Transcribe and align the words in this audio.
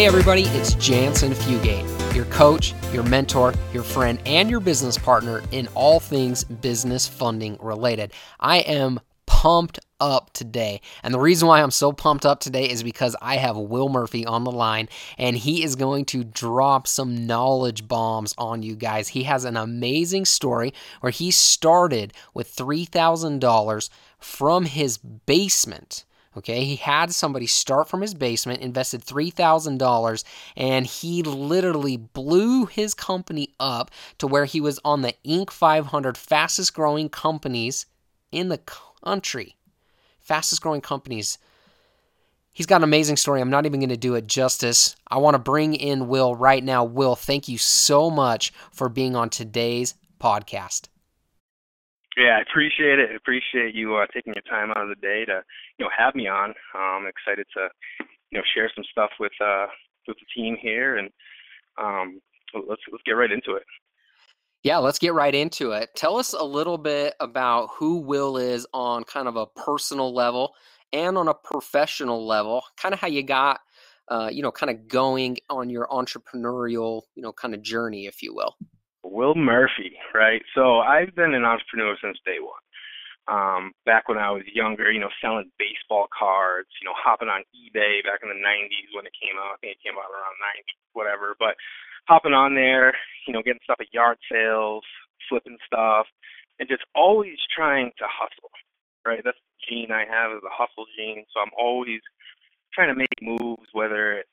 Hey, 0.00 0.06
everybody, 0.06 0.44
it's 0.44 0.72
Jansen 0.76 1.32
Fugate, 1.32 2.14
your 2.14 2.24
coach, 2.24 2.72
your 2.90 3.02
mentor, 3.02 3.52
your 3.74 3.82
friend, 3.82 4.18
and 4.24 4.48
your 4.48 4.58
business 4.58 4.96
partner 4.96 5.42
in 5.52 5.68
all 5.74 6.00
things 6.00 6.42
business 6.42 7.06
funding 7.06 7.58
related. 7.60 8.14
I 8.40 8.60
am 8.60 9.00
pumped 9.26 9.78
up 10.00 10.32
today. 10.32 10.80
And 11.02 11.12
the 11.12 11.20
reason 11.20 11.48
why 11.48 11.60
I'm 11.60 11.70
so 11.70 11.92
pumped 11.92 12.24
up 12.24 12.40
today 12.40 12.70
is 12.70 12.82
because 12.82 13.14
I 13.20 13.36
have 13.36 13.58
Will 13.58 13.90
Murphy 13.90 14.24
on 14.24 14.44
the 14.44 14.50
line 14.50 14.88
and 15.18 15.36
he 15.36 15.62
is 15.62 15.76
going 15.76 16.06
to 16.06 16.24
drop 16.24 16.86
some 16.86 17.26
knowledge 17.26 17.86
bombs 17.86 18.34
on 18.38 18.62
you 18.62 18.76
guys. 18.76 19.08
He 19.08 19.24
has 19.24 19.44
an 19.44 19.58
amazing 19.58 20.24
story 20.24 20.72
where 21.00 21.12
he 21.12 21.30
started 21.30 22.14
with 22.32 22.56
$3,000 22.56 23.90
from 24.18 24.64
his 24.64 24.96
basement 24.96 26.06
Okay, 26.36 26.64
he 26.64 26.76
had 26.76 27.12
somebody 27.12 27.46
start 27.46 27.88
from 27.88 28.02
his 28.02 28.14
basement, 28.14 28.62
invested 28.62 29.04
$3,000, 29.04 30.24
and 30.56 30.86
he 30.86 31.24
literally 31.24 31.96
blew 31.96 32.66
his 32.66 32.94
company 32.94 33.52
up 33.58 33.90
to 34.18 34.28
where 34.28 34.44
he 34.44 34.60
was 34.60 34.78
on 34.84 35.02
the 35.02 35.14
Inc. 35.26 35.50
500 35.50 36.16
fastest 36.16 36.72
growing 36.72 37.08
companies 37.08 37.86
in 38.30 38.48
the 38.48 38.60
country. 39.04 39.56
Fastest 40.20 40.62
growing 40.62 40.80
companies. 40.80 41.38
He's 42.52 42.66
got 42.66 42.76
an 42.76 42.84
amazing 42.84 43.16
story. 43.16 43.40
I'm 43.40 43.50
not 43.50 43.66
even 43.66 43.80
going 43.80 43.90
to 43.90 43.96
do 43.96 44.14
it 44.14 44.28
justice. 44.28 44.94
I 45.08 45.18
want 45.18 45.34
to 45.34 45.38
bring 45.38 45.74
in 45.74 46.06
Will 46.06 46.36
right 46.36 46.62
now. 46.62 46.84
Will, 46.84 47.16
thank 47.16 47.48
you 47.48 47.58
so 47.58 48.08
much 48.08 48.52
for 48.70 48.88
being 48.88 49.16
on 49.16 49.30
today's 49.30 49.94
podcast. 50.20 50.86
Yeah, 52.16 52.36
I 52.38 52.40
appreciate 52.40 52.98
it. 52.98 53.10
I 53.12 53.14
appreciate 53.14 53.74
you 53.74 53.96
uh, 53.96 54.06
taking 54.12 54.34
your 54.34 54.42
time 54.42 54.70
out 54.72 54.82
of 54.82 54.88
the 54.88 54.96
day 54.96 55.24
to, 55.26 55.42
you 55.80 55.86
know, 55.86 55.90
have 55.96 56.14
me 56.14 56.28
on. 56.28 56.52
I'm 56.74 57.06
excited 57.06 57.46
to, 57.56 57.68
you 58.30 58.38
know, 58.38 58.44
share 58.54 58.70
some 58.74 58.84
stuff 58.92 59.10
with 59.18 59.32
uh 59.42 59.66
with 60.06 60.18
the 60.18 60.42
team 60.42 60.56
here, 60.60 60.98
and 60.98 61.08
um, 61.80 62.20
let's 62.68 62.82
let's 62.92 63.02
get 63.06 63.12
right 63.12 63.32
into 63.32 63.54
it. 63.54 63.62
Yeah, 64.62 64.76
let's 64.76 64.98
get 64.98 65.14
right 65.14 65.34
into 65.34 65.72
it. 65.72 65.88
Tell 65.96 66.18
us 66.18 66.34
a 66.34 66.44
little 66.44 66.76
bit 66.76 67.14
about 67.18 67.70
who 67.78 68.00
Will 68.00 68.36
is 68.36 68.66
on 68.74 69.04
kind 69.04 69.26
of 69.26 69.36
a 69.36 69.46
personal 69.46 70.14
level 70.14 70.52
and 70.92 71.16
on 71.16 71.28
a 71.28 71.34
professional 71.34 72.26
level. 72.26 72.62
Kind 72.76 72.92
of 72.92 73.00
how 73.00 73.06
you 73.06 73.22
got, 73.22 73.60
uh, 74.08 74.28
you 74.30 74.42
know, 74.42 74.52
kind 74.52 74.68
of 74.68 74.86
going 74.86 75.38
on 75.48 75.70
your 75.70 75.86
entrepreneurial, 75.86 77.02
you 77.14 77.22
know, 77.22 77.32
kind 77.32 77.54
of 77.54 77.62
journey, 77.62 78.04
if 78.04 78.22
you 78.22 78.34
will. 78.34 78.54
Will 79.02 79.34
Murphy, 79.34 79.96
right? 80.12 80.42
So 80.54 80.80
I've 80.80 81.14
been 81.14 81.32
an 81.32 81.44
entrepreneur 81.44 81.96
since 82.02 82.18
day 82.26 82.36
one. 82.38 82.60
Um, 83.30 83.70
back 83.86 84.10
when 84.10 84.18
I 84.18 84.34
was 84.34 84.42
younger, 84.50 84.90
you 84.90 84.98
know, 84.98 85.14
selling 85.22 85.54
baseball 85.54 86.10
cards, 86.10 86.68
you 86.82 86.84
know, 86.84 86.98
hopping 86.98 87.30
on 87.30 87.46
eBay 87.54 88.02
back 88.02 88.26
in 88.26 88.28
the 88.28 88.42
90s 88.42 88.90
when 88.90 89.06
it 89.06 89.14
came 89.14 89.38
out. 89.38 89.54
I 89.54 89.58
think 89.62 89.78
it 89.78 89.84
came 89.86 89.94
out 89.94 90.10
around 90.10 90.34
90, 90.58 90.66
whatever. 90.98 91.38
But 91.38 91.54
hopping 92.10 92.34
on 92.34 92.58
there, 92.58 92.90
you 93.26 93.32
know, 93.32 93.42
getting 93.42 93.62
stuff 93.62 93.78
at 93.78 93.94
yard 93.94 94.18
sales, 94.26 94.82
flipping 95.30 95.58
stuff, 95.62 96.10
and 96.58 96.68
just 96.68 96.82
always 96.94 97.38
trying 97.54 97.94
to 98.02 98.06
hustle, 98.10 98.50
right? 99.06 99.22
That's 99.22 99.38
the 99.38 99.62
gene 99.62 99.94
I 99.94 100.10
have 100.10 100.34
is 100.34 100.42
a 100.42 100.50
hustle 100.50 100.90
gene. 100.98 101.24
So 101.30 101.38
I'm 101.38 101.54
always 101.54 102.02
trying 102.74 102.90
to 102.90 102.98
make 102.98 103.14
moves, 103.22 103.70
whether 103.72 104.18
it 104.18 104.26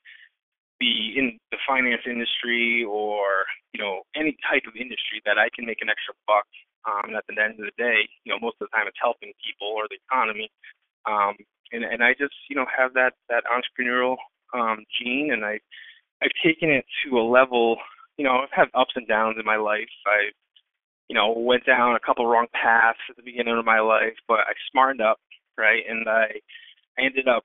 be 0.78 1.14
in 1.16 1.38
the 1.50 1.58
finance 1.66 2.02
industry 2.06 2.86
or 2.86 3.46
you 3.74 3.82
know 3.82 4.02
any 4.14 4.36
type 4.48 4.62
of 4.66 4.76
industry 4.78 5.20
that 5.26 5.38
I 5.38 5.48
can 5.54 5.66
make 5.66 5.82
an 5.82 5.90
extra 5.90 6.14
buck. 6.26 6.46
Um, 6.86 7.10
and 7.10 7.16
at 7.16 7.24
the 7.28 7.40
end 7.40 7.58
of 7.58 7.66
the 7.66 7.76
day, 7.76 8.08
you 8.24 8.32
know 8.32 8.38
most 8.40 8.56
of 8.60 8.68
the 8.68 8.76
time 8.76 8.86
it's 8.86 9.00
helping 9.00 9.32
people 9.42 9.68
or 9.68 9.86
the 9.88 9.98
economy. 10.06 10.50
Um, 11.06 11.34
and 11.72 11.84
and 11.84 12.02
I 12.02 12.12
just 12.12 12.34
you 12.48 12.56
know 12.56 12.66
have 12.66 12.94
that 12.94 13.14
that 13.28 13.44
entrepreneurial 13.48 14.16
um, 14.54 14.84
gene, 14.98 15.30
and 15.32 15.44
I 15.44 15.60
I've 16.22 16.34
taken 16.44 16.70
it 16.70 16.84
to 17.04 17.18
a 17.18 17.24
level. 17.24 17.76
You 18.16 18.24
know 18.24 18.44
I've 18.44 18.52
had 18.52 18.68
ups 18.74 18.92
and 18.96 19.06
downs 19.06 19.36
in 19.38 19.44
my 19.44 19.56
life. 19.56 19.90
I 20.06 20.30
you 21.08 21.14
know 21.14 21.32
went 21.32 21.66
down 21.66 21.96
a 21.96 22.00
couple 22.00 22.26
wrong 22.26 22.46
paths 22.52 22.98
at 23.10 23.16
the 23.16 23.22
beginning 23.22 23.58
of 23.58 23.64
my 23.64 23.80
life, 23.80 24.16
but 24.26 24.40
I 24.40 24.52
smartened 24.70 25.00
up 25.02 25.18
right, 25.56 25.82
and 25.88 26.08
I 26.08 26.40
I 26.98 27.04
ended 27.04 27.28
up 27.28 27.44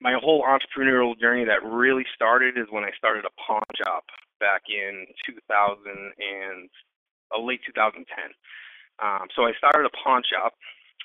my 0.00 0.14
whole 0.20 0.44
entrepreneurial 0.44 1.18
journey 1.18 1.44
that 1.44 1.64
really 1.64 2.04
started 2.14 2.58
is 2.58 2.66
when 2.70 2.84
I 2.84 2.90
started 2.98 3.24
a 3.24 3.32
pawn 3.40 3.64
shop 3.82 4.04
back 4.40 4.62
in 4.68 5.06
2000 5.26 5.80
and 5.88 6.68
uh, 7.34 7.40
late 7.40 7.60
2010. 7.66 8.04
Um, 9.02 9.28
so 9.34 9.44
I 9.44 9.52
started 9.58 9.86
a 9.86 9.96
pawn 9.96 10.22
shop 10.24 10.54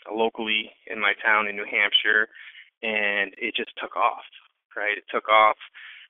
locally 0.09 0.71
in 0.87 0.99
my 0.99 1.13
town 1.23 1.47
in 1.47 1.55
New 1.55 1.67
Hampshire, 1.67 2.27
and 2.81 3.33
it 3.37 3.55
just 3.55 3.71
took 3.77 3.95
off. 3.95 4.25
Right, 4.75 4.97
it 4.97 5.03
took 5.11 5.27
off. 5.27 5.59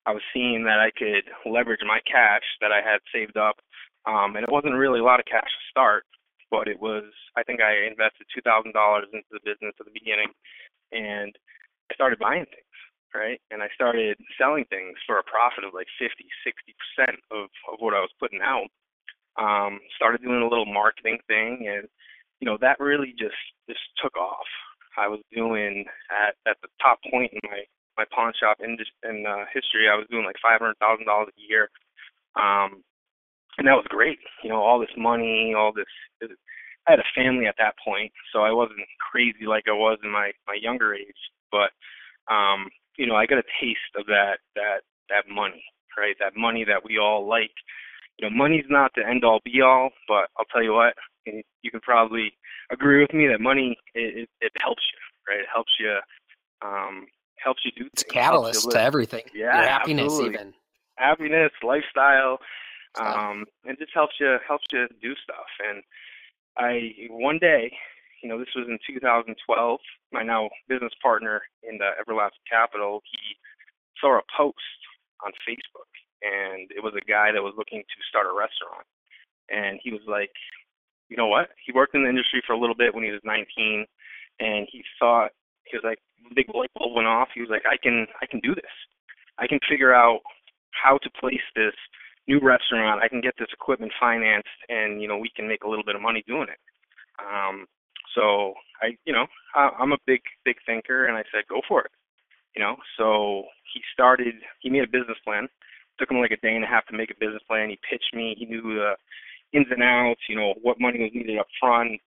I 0.06 0.12
was 0.14 0.22
seeing 0.32 0.62
that 0.64 0.78
I 0.78 0.94
could 0.94 1.26
leverage 1.46 1.82
my 1.82 1.98
cash 2.06 2.46
that 2.60 2.70
I 2.70 2.78
had 2.78 3.02
saved 3.10 3.36
up, 3.36 3.58
um, 4.06 4.36
and 4.36 4.46
it 4.46 4.52
wasn't 4.54 4.78
really 4.78 5.00
a 5.00 5.04
lot 5.04 5.18
of 5.18 5.26
cash 5.26 5.50
to 5.50 5.70
start, 5.70 6.06
but 6.50 6.68
it 6.68 6.78
was. 6.78 7.10
I 7.36 7.42
think 7.42 7.58
I 7.60 7.90
invested 7.90 8.30
two 8.30 8.42
thousand 8.42 8.72
dollars 8.72 9.10
into 9.12 9.26
the 9.34 9.42
business 9.42 9.74
at 9.78 9.86
the 9.86 9.94
beginning, 9.94 10.30
and 10.94 11.34
I 11.90 11.94
started 11.94 12.22
buying 12.22 12.46
things 12.46 12.72
right? 13.14 13.40
And 13.50 13.62
I 13.62 13.68
started 13.74 14.16
selling 14.40 14.64
things 14.68 14.96
for 15.06 15.18
a 15.18 15.28
profit 15.28 15.64
of 15.64 15.74
like 15.74 15.88
50, 16.00 16.24
60% 16.44 17.20
of, 17.30 17.48
of 17.68 17.76
what 17.78 17.94
I 17.94 18.00
was 18.00 18.12
putting 18.18 18.40
out. 18.40 18.68
Um, 19.40 19.80
started 19.96 20.22
doing 20.22 20.42
a 20.42 20.48
little 20.48 20.66
marketing 20.66 21.18
thing 21.26 21.66
and, 21.68 21.88
you 22.40 22.46
know, 22.46 22.58
that 22.60 22.80
really 22.80 23.14
just, 23.18 23.38
just 23.68 23.80
took 24.02 24.16
off. 24.16 24.46
I 24.98 25.08
was 25.08 25.20
doing 25.32 25.86
at, 26.10 26.34
at 26.50 26.56
the 26.62 26.68
top 26.82 26.98
point 27.10 27.32
in 27.32 27.40
my, 27.44 27.62
my 27.96 28.04
pawn 28.14 28.32
shop 28.38 28.58
in, 28.62 28.76
in 29.08 29.24
uh, 29.26 29.44
history, 29.54 29.88
I 29.88 29.96
was 29.96 30.06
doing 30.10 30.24
like 30.26 30.36
$500,000 30.44 30.76
a 30.76 31.30
year. 31.36 31.70
Um, 32.36 32.82
and 33.58 33.66
that 33.66 33.76
was 33.76 33.86
great. 33.88 34.18
You 34.42 34.50
know, 34.50 34.60
all 34.62 34.78
this 34.78 34.94
money, 34.96 35.54
all 35.56 35.72
this, 35.72 35.86
I 36.86 36.90
had 36.90 36.98
a 37.00 37.14
family 37.14 37.46
at 37.46 37.56
that 37.58 37.74
point, 37.84 38.12
so 38.32 38.40
I 38.42 38.52
wasn't 38.52 38.80
crazy 39.10 39.46
like 39.46 39.64
I 39.68 39.72
was 39.72 39.98
in 40.02 40.10
my, 40.10 40.32
my 40.46 40.58
younger 40.60 40.94
age, 40.94 41.22
but, 41.50 41.70
um, 42.32 42.68
you 42.96 43.06
know, 43.06 43.14
I 43.14 43.26
got 43.26 43.38
a 43.38 43.54
taste 43.60 43.92
of 43.96 44.06
that 44.06 44.38
that 44.54 44.80
that 45.08 45.24
money, 45.28 45.64
right? 45.96 46.16
That 46.20 46.36
money 46.36 46.64
that 46.64 46.84
we 46.84 46.98
all 46.98 47.26
like. 47.28 47.54
You 48.22 48.30
know, 48.30 48.36
money's 48.36 48.64
not 48.70 48.92
the 48.94 49.02
end 49.06 49.24
all 49.24 49.40
be 49.44 49.60
all, 49.60 49.90
but 50.06 50.30
I'll 50.38 50.46
tell 50.52 50.62
you 50.62 50.74
what, 50.74 50.94
and 51.26 51.42
you 51.62 51.70
can 51.72 51.80
probably 51.80 52.32
agree 52.70 53.00
with 53.00 53.12
me 53.12 53.26
that 53.26 53.40
money 53.40 53.76
it, 53.94 54.22
it, 54.22 54.28
it 54.40 54.52
helps 54.62 54.82
you, 54.92 55.32
right? 55.34 55.40
It 55.40 55.46
helps 55.52 55.72
you 55.80 55.98
um 56.64 57.06
helps 57.42 57.62
you 57.64 57.72
do 57.76 57.88
it's 57.92 58.04
things. 58.04 58.12
catalyst 58.12 58.70
to 58.70 58.80
everything. 58.80 59.24
Yeah, 59.34 59.56
Your 59.56 59.66
happiness 59.66 60.04
absolutely. 60.04 60.34
even. 60.34 60.54
Happiness, 60.96 61.50
lifestyle, 61.64 62.38
um, 63.00 63.44
and 63.64 63.76
just 63.78 63.90
helps 63.92 64.14
you 64.20 64.36
helps 64.46 64.66
you 64.72 64.86
do 65.02 65.14
stuff. 65.24 65.50
And 65.68 65.82
I 66.56 66.92
one 67.10 67.38
day 67.40 67.72
you 68.22 68.28
know, 68.28 68.38
this 68.38 68.54
was 68.54 68.66
in 68.68 68.78
2012. 68.86 69.80
My 70.12 70.22
now 70.22 70.48
business 70.68 70.92
partner 71.02 71.42
in 71.64 71.78
the 71.78 71.90
Everlasting 72.00 72.46
Capital, 72.48 73.02
he 73.10 73.34
saw 74.00 74.18
a 74.18 74.22
post 74.36 74.78
on 75.26 75.32
Facebook, 75.42 75.90
and 76.22 76.70
it 76.70 76.82
was 76.82 76.94
a 76.94 77.10
guy 77.10 77.30
that 77.32 77.42
was 77.42 77.54
looking 77.58 77.82
to 77.82 78.08
start 78.08 78.26
a 78.26 78.34
restaurant. 78.34 78.86
And 79.50 79.78
he 79.82 79.90
was 79.90 80.02
like, 80.06 80.32
you 81.10 81.16
know 81.16 81.28
what? 81.28 81.50
He 81.66 81.72
worked 81.72 81.94
in 81.94 82.04
the 82.04 82.08
industry 82.08 82.42
for 82.46 82.54
a 82.54 82.58
little 82.58 82.74
bit 82.74 82.94
when 82.94 83.04
he 83.04 83.10
was 83.10 83.20
19, 83.24 83.84
and 84.40 84.66
he 84.70 84.82
thought 84.98 85.30
he 85.64 85.76
was 85.76 85.84
like, 85.84 85.98
big 86.34 86.48
light 86.54 86.70
bulb 86.74 86.94
went 86.94 87.08
off. 87.08 87.28
He 87.34 87.40
was 87.40 87.50
like, 87.50 87.62
I 87.68 87.76
can, 87.76 88.06
I 88.22 88.26
can 88.26 88.40
do 88.40 88.54
this. 88.54 88.74
I 89.38 89.46
can 89.46 89.58
figure 89.68 89.92
out 89.92 90.20
how 90.70 90.98
to 91.02 91.10
place 91.20 91.44
this 91.54 91.74
new 92.28 92.40
restaurant. 92.40 93.02
I 93.02 93.08
can 93.08 93.20
get 93.20 93.34
this 93.38 93.52
equipment 93.52 93.92
financed, 94.00 94.48
and 94.68 95.02
you 95.02 95.08
know, 95.08 95.18
we 95.18 95.30
can 95.34 95.48
make 95.48 95.64
a 95.64 95.68
little 95.68 95.84
bit 95.84 95.96
of 95.96 96.02
money 96.02 96.24
doing 96.26 96.48
it. 96.48 96.60
Um, 97.20 97.66
so 98.14 98.54
I, 98.82 98.96
you 99.04 99.12
know, 99.12 99.26
I, 99.54 99.70
I'm 99.78 99.92
a 99.92 99.98
big, 100.06 100.20
big 100.44 100.56
thinker, 100.66 101.06
and 101.06 101.16
I 101.16 101.22
said, 101.32 101.44
go 101.48 101.60
for 101.66 101.82
it. 101.82 101.90
You 102.54 102.62
know, 102.62 102.76
so 102.98 103.44
he 103.72 103.80
started. 103.92 104.34
He 104.60 104.68
made 104.68 104.84
a 104.84 104.86
business 104.86 105.16
plan. 105.24 105.48
Took 106.02 106.10
him 106.10 106.18
like 106.18 106.34
a 106.34 106.42
day 106.42 106.56
and 106.58 106.64
a 106.64 106.66
half 106.66 106.84
to 106.86 106.96
make 106.98 107.12
a 107.12 107.20
business 107.22 107.46
plan. 107.46 107.70
He 107.70 107.78
pitched 107.88 108.10
me. 108.12 108.34
He 108.36 108.44
knew 108.44 108.74
the 108.74 108.98
ins 109.54 109.70
and 109.70 109.84
outs. 109.86 110.26
You 110.28 110.34
know, 110.34 110.54
what 110.60 110.80
money 110.80 110.98
was 110.98 111.14
needed 111.14 111.38
up 111.38 111.46
front, 111.60 112.02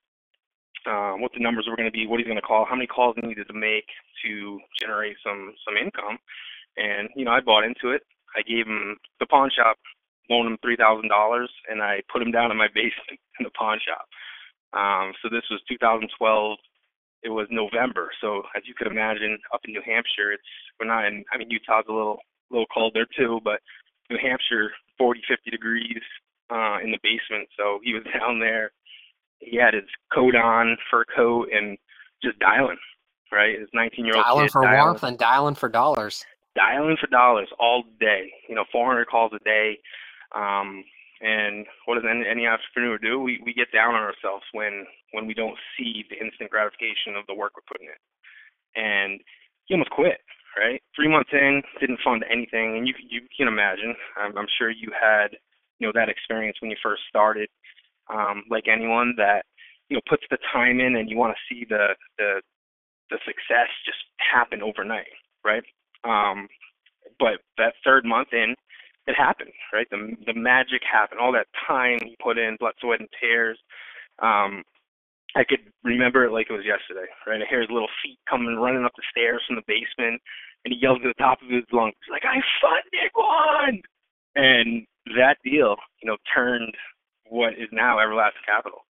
um, 0.84 1.22
what 1.22 1.32
the 1.32 1.40
numbers 1.40 1.66
were 1.70 1.78
going 1.80 1.88
to 1.88 1.96
be, 1.96 2.06
what 2.06 2.20
he's 2.20 2.28
going 2.28 2.36
to 2.36 2.44
call, 2.44 2.68
how 2.68 2.76
many 2.76 2.88
calls 2.88 3.16
he 3.16 3.26
needed 3.26 3.48
to 3.48 3.54
make 3.54 3.88
to 4.28 4.60
generate 4.84 5.16
some 5.24 5.56
some 5.64 5.80
income. 5.80 6.20
And 6.76 7.08
you 7.16 7.24
know, 7.24 7.32
I 7.32 7.40
bought 7.40 7.64
into 7.64 7.96
it. 7.96 8.04
I 8.36 8.44
gave 8.44 8.68
him 8.68 8.98
the 9.24 9.28
pawn 9.28 9.50
shop, 9.56 9.78
loaned 10.30 10.52
him 10.52 10.58
three 10.62 10.76
thousand 10.76 11.08
dollars, 11.08 11.50
and 11.72 11.82
I 11.82 12.04
put 12.12 12.22
him 12.22 12.32
down 12.36 12.52
in 12.52 12.58
my 12.58 12.68
basement 12.76 13.16
in 13.40 13.48
the 13.48 13.56
pawn 13.58 13.80
shop. 13.80 14.06
Um, 14.76 15.14
so 15.24 15.32
this 15.32 15.48
was 15.50 15.64
2012. 15.72 16.12
It 17.24 17.30
was 17.30 17.48
November. 17.50 18.12
So 18.20 18.44
as 18.56 18.68
you 18.68 18.76
could 18.76 18.92
imagine, 18.92 19.40
up 19.54 19.62
in 19.64 19.72
New 19.72 19.82
Hampshire, 19.86 20.36
it's 20.36 20.52
we're 20.80 20.86
not 20.92 21.06
in. 21.06 21.24
I 21.32 21.38
mean, 21.38 21.50
Utah's 21.50 21.88
a 21.88 21.94
little 21.94 22.20
little 22.52 22.68
cold 22.74 22.92
there 22.94 23.08
too, 23.18 23.40
but 23.44 23.62
New 24.10 24.18
Hampshire, 24.22 24.72
40, 24.98 25.22
50 25.28 25.52
degrees 25.52 26.02
uh, 26.50 26.78
in 26.84 26.92
the 26.92 27.00
basement. 27.04 27.50
So 27.58 27.80
he 27.84 27.94
was 27.94 28.04
down 28.20 28.40
there. 28.40 28.72
He 29.40 29.58
had 29.58 29.74
his 29.74 29.90
coat 30.14 30.36
on, 30.36 30.78
fur 30.90 31.06
coat, 31.16 31.50
and 31.52 31.78
just 32.24 32.40
dialing. 32.40 32.78
Right, 33.32 33.60
his 33.60 33.68
19 33.74 34.06
year 34.06 34.16
old 34.16 34.24
dialing 34.24 34.46
kid 34.46 34.52
for 34.52 34.62
dialing. 34.62 34.80
warmth 34.80 35.04
and 35.04 35.18
dialing 35.18 35.56
for 35.56 35.68
dollars. 35.68 36.24
dialing 36.56 36.96
for 37.02 37.08
dollars 37.08 37.50
all 37.60 37.84
day. 38.00 38.32
You 38.48 38.56
know, 38.56 38.64
400 38.72 39.08
calls 39.08 39.34
a 39.36 39.44
day. 39.44 39.80
Um, 40.34 40.86
and 41.22 41.66
what 41.86 41.96
does 41.96 42.04
any, 42.10 42.24
any 42.30 42.46
entrepreneur 42.46 42.98
do? 42.98 43.20
We 43.20 43.42
we 43.44 43.54
get 43.54 43.72
down 43.74 43.96
on 43.96 44.04
ourselves 44.04 44.46
when 44.54 44.86
when 45.12 45.26
we 45.26 45.34
don't 45.34 45.58
see 45.78 46.06
the 46.10 46.18
instant 46.24 46.52
gratification 46.52 47.16
of 47.18 47.26
the 47.28 47.34
work 47.34 47.54
we're 47.56 47.68
putting 47.68 47.88
in. 47.88 48.02
And 48.82 49.22
he 49.66 49.74
almost 49.74 49.92
quit. 49.92 50.20
Right, 50.58 50.82
three 50.96 51.10
months 51.10 51.32
in, 51.34 51.62
didn't 51.82 52.00
fund 52.04 52.24
anything, 52.32 52.78
and 52.78 52.88
you 52.88 52.94
you 53.10 53.22
can 53.36 53.48
imagine. 53.48 53.94
I'm, 54.18 54.38
I'm 54.38 54.48
sure 54.58 54.70
you 54.70 54.90
had 55.00 55.36
you 55.80 55.88
know 55.88 55.92
that 55.96 56.10
experience 56.10 56.58
when 56.62 56.72
you 56.72 56.78
first 56.82 57.04
started. 57.10 57.50
Um, 58.10 58.44
like 58.50 58.66
anyone 58.68 59.14
that 59.18 59.44
you 59.90 59.98
know 59.98 60.02
puts 60.10 60.24
the 60.32 60.38
time 60.54 60.80
in, 60.80 60.96
and 60.96 61.10
you 61.10 61.18
want 61.18 61.36
to 61.36 61.54
see 61.56 61.66
the 61.70 61.96
the 62.18 62.42
the 63.10 63.18
success 63.26 63.68
just 63.86 64.00
happen 64.18 64.62
overnight, 64.64 65.12
right? 65.44 65.64
Um, 66.04 66.48
but 67.20 67.40
that 67.58 67.74
third 67.84 68.06
month 68.06 68.30
in, 68.34 68.56
it 69.08 69.16
happened, 69.16 69.52
right? 69.74 69.88
The 69.92 70.16
the 70.26 70.34
magic 70.34 70.82
happened. 70.92 71.20
All 71.20 71.34
that 71.34 71.48
time 71.68 72.00
you 72.04 72.16
put 72.24 72.38
in, 72.38 72.58
blood, 72.60 72.74
sweat, 72.82 73.00
and 73.02 73.10
tears. 73.20 73.60
Um, 74.22 74.64
I 75.36 75.44
could 75.44 75.60
remember 75.84 76.24
it 76.24 76.32
like 76.32 76.48
it 76.50 76.56
was 76.56 76.66
yesterday, 76.66 77.12
right? 77.28 77.42
I 77.42 77.46
hear 77.50 77.60
his 77.62 77.70
little 77.70 77.92
feet 78.02 78.20
coming 78.30 78.56
running 78.56 78.86
up 78.86 78.96
the 78.96 79.04
stairs 79.12 79.44
from 79.46 79.58
the 79.58 79.68
basement, 79.68 80.22
and 80.64 80.74
he 80.74 80.80
yells 80.80 81.00
at 81.04 81.12
the 81.12 81.22
top 81.22 81.42
of 81.44 81.50
his 81.52 81.68
lungs, 81.72 81.96
like, 82.10 82.24
"I 82.24 82.40
funded 82.64 83.12
one!" 83.14 83.82
And 84.36 84.88
that 85.16 85.38
deal, 85.44 85.76
you 86.02 86.08
know, 86.08 86.18
turned 86.34 86.76
what 87.28 87.54
is 87.60 87.70
now 87.72 88.00
Everlasting 88.00 88.48
Capital. 88.48 88.86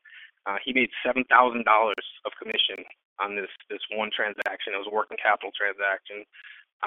Uh, 0.47 0.59
he 0.63 0.73
made 0.73 0.91
seven 1.05 1.25
thousand 1.25 1.65
dollars 1.65 2.05
of 2.27 2.33
commission 2.37 2.85
on 3.21 3.37
this 3.37 3.51
this 3.71 3.81
one 3.97 4.11
transaction. 4.15 4.75
It 4.75 4.79
was 4.79 4.89
a 4.91 4.95
working 4.95 5.17
capital 5.17 5.51
transaction, 5.57 6.25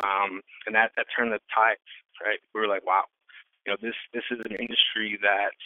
um, 0.04 0.42
and 0.68 0.76
that 0.76 0.92
that 0.98 1.08
turned 1.16 1.34
the 1.34 1.42
tides. 1.50 1.82
Right? 2.22 2.40
We 2.54 2.62
were 2.62 2.68
like, 2.70 2.86
wow, 2.86 3.06
you 3.66 3.74
know, 3.74 3.78
this 3.82 3.98
this 4.14 4.26
is 4.30 4.40
an 4.46 4.54
industry 4.54 5.18
that 5.22 5.58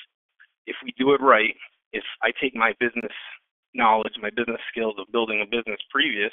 if 0.65 0.77
we 0.83 0.93
do 0.97 1.13
it 1.13 1.21
right, 1.21 1.55
if 1.91 2.03
I 2.23 2.31
take 2.31 2.55
my 2.55 2.73
business 2.79 3.11
knowledge, 3.73 4.13
my 4.21 4.29
business 4.35 4.61
skills 4.71 4.95
of 4.99 5.11
building 5.11 5.41
a 5.41 5.45
business 5.45 5.79
previous, 5.91 6.31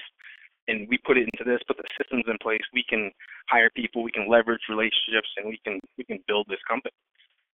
and 0.69 0.87
we 0.89 0.99
put 0.99 1.17
it 1.17 1.29
into 1.33 1.45
this, 1.45 1.61
put 1.67 1.77
the 1.79 1.89
systems 1.97 2.25
in 2.29 2.37
place, 2.43 2.61
we 2.73 2.85
can 2.89 3.11
hire 3.49 3.71
people, 3.75 4.03
we 4.03 4.13
can 4.13 4.29
leverage 4.29 4.61
relationships, 4.69 5.29
and 5.37 5.49
we 5.49 5.59
can 5.65 5.81
we 5.97 6.05
can 6.05 6.19
build 6.29 6.47
this 6.49 6.63
company. 6.69 6.95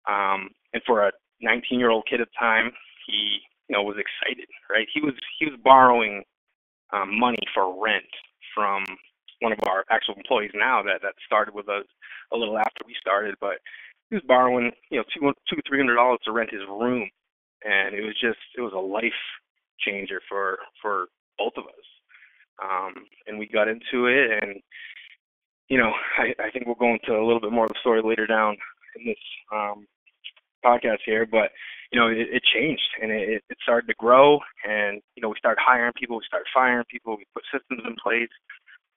Um, 0.09 0.50
and 0.73 0.82
for 0.87 1.06
a 1.06 1.12
19 1.43 1.79
year 1.79 1.91
old 1.91 2.06
kid 2.09 2.21
at 2.21 2.29
the 2.29 2.38
time, 2.38 2.71
he 3.06 3.41
you 3.69 3.77
know 3.77 3.82
was 3.82 3.97
excited, 3.99 4.49
right? 4.71 4.87
He 4.93 5.00
was 5.00 5.15
he 5.38 5.47
was 5.47 5.59
borrowing 5.65 6.23
um, 6.93 7.19
money 7.19 7.43
for 7.55 7.82
rent 7.82 8.05
from 8.55 8.85
one 9.41 9.53
of 9.53 9.59
our 9.67 9.85
actual 9.91 10.15
employees 10.15 10.53
now 10.55 10.82
that 10.82 11.03
that 11.03 11.15
started 11.27 11.55
with 11.55 11.69
us 11.69 11.85
a 12.32 12.37
little 12.37 12.59
after 12.59 12.85
we 12.87 12.94
started, 13.00 13.35
but 13.41 13.59
he 14.11 14.17
was 14.17 14.25
borrowing, 14.27 14.71
you 14.91 14.99
know, 14.99 15.05
two 15.15 15.32
two 15.49 15.61
three 15.67 15.79
hundred 15.79 15.97
dollars 15.97 16.19
to 16.25 16.32
rent 16.32 16.50
his 16.50 16.62
room, 16.69 17.09
and 17.65 17.94
it 17.94 18.03
was 18.03 18.15
just 18.21 18.38
it 18.56 18.61
was 18.61 18.73
a 18.75 18.79
life 18.79 19.23
changer 19.87 20.21
for 20.29 20.59
for 20.81 21.09
both 21.38 21.53
of 21.56 21.65
us. 21.65 21.87
Um, 22.62 23.06
and 23.27 23.38
we 23.38 23.47
got 23.47 23.69
into 23.69 24.06
it, 24.06 24.43
and 24.43 24.61
you 25.69 25.79
know, 25.79 25.93
I, 26.19 26.35
I 26.43 26.50
think 26.50 26.67
we'll 26.67 26.75
go 26.75 26.93
into 26.93 27.12
a 27.12 27.25
little 27.25 27.41
bit 27.41 27.53
more 27.53 27.65
of 27.65 27.71
the 27.71 27.81
story 27.81 28.03
later 28.03 28.27
down 28.27 28.56
in 28.97 29.06
this 29.06 29.25
um, 29.53 29.87
podcast 30.65 30.99
here, 31.06 31.25
but 31.25 31.50
you 31.93 31.99
know, 31.99 32.09
it, 32.09 32.29
it 32.31 32.43
changed 32.55 32.82
and 33.00 33.11
it, 33.11 33.43
it 33.49 33.59
started 33.62 33.87
to 33.87 33.94
grow, 33.94 34.38
and 34.69 35.00
you 35.17 35.23
know, 35.23 35.29
we 35.29 35.37
started 35.38 35.61
hiring 35.65 35.93
people, 35.99 36.17
we 36.17 36.25
started 36.27 36.47
firing 36.53 36.85
people, 36.91 37.17
we 37.17 37.25
put 37.35 37.44
systems 37.50 37.82
in 37.87 37.97
place, 38.03 38.31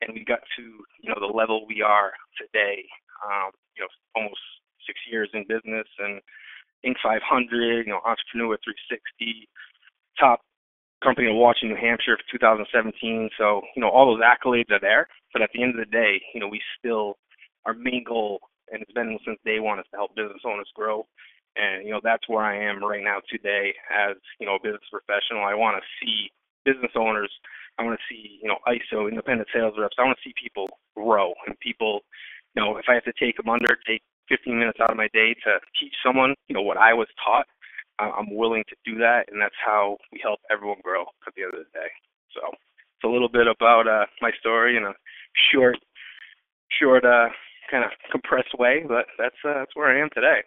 and 0.01 0.13
we 0.13 0.25
got 0.25 0.39
to 0.57 0.63
you 1.01 1.09
know 1.09 1.19
the 1.19 1.33
level 1.33 1.65
we 1.67 1.81
are 1.81 2.11
today. 2.37 2.83
Um, 3.23 3.51
you 3.77 3.81
know, 3.81 3.87
almost 4.15 4.41
six 4.85 4.99
years 5.09 5.29
in 5.33 5.47
business 5.47 5.87
and 5.99 6.19
Inc. 6.85 6.95
500, 7.01 7.87
you 7.87 7.93
know, 7.93 8.01
Entrepreneur 8.03 8.59
360, 8.59 9.47
top 10.19 10.41
company 11.03 11.27
to 11.27 11.33
watch 11.33 11.59
in 11.61 11.69
New 11.69 11.75
Hampshire 11.75 12.17
for 12.17 12.37
2017. 12.39 13.29
So, 13.37 13.61
you 13.75 13.81
know, 13.81 13.89
all 13.89 14.07
those 14.07 14.23
accolades 14.23 14.71
are 14.71 14.79
there. 14.79 15.07
But 15.33 15.41
at 15.41 15.49
the 15.53 15.61
end 15.61 15.77
of 15.77 15.85
the 15.85 15.91
day, 15.91 16.21
you 16.33 16.39
know, 16.39 16.47
we 16.47 16.61
still, 16.79 17.17
our 17.65 17.73
main 17.73 18.03
goal, 18.07 18.39
and 18.71 18.81
it's 18.81 18.91
been 18.93 19.17
since 19.25 19.39
day 19.45 19.59
one, 19.59 19.79
is 19.79 19.85
to 19.91 19.97
help 19.97 20.15
business 20.15 20.41
owners 20.45 20.69
grow. 20.75 21.05
And, 21.55 21.85
you 21.85 21.91
know, 21.91 22.01
that's 22.03 22.27
where 22.27 22.43
I 22.43 22.57
am 22.57 22.83
right 22.83 23.03
now 23.03 23.19
today 23.29 23.73
as, 23.91 24.15
you 24.39 24.47
know, 24.47 24.55
a 24.55 24.63
business 24.63 24.89
professional. 24.89 25.45
I 25.45 25.53
want 25.53 25.77
to 25.77 25.83
see 26.01 26.31
business 26.65 26.91
owners, 26.95 27.31
I 27.77 27.83
want 27.83 27.99
to 27.99 28.05
see, 28.07 28.39
you 28.41 28.47
know, 28.47 28.57
ISO, 28.67 29.09
independent 29.09 29.49
sales 29.53 29.75
reps, 29.77 29.95
I 29.99 30.03
want 30.03 30.17
to 30.17 30.23
see 30.27 30.33
people 30.41 30.67
grow 30.95 31.33
and 31.45 31.59
people, 31.59 32.01
you 32.55 32.63
know, 32.63 32.77
if 32.77 32.85
I 32.87 32.93
have 32.95 33.03
to 33.03 33.13
take 33.19 33.37
them 33.37 33.49
under, 33.49 33.77
take 33.85 34.01
15 34.29 34.57
minutes 34.57 34.79
out 34.81 34.89
of 34.89 34.97
my 34.97 35.09
day 35.13 35.35
to 35.43 35.59
teach 35.79 35.93
someone, 36.05 36.33
you 36.47 36.55
know, 36.55 36.61
what 36.61 36.77
I 36.77 36.93
was 36.93 37.07
taught, 37.23 37.45
I'm 37.99 38.35
willing 38.35 38.63
to 38.69 38.75
do 38.85 38.97
that, 38.99 39.25
and 39.31 39.41
that's 39.41 39.55
how 39.65 39.97
we 40.11 40.19
help 40.21 40.39
everyone 40.51 40.79
grow 40.83 41.03
at 41.27 41.33
the 41.35 41.43
end 41.43 41.53
of 41.53 41.59
the 41.59 41.79
day. 41.79 41.89
So 42.33 42.41
it's 42.49 43.03
a 43.05 43.07
little 43.07 43.29
bit 43.29 43.47
about 43.47 43.87
uh, 43.87 44.05
my 44.21 44.31
story 44.39 44.77
in 44.77 44.83
a 44.83 44.93
short, 45.51 45.77
short, 46.79 47.05
uh, 47.05 47.29
kind 47.69 47.83
of 47.83 47.91
compressed 48.11 48.57
way, 48.57 48.83
but 48.87 49.05
that's 49.17 49.35
uh, 49.47 49.53
that's 49.53 49.75
where 49.75 49.95
I 49.95 50.01
am 50.01 50.09
today. 50.13 50.41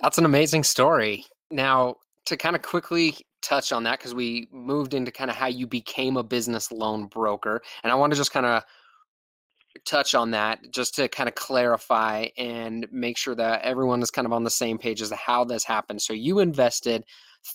That's 0.00 0.18
an 0.18 0.24
amazing 0.24 0.64
story. 0.64 1.24
Now, 1.50 1.96
to 2.26 2.36
kind 2.36 2.56
of 2.56 2.62
quickly 2.62 3.16
touch 3.42 3.72
on 3.72 3.84
that, 3.84 3.98
because 3.98 4.14
we 4.14 4.48
moved 4.52 4.94
into 4.94 5.10
kind 5.10 5.30
of 5.30 5.36
how 5.36 5.46
you 5.46 5.66
became 5.66 6.16
a 6.16 6.22
business 6.22 6.70
loan 6.72 7.06
broker, 7.06 7.62
and 7.82 7.92
I 7.92 7.94
want 7.96 8.12
to 8.12 8.16
just 8.16 8.32
kind 8.32 8.46
of 8.46 8.62
touch 9.84 10.14
on 10.14 10.32
that 10.32 10.70
just 10.70 10.94
to 10.96 11.08
kind 11.08 11.28
of 11.28 11.34
clarify 11.34 12.26
and 12.36 12.86
make 12.90 13.16
sure 13.16 13.34
that 13.34 13.62
everyone 13.62 14.02
is 14.02 14.10
kind 14.10 14.26
of 14.26 14.32
on 14.32 14.44
the 14.44 14.50
same 14.50 14.78
page 14.78 15.00
as 15.00 15.10
to 15.10 15.16
how 15.16 15.44
this 15.44 15.64
happened. 15.64 16.02
So 16.02 16.12
you 16.12 16.40
invested 16.40 17.04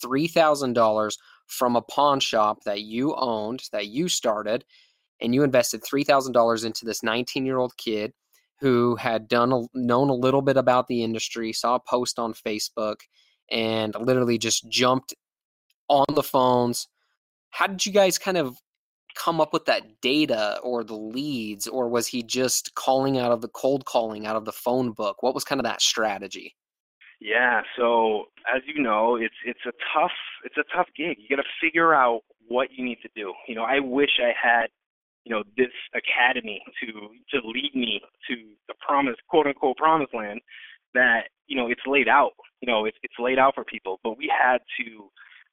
$3,000 0.03 1.17
from 1.47 1.75
a 1.75 1.81
pawn 1.81 2.19
shop 2.19 2.63
that 2.63 2.81
you 2.81 3.15
owned, 3.15 3.63
that 3.71 3.87
you 3.87 4.07
started, 4.07 4.65
and 5.21 5.33
you 5.33 5.43
invested 5.43 5.83
$3,000 5.83 6.65
into 6.65 6.85
this 6.85 7.03
19 7.03 7.45
year 7.45 7.57
old 7.57 7.75
kid 7.77 8.13
who 8.59 8.95
had 8.95 9.27
done 9.27 9.51
a, 9.51 9.63
known 9.73 10.09
a 10.09 10.13
little 10.13 10.41
bit 10.41 10.57
about 10.57 10.87
the 10.87 11.03
industry, 11.03 11.51
saw 11.51 11.75
a 11.75 11.79
post 11.79 12.17
on 12.17 12.33
Facebook, 12.33 13.01
and 13.51 13.95
literally 13.99 14.37
just 14.37 14.69
jumped 14.69 15.13
on 15.89 16.05
the 16.13 16.23
phones. 16.23 16.87
How 17.49 17.67
did 17.67 17.85
you 17.85 17.91
guys 17.91 18.17
kind 18.17 18.37
of 18.37 18.57
come 19.15 19.41
up 19.41 19.53
with 19.53 19.65
that 19.65 20.01
data 20.01 20.59
or 20.63 20.83
the 20.83 20.95
leads 20.95 21.67
or 21.67 21.87
was 21.87 22.07
he 22.07 22.21
just 22.23 22.75
calling 22.75 23.17
out 23.17 23.31
of 23.31 23.41
the 23.41 23.47
cold 23.49 23.85
calling 23.85 24.25
out 24.25 24.35
of 24.35 24.45
the 24.45 24.51
phone 24.51 24.91
book? 24.91 25.23
What 25.23 25.33
was 25.33 25.43
kind 25.43 25.59
of 25.59 25.65
that 25.65 25.81
strategy? 25.81 26.55
Yeah 27.21 27.61
so 27.77 28.25
as 28.53 28.61
you 28.65 28.81
know 28.81 29.15
it's 29.15 29.35
it's 29.45 29.65
a 29.65 29.71
tough 29.93 30.11
it's 30.43 30.57
a 30.57 30.75
tough 30.75 30.87
gig. 30.95 31.17
You 31.17 31.35
got 31.35 31.41
to 31.41 31.49
figure 31.61 31.93
out 31.93 32.21
what 32.47 32.69
you 32.71 32.85
need 32.85 32.99
to 33.01 33.09
do. 33.15 33.33
You 33.47 33.55
know 33.55 33.63
i 33.63 33.79
wish 33.79 34.19
i 34.21 34.31
had 34.39 34.67
you 35.25 35.33
know 35.33 35.43
this 35.57 35.73
academy 35.93 36.61
to 36.81 36.91
to 37.31 37.47
lead 37.47 37.71
me 37.75 37.99
to 38.29 38.35
the 38.67 38.75
promise 38.85 39.15
quote 39.27 39.47
unquote 39.47 39.77
promised 39.77 40.13
land 40.13 40.39
that 40.93 41.29
you 41.47 41.55
know 41.55 41.69
it's 41.69 41.81
laid 41.85 42.07
out. 42.07 42.31
You 42.61 42.67
know 42.67 42.85
it's 42.85 42.97
it's 43.03 43.13
laid 43.19 43.37
out 43.37 43.53
for 43.55 43.63
people. 43.63 43.99
But 44.03 44.17
we 44.17 44.31
had 44.31 44.59
to 44.79 45.11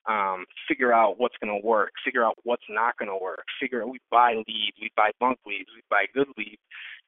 um, 0.08 0.44
figure 0.68 0.92
out 0.92 1.18
what's 1.18 1.36
going 1.42 1.52
to 1.52 1.66
work, 1.66 1.92
figure 2.04 2.24
out 2.24 2.34
what's 2.42 2.66
not 2.68 2.96
going 2.98 3.08
to 3.08 3.18
work, 3.18 3.44
figure 3.60 3.82
out 3.82 3.88
we 3.88 4.00
buy 4.10 4.34
leads, 4.34 4.76
we 4.80 4.90
buy 4.96 5.10
bunk 5.20 5.38
leads, 5.46 5.68
we 5.74 5.82
buy 5.90 6.06
good 6.14 6.28
leads, 6.36 6.62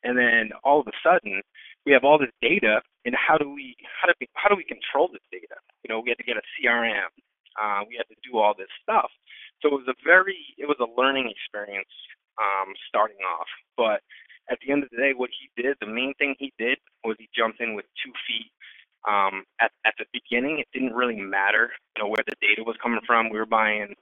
and 0.04 0.16
then 0.16 0.50
all 0.62 0.80
of 0.80 0.86
a 0.86 0.96
sudden 1.02 1.42
we 1.86 1.92
have 1.92 2.04
all 2.04 2.18
this 2.18 2.32
data, 2.40 2.80
and 3.04 3.14
how 3.14 3.36
do 3.36 3.50
we 3.50 3.74
how 4.00 4.06
do 4.06 4.14
we 4.20 4.28
how 4.34 4.48
do 4.48 4.56
we 4.56 4.64
control 4.64 5.08
this 5.10 5.24
data? 5.32 5.58
You 5.82 5.92
know, 5.92 6.00
we 6.00 6.10
had 6.10 6.18
to 6.18 6.28
get 6.28 6.36
a 6.36 6.46
CRM, 6.54 7.10
uh, 7.58 7.82
we 7.88 7.96
had 7.96 8.06
to 8.08 8.18
do 8.22 8.38
all 8.38 8.54
this 8.56 8.70
stuff. 8.82 9.10
So 9.60 9.68
it 9.68 9.74
was 9.74 9.88
a 9.88 9.98
very 10.04 10.38
it 10.58 10.66
was 10.66 10.78
a 10.78 10.88
learning 11.00 11.30
experience 11.30 11.90
um, 12.38 12.74
starting 12.88 13.18
off, 13.26 13.50
but 13.76 14.02
at 14.50 14.58
the 14.60 14.70
end 14.70 14.84
of 14.84 14.90
the 14.90 15.00
day, 15.00 15.12
what 15.16 15.30
he 15.32 15.48
did, 15.56 15.76
the 15.80 15.88
main 15.88 16.12
thing 16.20 16.36
he 16.38 16.52
did 16.58 16.76
was 17.02 17.16
he 17.18 17.28
jumped 17.34 17.60
in 17.60 17.74
with 17.74 17.86
two 18.04 18.12
feet 18.28 18.52
um, 19.08 19.44
at, 19.60 19.70
at 19.86 19.94
the 19.98 20.06
beginning, 20.12 20.58
it 20.58 20.68
didn't 20.72 20.94
really 20.94 21.20
matter, 21.20 21.70
you 21.96 22.02
know, 22.02 22.08
where 22.08 22.24
the 22.26 22.36
data 22.40 22.62
was 22.64 22.76
coming 22.82 23.00
from. 23.06 23.30
We 23.30 23.38
were 23.38 23.46
buying, 23.46 23.94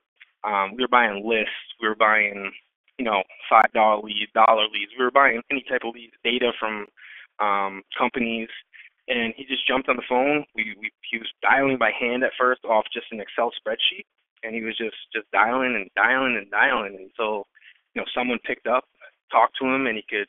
um, 0.45 0.75
we 0.77 0.83
were 0.83 0.89
buying 0.89 1.27
lists. 1.27 1.75
We 1.81 1.89
were 1.89 1.97
buying, 1.97 2.53
you 2.99 3.05
know, 3.05 3.23
five 3.51 3.73
dollar 3.75 4.01
leads, 4.03 4.33
dollar 4.33 4.65
leads. 4.73 4.93
We 4.99 5.05
were 5.05 5.11
buying 5.11 5.43
any 5.51 5.65
type 5.69 5.83
of 5.85 5.95
leads, 5.95 6.15
data 6.25 6.53
from 6.59 6.87
um, 7.41 7.83
companies. 7.99 8.49
And 9.09 9.35
he 9.37 9.45
just 9.45 9.67
jumped 9.67 9.89
on 9.89 9.97
the 9.97 10.07
phone. 10.09 10.45
We, 10.55 10.77
we 10.81 10.91
he 11.11 11.19
was 11.19 11.29
dialing 11.43 11.79
by 11.79 11.91
hand 11.91 12.23
at 12.23 12.31
first 12.39 12.65
off 12.65 12.85
just 12.95 13.07
an 13.11 13.21
Excel 13.21 13.51
spreadsheet, 13.51 14.07
and 14.45 14.55
he 14.55 14.63
was 14.63 14.79
just 14.79 14.95
just 15.13 15.29
dialing 15.33 15.75
and 15.75 15.91
dialing 15.97 16.37
and 16.39 16.49
dialing 16.51 16.97
until 16.97 17.49
you 17.95 18.01
know 18.01 18.07
someone 18.15 18.39
picked 18.47 18.69
up, 18.69 18.85
talked 19.33 19.59
to 19.61 19.67
him, 19.67 19.89
and 19.89 19.97
he 19.97 20.05
could 20.09 20.29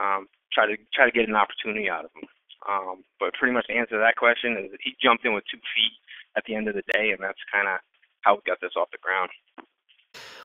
um, 0.00 0.28
try 0.52 0.66
to 0.66 0.76
try 0.94 1.06
to 1.06 1.10
get 1.10 1.28
an 1.28 1.34
opportunity 1.34 1.90
out 1.90 2.04
of 2.04 2.12
him. 2.14 2.28
Um, 2.68 3.04
but 3.20 3.32
pretty 3.34 3.54
much 3.54 3.66
the 3.68 3.76
answer 3.76 3.94
to 3.94 4.02
that 4.02 4.16
question 4.16 4.56
is 4.58 4.70
he 4.82 4.96
jumped 5.02 5.24
in 5.24 5.34
with 5.34 5.44
two 5.50 5.58
feet 5.58 5.94
at 6.36 6.44
the 6.46 6.54
end 6.54 6.68
of 6.68 6.74
the 6.74 6.82
day, 6.92 7.10
and 7.10 7.22
that's 7.22 7.38
kind 7.52 7.68
of 7.68 7.78
how 8.22 8.34
we 8.34 8.40
got 8.46 8.60
this 8.60 8.74
off 8.76 8.90
the 8.90 8.98
ground. 8.98 9.30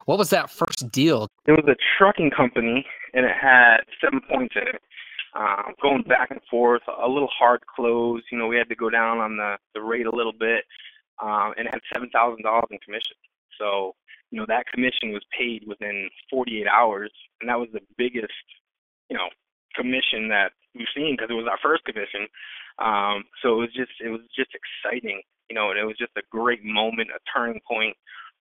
What 0.06 0.18
was 0.18 0.30
that 0.30 0.50
first 0.50 0.92
deal? 0.92 1.28
It 1.46 1.52
was 1.52 1.66
a 1.68 1.76
trucking 1.98 2.32
company, 2.32 2.86
and 3.14 3.26
it 3.26 3.36
had 3.40 3.78
seven 4.04 4.22
points 4.30 4.56
in 4.56 4.68
it. 4.68 4.82
Um, 5.34 5.74
going 5.82 6.04
back 6.04 6.30
and 6.30 6.42
forth, 6.50 6.82
a 6.88 7.08
little 7.08 7.30
hard 7.32 7.62
close. 7.74 8.22
You 8.32 8.38
know, 8.38 8.48
we 8.48 8.58
had 8.58 8.68
to 8.70 8.76
go 8.76 8.90
down 8.90 9.20
on 9.20 9.38
the 9.38 9.56
the 9.74 9.82
rate 9.82 10.06
a 10.06 10.16
little 10.16 10.34
bit, 10.38 10.66
um, 11.22 11.54
and 11.58 11.68
it 11.68 11.74
had 11.74 11.82
seven 11.94 12.10
thousand 12.10 12.44
dollars 12.44 12.68
in 12.70 12.78
commission. 12.80 13.16
So, 13.58 13.96
you 14.32 14.40
know, 14.40 14.46
that 14.48 14.66
commission 14.74 15.14
was 15.14 15.24
paid 15.38 15.64
within 15.68 16.10
48 16.30 16.66
hours, 16.68 17.12
and 17.40 17.50
that 17.50 17.60
was 17.60 17.70
the 17.74 17.82
biggest, 17.98 18.34
you 19.10 19.16
know, 19.16 19.28
commission 19.76 20.28
that 20.30 20.52
we've 20.76 20.92
seen 20.96 21.16
because 21.16 21.30
it 21.30 21.40
was 21.40 21.48
our 21.50 21.60
first 21.62 21.84
commission. 21.86 22.28
Um, 22.80 23.24
so 23.42 23.60
it 23.60 23.70
was 23.70 23.74
just 23.76 23.92
it 24.04 24.10
was 24.10 24.22
just 24.36 24.52
exciting, 24.56 25.22
you 25.50 25.56
know, 25.56 25.72
and 25.72 25.80
it 25.80 25.86
was 25.86 25.98
just 25.98 26.16
a 26.18 26.28
great 26.32 26.64
moment, 26.64 27.10
a 27.16 27.20
turning 27.32 27.62
point. 27.68 27.96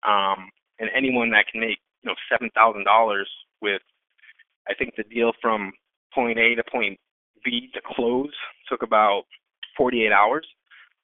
Um, 0.06 0.50
and 0.78 0.88
anyone 0.96 1.30
that 1.30 1.46
can 1.50 1.60
make 1.60 1.78
you 2.02 2.08
know 2.08 2.16
seven 2.30 2.50
thousand 2.54 2.84
dollars 2.84 3.28
with, 3.60 3.82
I 4.68 4.75
think 4.75 4.94
the 4.96 5.04
deal 5.04 5.32
from 5.40 5.72
point 6.14 6.38
A 6.38 6.54
to 6.54 6.64
point 6.70 6.99
B 7.44 7.70
to 7.75 7.80
close 7.94 8.32
took 8.68 8.82
about 8.82 9.25
48 9.76 10.12
hours. 10.12 10.46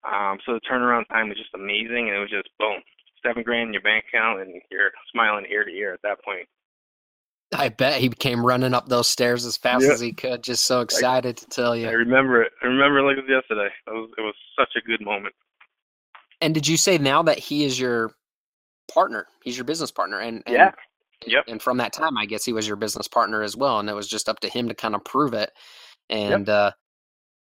Um, 0.04 0.38
so 0.47 0.54
the 0.54 0.61
turnaround 0.71 1.09
time 1.09 1.28
was 1.28 1.38
just 1.38 1.54
amazing, 1.54 2.09
and 2.09 2.16
it 2.16 2.21
was 2.21 2.30
just 2.30 2.49
boom, 2.59 2.78
seven 3.25 3.42
grand 3.42 3.68
in 3.68 3.73
your 3.73 3.83
bank 3.83 4.04
account, 4.09 4.40
and 4.40 4.61
you're 4.71 4.92
smiling 5.11 5.47
ear 5.50 5.64
to 5.64 5.71
ear 5.71 5.95
at 5.95 6.02
that 6.02 6.23
point. 6.25 6.47
I 7.55 7.69
bet 7.69 8.00
he 8.00 8.09
came 8.09 8.45
running 8.45 8.75
up 8.75 8.88
those 8.88 9.09
stairs 9.09 9.47
as 9.47 9.57
fast 9.57 9.85
yep. 9.85 9.93
as 9.93 10.00
he 10.00 10.12
could, 10.12 10.43
just 10.43 10.65
so 10.65 10.81
excited 10.81 11.38
I, 11.38 11.41
to 11.41 11.47
tell 11.47 11.76
you. 11.76 11.88
I 11.88 11.93
remember 11.93 12.43
it. 12.43 12.53
I 12.62 12.67
remember 12.67 12.99
it 12.99 13.03
like 13.03 13.19
it 13.19 13.23
was 13.23 13.31
yesterday. 13.31 13.69
It 13.87 13.91
was, 13.91 14.11
it 14.19 14.21
was 14.21 14.35
such 14.59 14.71
a 14.76 14.87
good 14.87 15.00
moment. 15.05 15.35
And 16.41 16.53
did 16.53 16.67
you 16.67 16.76
say 16.76 16.99
now 16.99 17.23
that 17.23 17.38
he 17.38 17.65
is 17.65 17.79
your 17.79 18.11
partner? 18.93 19.26
He's 19.43 19.57
your 19.57 19.65
business 19.65 19.91
partner, 19.91 20.19
and, 20.19 20.43
and 20.47 20.55
yeah, 20.55 20.73
yep. 21.26 21.45
And 21.49 21.62
from 21.62 21.79
that 21.79 21.93
time, 21.93 22.19
I 22.19 22.26
guess 22.26 22.45
he 22.45 22.53
was 22.53 22.67
your 22.67 22.76
business 22.76 23.09
partner 23.09 23.43
as 23.43 23.57
well, 23.57 23.79
and 23.79 23.88
it 23.88 23.95
was 23.95 24.09
just 24.09 24.29
up 24.29 24.41
to 24.41 24.49
him 24.49 24.69
to 24.69 24.75
kind 24.75 24.95
of 24.95 25.05
prove 25.05 25.33
it. 25.33 25.50
And 26.11 26.47
yep. 26.47 26.55
uh, 26.55 26.71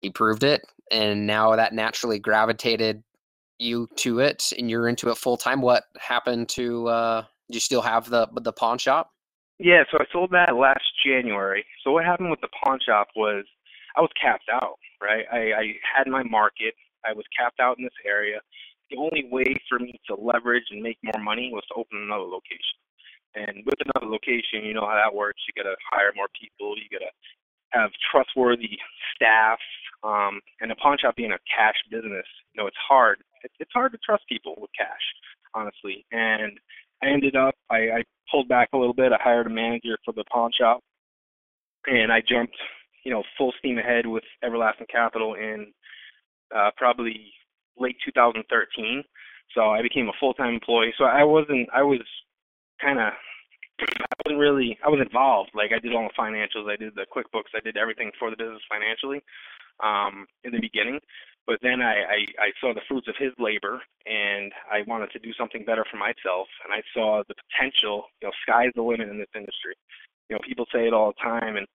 he 0.00 0.10
proved 0.10 0.44
it, 0.44 0.62
and 0.90 1.26
now 1.26 1.54
that 1.56 1.74
naturally 1.74 2.18
gravitated 2.18 3.02
you 3.58 3.88
to 3.96 4.20
it, 4.20 4.52
and 4.56 4.70
you're 4.70 4.88
into 4.88 5.10
it 5.10 5.18
full 5.18 5.36
time. 5.36 5.60
What 5.60 5.84
happened 5.98 6.48
to? 6.50 6.88
Uh, 6.88 7.22
do 7.50 7.56
you 7.56 7.60
still 7.60 7.82
have 7.82 8.08
the 8.08 8.28
the 8.40 8.52
pawn 8.52 8.78
shop? 8.78 9.10
Yeah, 9.58 9.82
so 9.90 9.98
I 9.98 10.04
sold 10.12 10.30
that 10.30 10.54
last 10.54 10.86
January. 11.04 11.64
So 11.82 11.90
what 11.90 12.04
happened 12.04 12.30
with 12.30 12.40
the 12.40 12.48
pawn 12.62 12.78
shop 12.84 13.08
was 13.16 13.44
I 13.96 14.00
was 14.00 14.10
capped 14.20 14.48
out, 14.52 14.78
right? 15.02 15.26
I, 15.32 15.38
I 15.52 15.64
had 15.82 16.06
my 16.06 16.22
market. 16.22 16.74
I 17.04 17.12
was 17.12 17.24
capped 17.36 17.58
out 17.58 17.78
in 17.78 17.84
this 17.84 18.00
area. 18.06 18.40
The 18.90 18.96
only 18.96 19.26
way 19.30 19.54
for 19.68 19.78
me 19.78 19.98
to 20.08 20.14
leverage 20.14 20.64
and 20.70 20.82
make 20.82 20.98
more 21.02 21.22
money 21.22 21.50
was 21.52 21.64
to 21.68 21.74
open 21.74 21.98
another 21.98 22.24
location. 22.24 22.78
And 23.34 23.66
with 23.66 23.78
another 23.84 24.10
location, 24.10 24.64
you 24.64 24.74
know 24.74 24.86
how 24.86 24.94
that 24.94 25.14
works. 25.14 25.42
You 25.46 25.62
got 25.62 25.68
to 25.68 25.76
hire 25.90 26.12
more 26.14 26.28
people. 26.40 26.74
You 26.78 26.88
got 26.90 27.04
to 27.04 27.12
have 27.72 27.90
trustworthy 28.10 28.78
staff. 29.14 29.58
Um, 30.02 30.40
and 30.60 30.70
a 30.70 30.76
pawn 30.76 30.96
shop 30.98 31.16
being 31.16 31.32
a 31.32 31.42
cash 31.50 31.74
business, 31.90 32.26
you 32.54 32.62
know, 32.62 32.68
it's 32.68 32.78
hard. 32.88 33.18
It's 33.58 33.72
hard 33.74 33.92
to 33.92 33.98
trust 33.98 34.22
people 34.28 34.54
with 34.58 34.70
cash, 34.78 35.02
honestly. 35.54 36.06
And 36.12 36.58
I 37.02 37.08
ended 37.08 37.36
up, 37.36 37.54
I, 37.70 37.76
I 37.76 38.04
pulled 38.30 38.48
back 38.48 38.70
a 38.72 38.76
little 38.76 38.94
bit. 38.94 39.12
I 39.12 39.18
hired 39.20 39.46
a 39.46 39.50
manager 39.50 39.96
for 40.04 40.12
the 40.12 40.24
pawn 40.24 40.50
shop, 40.58 40.80
and 41.86 42.12
I 42.12 42.20
jumped, 42.20 42.56
you 43.04 43.12
know, 43.12 43.22
full 43.36 43.52
steam 43.58 43.78
ahead 43.78 44.06
with 44.06 44.24
Everlasting 44.42 44.86
Capital 44.90 45.34
in 45.34 45.72
uh, 46.54 46.70
probably 46.76 47.32
late 47.78 47.96
2013. 48.04 49.04
So 49.54 49.70
I 49.70 49.82
became 49.82 50.08
a 50.08 50.18
full-time 50.20 50.54
employee. 50.54 50.92
So 50.98 51.04
I 51.04 51.24
wasn't, 51.24 51.68
I 51.74 51.82
was 51.82 52.00
kind 52.80 52.98
of, 52.98 53.12
I 53.80 54.14
wasn't 54.26 54.40
really, 54.40 54.76
I 54.84 54.88
was 54.88 55.00
involved. 55.00 55.50
Like 55.54 55.70
I 55.74 55.78
did 55.78 55.94
all 55.94 56.08
the 56.08 56.20
financials, 56.20 56.70
I 56.70 56.76
did 56.76 56.94
the 56.94 57.06
QuickBooks, 57.14 57.54
I 57.54 57.60
did 57.60 57.76
everything 57.76 58.10
for 58.18 58.30
the 58.30 58.36
business 58.36 58.62
financially 58.68 59.22
um, 59.82 60.26
in 60.44 60.52
the 60.52 60.60
beginning. 60.60 61.00
But 61.48 61.60
then 61.62 61.80
I, 61.80 62.04
I, 62.04 62.20
I 62.36 62.50
saw 62.60 62.74
the 62.74 62.84
fruits 62.86 63.08
of 63.08 63.16
his 63.18 63.32
labor, 63.38 63.80
and 64.04 64.52
I 64.70 64.84
wanted 64.86 65.10
to 65.12 65.18
do 65.18 65.32
something 65.32 65.64
better 65.64 65.82
for 65.90 65.96
myself. 65.96 66.44
And 66.62 66.76
I 66.76 66.84
saw 66.92 67.24
the 67.26 67.34
potential. 67.40 68.04
You 68.20 68.28
know, 68.28 68.32
sky's 68.44 68.76
the 68.76 68.82
limit 68.84 69.08
in 69.08 69.16
this 69.16 69.32
industry. 69.34 69.72
You 70.28 70.36
know, 70.36 70.44
people 70.46 70.66
say 70.68 70.86
it 70.86 70.92
all 70.92 71.16
the 71.16 71.24
time, 71.24 71.56
and 71.56 71.66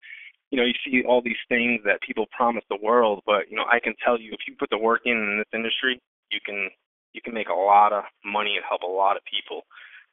you 0.51 0.62
know, 0.62 0.63
you 0.63 0.77
see 0.86 1.01
all 1.10 1.24
these 1.25 1.42
things 1.50 1.82
that 1.86 2.06
people 2.06 2.30
promise 2.38 2.63
the 2.70 2.77
world. 2.86 3.24
But 3.25 3.50
you 3.50 3.58
know, 3.58 3.65
I 3.65 3.80
can 3.80 3.96
tell 4.06 4.22
you, 4.22 4.30
if 4.38 4.46
you 4.46 4.53
put 4.60 4.70
the 4.70 4.77
work 4.77 5.01
in 5.06 5.18
in 5.18 5.42
this 5.42 5.50
industry, 5.58 6.00
you 6.30 6.39
can 6.46 6.70
you 7.13 7.22
can 7.25 7.34
make 7.34 7.50
a 7.50 7.58
lot 7.58 7.94
of 7.94 8.03
money 8.24 8.53
and 8.53 8.65
help 8.70 8.84
a 8.84 8.86
lot 8.86 9.18
of 9.18 9.25
people. 9.25 9.65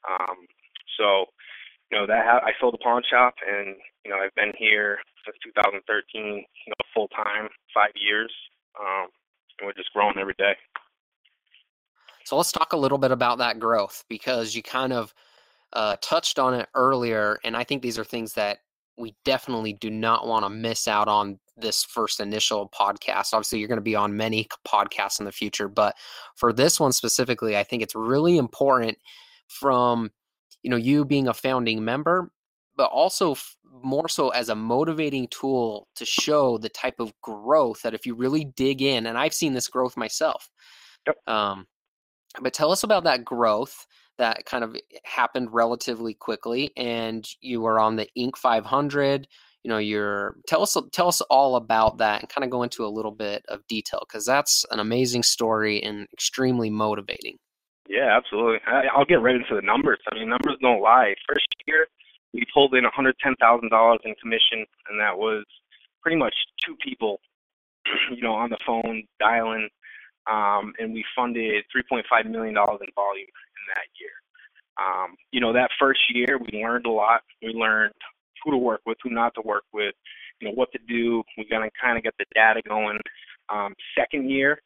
Um, 0.09 0.49
so, 0.97 1.29
you 1.93 1.99
know, 1.99 2.07
that 2.07 2.25
I 2.25 2.53
sold 2.59 2.73
the 2.73 2.79
pawn 2.81 3.03
shop, 3.11 3.35
and 3.45 3.77
you 4.07 4.11
know, 4.11 4.17
I've 4.25 4.35
been 4.37 4.57
here 4.57 5.01
since 5.29 5.37
2013. 5.45 5.85
You 5.85 6.33
know, 6.41 6.81
full 6.95 7.09
time, 7.09 7.53
five 7.77 7.93
years. 8.01 8.33
Um, 8.81 9.13
and 9.61 9.67
we're 9.67 9.75
just 9.75 9.93
growing 9.93 10.19
every 10.19 10.35
day. 10.39 10.55
So 12.25 12.37
let's 12.37 12.53
talk 12.53 12.73
a 12.73 12.77
little 12.77 12.99
bit 12.99 13.11
about 13.11 13.39
that 13.39 13.59
growth 13.59 14.05
because 14.09 14.55
you 14.55 14.63
kind 14.63 14.93
of 14.93 15.15
uh, 15.73 15.97
touched 16.01 16.39
on 16.39 16.55
it 16.55 16.69
earlier, 16.75 17.39
and 17.45 17.57
I 17.57 17.65
think 17.65 17.83
these 17.83 17.99
are 17.99 18.05
things 18.05 18.35
that 18.35 18.59
we 18.97 19.15
definitely 19.25 19.73
do 19.73 19.91
not 19.91 20.27
want 20.27 20.45
to 20.45 20.51
miss 20.51 20.87
out 20.87 21.09
on 21.09 21.39
this 21.57 21.85
first 21.85 22.21
initial 22.21 22.69
podcast. 22.69 23.33
Obviously, 23.33 23.59
you're 23.59 23.69
going 23.69 23.79
to 23.79 23.83
be 23.83 23.97
on 23.97 24.17
many 24.17 24.47
podcasts 24.67 25.19
in 25.19 25.25
the 25.25 25.33
future, 25.33 25.69
but 25.69 25.97
for 26.37 26.53
this 26.53 26.79
one 26.79 26.93
specifically, 26.93 27.57
I 27.57 27.63
think 27.63 27.83
it's 27.83 27.95
really 27.95 28.37
important 28.37 28.99
from 29.49 30.11
you 30.63 30.71
know 30.71 30.77
you 30.77 31.05
being 31.05 31.29
a 31.29 31.35
founding 31.35 31.85
member 31.85 32.31
but 32.81 32.91
also 32.93 33.37
more 33.83 34.09
so 34.09 34.31
as 34.31 34.49
a 34.49 34.55
motivating 34.55 35.29
tool 35.29 35.89
to 35.97 36.05
show 36.05 36.59
the 36.59 36.69
type 36.69 36.99
of 36.99 37.13
growth 37.23 37.83
that 37.83 37.95
if 37.95 38.07
you 38.07 38.15
really 38.15 38.45
dig 38.45 38.83
in, 38.83 39.07
and 39.07 39.17
I've 39.17 39.35
seen 39.35 39.55
this 39.55 39.69
growth 39.69 39.97
myself. 39.97 40.49
Yep. 41.07 41.17
Um, 41.27 41.67
but 42.41 42.53
tell 42.53 42.71
us 42.73 42.83
about 42.83 43.05
that 43.05 43.25
growth 43.25 43.87
that 44.19 44.45
kind 44.45 44.63
of 44.63 44.77
happened 45.05 45.49
relatively 45.53 46.15
quickly, 46.15 46.71
and 46.77 47.27
you 47.41 47.61
were 47.61 47.81
on 47.81 47.97
the 47.97 48.09
Inc. 48.17 48.37
500. 48.37 49.27
You 49.63 49.69
know, 49.69 49.79
you're 49.79 50.37
tell 50.47 50.63
us 50.63 50.77
tell 50.93 51.09
us 51.09 51.21
all 51.23 51.57
about 51.57 51.99
that, 51.99 52.21
and 52.21 52.29
kind 52.29 52.45
of 52.45 52.51
go 52.51 52.63
into 52.63 52.85
a 52.85 52.89
little 52.89 53.11
bit 53.11 53.45
of 53.49 53.67
detail 53.67 54.01
because 54.09 54.25
that's 54.25 54.65
an 54.71 54.81
amazing 54.81 55.23
story 55.23 55.83
and 55.83 56.07
extremely 56.13 56.71
motivating. 56.71 57.37
Yeah, 57.89 58.17
absolutely. 58.17 58.59
I, 58.67 58.83
I'll 58.95 59.05
get 59.05 59.21
right 59.21 59.35
into 59.35 59.55
the 59.55 59.63
numbers. 59.63 59.99
I 60.11 60.15
mean, 60.15 60.29
numbers 60.29 60.57
don't 60.63 60.81
lie. 60.81 61.15
First 61.29 61.47
year, 61.67 61.89
we 62.33 62.45
pulled 62.53 62.75
in 62.75 62.85
$110,000 62.85 63.99
in 64.05 64.15
commission, 64.23 64.67
and 64.89 65.01
that 65.01 65.17
was 65.17 65.45
pretty 66.03 66.17
much 66.17 66.35
two 66.65 66.77
people, 66.83 67.21
you 68.15 68.23
know, 68.23 68.35
on 68.35 68.51
the 68.51 68.59
phone 68.67 69.03
dialing, 69.19 69.69
um, 70.31 70.73
and 70.79 70.93
we 70.93 71.05
funded 71.17 71.65
$3.5 71.75 72.31
million 72.31 72.55
in 72.55 72.55
volume 72.55 72.81
in 72.81 73.65
that 73.75 73.89
year. 73.99 74.15
Um, 74.79 75.17
you 75.33 75.41
know, 75.41 75.53
that 75.53 75.71
first 75.79 76.01
year 76.15 76.39
we 76.39 76.63
learned 76.63 76.87
a 76.87 76.91
lot. 76.91 77.23
We 77.43 77.49
learned 77.49 77.93
who 78.45 78.53
to 78.53 78.57
work 78.57 78.81
with, 78.87 78.97
who 79.03 79.11
not 79.11 79.35
to 79.35 79.43
work 79.45 79.65
with, 79.73 79.95
you 80.41 80.49
know, 80.49 80.55
what 80.55 80.73
to 80.73 80.79
do. 80.89 81.23
We 81.37 81.47
got 81.51 81.59
to 81.61 81.71
kind 81.81 81.99
of 81.99 82.05
get 82.05 82.15
the 82.19 82.25
data 82.35 82.63
going. 82.67 82.99
Um, 83.51 83.75
second 83.99 84.31
year, 84.31 84.61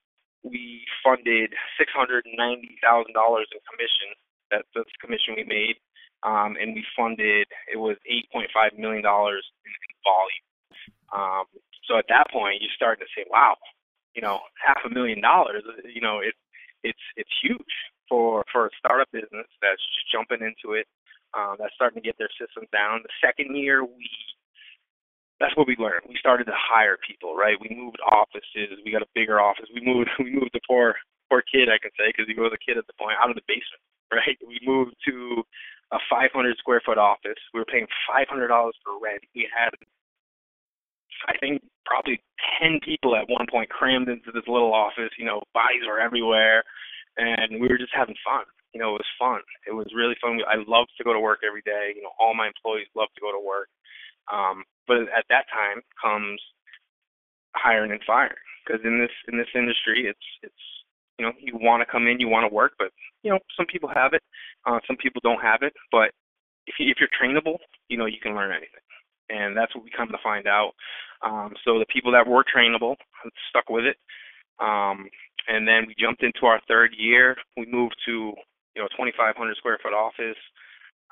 we 0.45 0.85
funded 1.03 1.53
$690,000 1.81 2.23
in 2.29 3.61
commission. 3.65 4.11
That's 4.51 4.69
the 4.75 4.85
commission 5.01 5.35
we 5.37 5.45
made 5.45 5.77
um, 6.25 6.57
and 6.61 6.75
we 6.75 6.85
funded 6.97 7.47
it 7.73 7.79
was 7.79 7.97
8.5 8.35 8.79
million 8.79 9.03
dollars 9.03 9.45
in, 9.65 9.73
volume. 10.05 10.45
Um, 11.13 11.45
so 11.89 11.97
at 11.99 12.07
that 12.09 12.29
point, 12.33 12.61
you 12.61 12.69
start 12.77 12.99
to 13.01 13.07
say, 13.17 13.25
"Wow, 13.31 13.57
you 14.15 14.23
know, 14.23 14.41
half 14.65 14.79
a 14.85 14.91
million 14.91 15.21
dollars. 15.21 15.63
You 15.85 16.01
know, 16.01 16.21
it 16.21 16.35
it's 16.83 17.05
it's 17.17 17.31
huge 17.43 17.75
for 18.09 18.45
for 18.53 18.67
a 18.67 18.71
startup 18.79 19.11
business 19.13 19.47
that's 19.63 19.83
just 19.97 20.11
jumping 20.13 20.41
into 20.45 20.75
it. 20.75 20.87
Um, 21.35 21.57
that's 21.59 21.75
starting 21.75 22.01
to 22.01 22.07
get 22.07 22.17
their 22.19 22.31
systems 22.39 22.69
down. 22.73 23.03
The 23.03 23.15
second 23.21 23.57
year, 23.57 23.85
we 23.85 24.09
that's 25.41 25.57
what 25.57 25.67
we 25.67 25.77
learned. 25.79 26.07
We 26.09 26.17
started 26.19 26.45
to 26.47 26.57
hire 26.57 26.97
people, 27.07 27.35
right? 27.35 27.59
We 27.61 27.75
moved 27.75 27.99
offices. 28.07 28.79
We 28.85 28.93
got 28.93 29.03
a 29.03 29.11
bigger 29.15 29.41
office. 29.41 29.67
We 29.75 29.83
moved 29.85 30.11
we 30.19 30.33
moved 30.33 30.55
the 30.55 30.63
poor 30.69 30.95
poor 31.31 31.43
kid, 31.43 31.69
I 31.69 31.79
can 31.81 31.91
say, 31.99 32.13
because 32.13 32.29
he 32.29 32.39
was 32.39 32.53
a 32.55 32.61
kid 32.63 32.79
at 32.79 32.87
the 32.87 32.95
point, 33.01 33.17
out 33.19 33.31
of 33.31 33.37
the 33.37 33.47
basement, 33.49 33.83
right? 34.15 34.39
We 34.47 34.61
moved 34.63 34.95
to 35.09 35.43
500 36.15 36.57
square 36.59 36.83
foot 36.87 36.99
office. 36.99 37.39
We 37.53 37.61
were 37.61 37.67
paying 37.67 37.87
$500 38.07 38.47
for 38.47 38.95
rent. 39.03 39.23
We 39.35 39.49
had, 39.51 39.75
I 41.27 41.35
think, 41.39 41.63
probably 41.85 42.23
10 42.63 42.79
people 42.85 43.17
at 43.17 43.29
one 43.29 43.47
point 43.51 43.69
crammed 43.69 44.09
into 44.09 44.31
this 44.31 44.47
little 44.47 44.73
office. 44.73 45.11
You 45.19 45.27
know, 45.27 45.43
bodies 45.53 45.83
were 45.87 45.99
everywhere, 45.99 46.63
and 47.19 47.61
we 47.61 47.67
were 47.67 47.79
just 47.79 47.95
having 47.95 48.15
fun. 48.23 48.47
You 48.75 48.81
know, 48.81 48.95
it 48.95 49.03
was 49.03 49.19
fun. 49.19 49.41
It 49.67 49.75
was 49.75 49.87
really 49.95 50.15
fun. 50.23 50.39
I 50.47 50.63
love 50.67 50.87
to 50.99 51.05
go 51.05 51.13
to 51.13 51.21
work 51.21 51.41
every 51.47 51.63
day. 51.63 51.95
You 51.95 52.03
know, 52.03 52.15
all 52.19 52.35
my 52.35 52.47
employees 52.47 52.91
love 52.95 53.11
to 53.15 53.21
go 53.21 53.31
to 53.31 53.43
work. 53.43 53.69
Um, 54.31 54.65
but 54.87 55.11
at 55.11 55.27
that 55.31 55.47
time 55.51 55.83
comes 56.01 56.41
hiring 57.55 57.93
and 57.93 58.03
firing 58.07 58.35
because 58.65 58.83
in 58.85 58.99
this 58.99 59.15
in 59.29 59.39
this 59.39 59.51
industry, 59.55 60.07
it's 60.07 60.29
it's 60.43 60.65
you 61.19 61.25
know 61.25 61.33
you 61.39 61.57
want 61.57 61.81
to 61.81 61.91
come 61.91 62.07
in, 62.07 62.21
you 62.21 62.29
want 62.29 62.49
to 62.49 62.55
work, 62.55 62.73
but 62.79 62.89
you 63.23 63.31
know 63.31 63.39
some 63.57 63.67
people 63.67 63.89
have 63.95 64.13
it, 64.15 64.23
uh, 64.67 64.79
some 64.87 64.97
people 64.97 65.21
don't 65.23 65.41
have 65.41 65.63
it. 65.63 65.73
But 65.93 66.11
if 66.67 66.75
you, 66.79 66.91
if 66.91 66.99
you're 66.99 67.13
trainable, 67.13 67.59
you 67.89 67.97
know 67.97 68.07
you 68.07 68.19
can 68.23 68.35
learn 68.35 68.51
anything, 68.51 68.85
and 69.31 69.57
that's 69.57 69.75
what 69.75 69.85
we 69.85 69.91
come 69.97 70.09
to 70.09 70.19
find 70.23 70.47
out. 70.47 70.73
Um, 71.23 71.55
so 71.65 71.79
the 71.79 71.87
people 71.93 72.13
that 72.13 72.27
were 72.27 72.45
trainable 72.45 72.97
stuck 73.49 73.69
with 73.71 73.85
it, 73.85 73.97
um, 74.61 75.09
and 75.49 75.67
then 75.67 75.85
we 75.87 75.95
jumped 75.99 76.23
into 76.23 76.47
our 76.47 76.61
third 76.69 76.93
year. 76.97 77.37
We 77.57 77.67
moved 77.67 77.97
to 78.07 78.35
you 78.75 78.83
know 78.83 78.89
2,500 78.97 79.57
square 79.57 79.79
foot 79.83 79.95
office, 79.95 80.39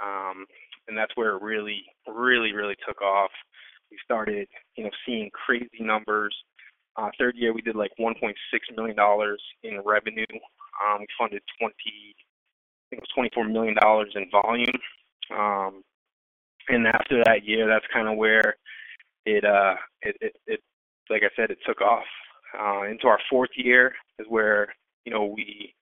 um, 0.02 0.46
and 0.88 0.96
that's 0.96 1.16
where 1.16 1.36
it 1.36 1.42
really, 1.42 1.84
really, 2.06 2.52
really 2.52 2.76
took 2.86 3.00
off. 3.02 3.30
We 3.90 3.98
started 4.04 4.48
you 4.76 4.84
know 4.84 4.90
seeing 5.06 5.30
crazy 5.32 5.80
numbers. 5.80 6.34
Uh, 6.96 7.10
third 7.18 7.36
year, 7.36 7.52
we 7.52 7.62
did 7.62 7.76
like 7.76 7.92
1.6 7.98 8.34
million 8.76 8.96
dollars 8.96 9.42
in 9.62 9.80
revenue. 9.84 10.26
Um, 10.84 11.00
we 11.00 11.06
funded 11.18 11.42
20, 11.58 11.72
I 11.74 12.12
think 12.90 13.00
it 13.02 13.08
was 13.08 13.08
24 13.14 13.44
million 13.48 13.74
dollars 13.80 14.12
in 14.14 14.30
volume. 14.30 14.74
Um, 15.34 15.82
and 16.68 16.86
after 16.86 17.22
that 17.24 17.44
year, 17.44 17.66
that's 17.66 17.86
kind 17.92 18.08
of 18.08 18.16
where 18.16 18.56
it, 19.26 19.44
uh, 19.44 19.74
it, 20.02 20.16
it, 20.20 20.36
it, 20.46 20.60
like 21.10 21.22
I 21.24 21.30
said, 21.36 21.50
it 21.50 21.58
took 21.66 21.80
off. 21.80 22.04
Uh, 22.58 22.82
into 22.82 23.06
our 23.06 23.18
fourth 23.30 23.48
year 23.56 23.94
is 24.18 24.26
where 24.28 24.68
you 25.06 25.12
know 25.12 25.24
we, 25.24 25.74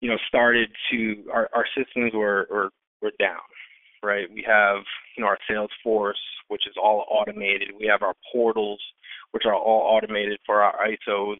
you 0.00 0.08
know, 0.08 0.16
started 0.28 0.70
to 0.90 1.24
our 1.32 1.48
our 1.52 1.66
systems 1.76 2.12
were 2.14 2.46
were, 2.50 2.70
were 3.02 3.10
down, 3.18 3.40
right? 4.02 4.26
We 4.32 4.44
have 4.46 4.82
you 5.16 5.22
know 5.22 5.28
our 5.28 5.38
sales 5.48 5.70
force, 5.82 6.20
which 6.48 6.66
is 6.66 6.74
all 6.80 7.04
automated. 7.08 7.70
We 7.78 7.86
have 7.86 8.02
our 8.02 8.14
portals, 8.32 8.80
which 9.32 9.44
are 9.46 9.54
all 9.54 9.96
automated 9.96 10.38
for 10.46 10.62
our 10.62 10.74
ISOs. 10.86 11.38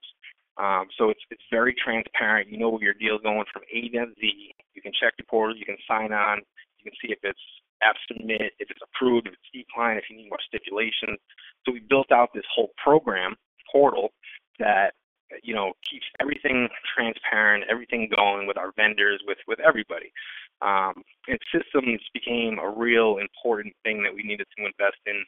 Um, 0.58 0.88
so 0.98 1.10
it's 1.10 1.20
it's 1.30 1.42
very 1.50 1.74
transparent. 1.82 2.50
You 2.50 2.58
know 2.58 2.70
where 2.70 2.82
your 2.82 2.94
deal's 2.94 3.22
going 3.22 3.44
from 3.52 3.62
A 3.72 3.88
to 3.88 4.06
Z. 4.20 4.54
You 4.74 4.82
can 4.82 4.92
check 4.92 5.14
your 5.18 5.26
portal. 5.28 5.56
You 5.56 5.64
can 5.64 5.78
sign 5.88 6.12
on. 6.12 6.38
You 6.78 6.90
can 6.90 6.92
see 7.02 7.12
if 7.12 7.18
it's 7.22 7.40
app 7.82 7.96
submit, 8.08 8.52
if 8.58 8.70
it's 8.70 8.80
approved, 8.84 9.26
if 9.26 9.32
it's 9.32 9.66
declined, 9.66 9.98
if 9.98 10.04
you 10.10 10.16
need 10.16 10.28
more 10.28 10.40
stipulations. 10.46 11.18
So 11.64 11.72
we 11.72 11.80
built 11.88 12.12
out 12.12 12.30
this 12.34 12.44
whole 12.54 12.70
program 12.82 13.36
portal 13.72 14.12
that 14.58 14.92
you 15.42 15.54
know 15.54 15.72
keeps 15.88 16.06
everything 16.20 16.68
transparent, 16.96 17.64
everything 17.70 18.10
going 18.14 18.46
with 18.46 18.58
our 18.58 18.72
vendors, 18.76 19.22
with 19.26 19.38
with 19.46 19.60
everybody. 19.60 20.12
Um, 20.62 21.02
and 21.28 21.38
systems 21.54 22.00
became 22.12 22.58
a 22.58 22.68
real 22.68 23.18
important 23.18 23.74
thing 23.82 24.02
that 24.02 24.14
we 24.14 24.22
needed 24.22 24.46
to 24.58 24.66
invest 24.66 25.00
in, 25.06 25.24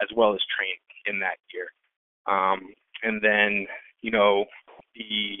as 0.00 0.08
well 0.16 0.34
as 0.34 0.40
train 0.56 0.76
in 1.06 1.20
that 1.20 1.38
year. 1.52 1.72
Um, 2.26 2.72
and 3.02 3.20
then 3.22 3.66
you 4.02 4.10
know 4.10 4.44
the 4.94 5.38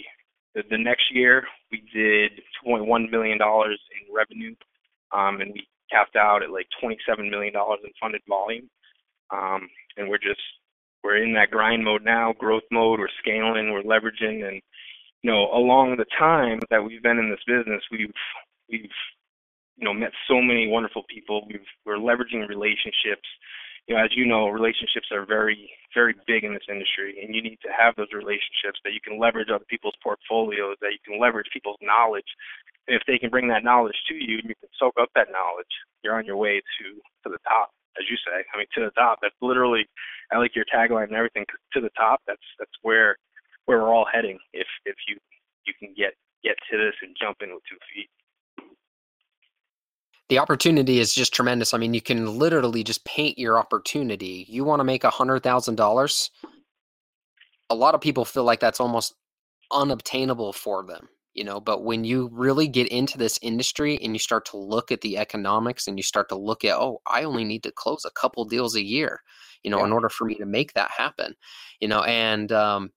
the, 0.54 0.62
the 0.70 0.78
next 0.78 1.04
year 1.12 1.44
we 1.70 1.82
did 1.92 2.32
2.1 2.66 3.10
million 3.10 3.38
dollars 3.38 3.80
in 3.92 4.14
revenue, 4.14 4.54
um, 5.12 5.40
and 5.40 5.52
we 5.52 5.66
capped 5.90 6.16
out 6.16 6.42
at 6.42 6.50
like 6.50 6.66
27 6.80 7.30
million 7.30 7.52
dollars 7.52 7.80
in 7.84 7.90
funded 8.00 8.22
volume. 8.28 8.68
Um, 9.30 9.68
and 9.96 10.08
we're 10.08 10.18
just 10.18 10.40
we're 11.06 11.22
in 11.22 11.32
that 11.34 11.50
grind 11.50 11.84
mode 11.84 12.04
now, 12.04 12.34
growth 12.36 12.66
mode. 12.72 12.98
We're 12.98 13.08
scaling, 13.22 13.72
we're 13.72 13.82
leveraging, 13.82 14.46
and 14.46 14.60
you 15.22 15.30
know 15.30 15.48
along 15.52 15.96
the 15.96 16.06
time 16.18 16.58
that 16.70 16.82
we've 16.82 17.02
been 17.02 17.18
in 17.18 17.30
this 17.30 17.46
business, 17.46 17.82
we've 17.92 18.10
we've 18.68 18.96
you 19.76 19.84
know 19.84 19.94
met 19.94 20.10
so 20.26 20.42
many 20.42 20.66
wonderful 20.66 21.04
people. 21.08 21.46
We've 21.46 21.68
we're 21.86 22.02
leveraging 22.02 22.48
relationships 22.48 23.28
you 23.86 23.94
know, 23.94 24.02
as 24.02 24.10
you 24.16 24.26
know, 24.26 24.48
relationships 24.48 25.06
are 25.12 25.24
very, 25.24 25.70
very 25.94 26.14
big 26.26 26.42
in 26.42 26.52
this 26.52 26.66
industry, 26.68 27.22
and 27.22 27.34
you 27.34 27.42
need 27.42 27.58
to 27.62 27.70
have 27.70 27.94
those 27.94 28.10
relationships 28.12 28.82
that 28.82 28.92
you 28.92 29.00
can 29.00 29.18
leverage 29.18 29.48
other 29.48 29.64
people's 29.70 29.94
portfolios, 30.02 30.76
that 30.80 30.90
you 30.90 30.98
can 31.06 31.20
leverage 31.20 31.46
people's 31.52 31.78
knowledge. 31.80 32.26
And 32.88 32.96
if 32.96 33.02
they 33.06 33.18
can 33.18 33.30
bring 33.30 33.46
that 33.48 33.62
knowledge 33.62 33.94
to 34.08 34.14
you, 34.14 34.38
and 34.42 34.48
you 34.50 34.58
can 34.58 34.70
soak 34.78 34.94
up 35.00 35.10
that 35.14 35.30
knowledge, 35.30 35.70
you're 36.02 36.18
on 36.18 36.26
your 36.26 36.36
way 36.36 36.58
to 36.58 36.86
to 37.22 37.28
the 37.30 37.38
top, 37.46 37.70
as 37.98 38.06
you 38.10 38.16
say. 38.16 38.44
I 38.52 38.58
mean, 38.58 38.66
to 38.74 38.84
the 38.84 38.90
top. 38.90 39.18
That's 39.22 39.34
literally, 39.40 39.86
I 40.32 40.38
like 40.38 40.54
your 40.54 40.66
tagline 40.72 41.04
and 41.04 41.14
everything. 41.14 41.44
To 41.74 41.80
the 41.80 41.90
top. 41.96 42.20
That's 42.26 42.42
that's 42.58 42.76
where 42.82 43.16
where 43.66 43.78
we're 43.78 43.94
all 43.94 44.06
heading. 44.10 44.38
If 44.52 44.66
if 44.84 44.96
you 45.08 45.16
you 45.66 45.74
can 45.78 45.94
get 45.96 46.14
get 46.44 46.56
to 46.70 46.78
this 46.78 46.94
and 47.02 47.16
jump 47.20 47.38
in 47.42 47.52
with 47.52 47.62
two 47.68 47.78
feet 47.94 48.10
the 50.28 50.38
opportunity 50.38 50.98
is 50.98 51.14
just 51.14 51.32
tremendous. 51.32 51.72
I 51.72 51.78
mean, 51.78 51.94
you 51.94 52.00
can 52.00 52.38
literally 52.38 52.82
just 52.82 53.04
paint 53.04 53.38
your 53.38 53.58
opportunity. 53.58 54.44
You 54.48 54.64
want 54.64 54.80
to 54.80 54.84
make 54.84 55.04
a 55.04 55.10
hundred 55.10 55.42
thousand 55.42 55.76
dollars. 55.76 56.30
A 57.70 57.74
lot 57.74 57.94
of 57.94 58.00
people 58.00 58.24
feel 58.24 58.44
like 58.44 58.60
that's 58.60 58.80
almost 58.80 59.14
unobtainable 59.70 60.52
for 60.52 60.84
them, 60.84 61.08
you 61.36 61.44
know. 61.44 61.60
But 61.60 61.84
when 61.84 62.02
you 62.02 62.28
really 62.32 62.66
get 62.66 62.88
into 62.88 63.18
this 63.18 63.38
industry 63.42 63.98
and 64.02 64.14
you 64.14 64.18
start 64.18 64.46
to 64.46 64.56
look 64.56 64.90
at 64.90 65.02
the 65.02 65.18
economics 65.18 65.86
and 65.86 65.98
you 65.98 66.02
start 66.02 66.28
to 66.30 66.36
look 66.36 66.64
at, 66.64 66.76
oh, 66.76 67.00
I 67.06 67.22
only 67.22 67.44
need 67.44 67.62
to 67.64 67.70
close 67.70 68.04
a 68.04 68.10
couple 68.10 68.44
deals 68.44 68.74
a 68.74 68.84
year, 68.84 69.20
you 69.62 69.70
know, 69.70 69.78
yeah. 69.78 69.84
in 69.84 69.92
order 69.92 70.08
for 70.08 70.24
me 70.24 70.34
to 70.36 70.46
make 70.46 70.72
that 70.72 70.90
happen, 70.90 71.34
you 71.80 71.86
know, 71.86 72.02
and 72.02 72.50
um, 72.50 72.90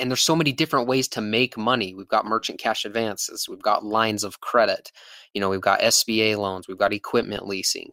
and 0.00 0.10
there's 0.10 0.22
so 0.22 0.36
many 0.36 0.52
different 0.52 0.88
ways 0.88 1.08
to 1.08 1.20
make 1.20 1.58
money. 1.58 1.94
We've 1.94 2.08
got 2.08 2.24
merchant 2.24 2.58
cash 2.58 2.84
advances, 2.84 3.48
we've 3.48 3.62
got 3.62 3.84
lines 3.84 4.24
of 4.24 4.40
credit, 4.40 4.90
you 5.34 5.40
know, 5.40 5.50
we've 5.50 5.60
got 5.60 5.80
SBA 5.80 6.36
loans, 6.38 6.66
we've 6.66 6.78
got 6.78 6.92
equipment 6.92 7.46
leasing. 7.46 7.90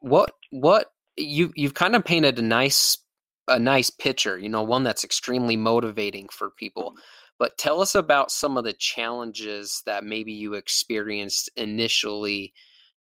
What 0.00 0.30
what 0.50 0.92
you 1.16 1.52
you've 1.56 1.74
kind 1.74 1.96
of 1.96 2.04
painted 2.04 2.38
a 2.38 2.42
nice 2.42 2.98
a 3.48 3.58
nice 3.58 3.90
picture, 3.90 4.38
you 4.38 4.48
know, 4.48 4.62
one 4.62 4.82
that's 4.82 5.04
extremely 5.04 5.56
motivating 5.56 6.28
for 6.30 6.50
people. 6.50 6.94
But 7.42 7.58
tell 7.58 7.80
us 7.80 7.96
about 7.96 8.30
some 8.30 8.56
of 8.56 8.62
the 8.62 8.72
challenges 8.72 9.82
that 9.84 10.04
maybe 10.04 10.32
you 10.32 10.54
experienced 10.54 11.50
initially 11.56 12.52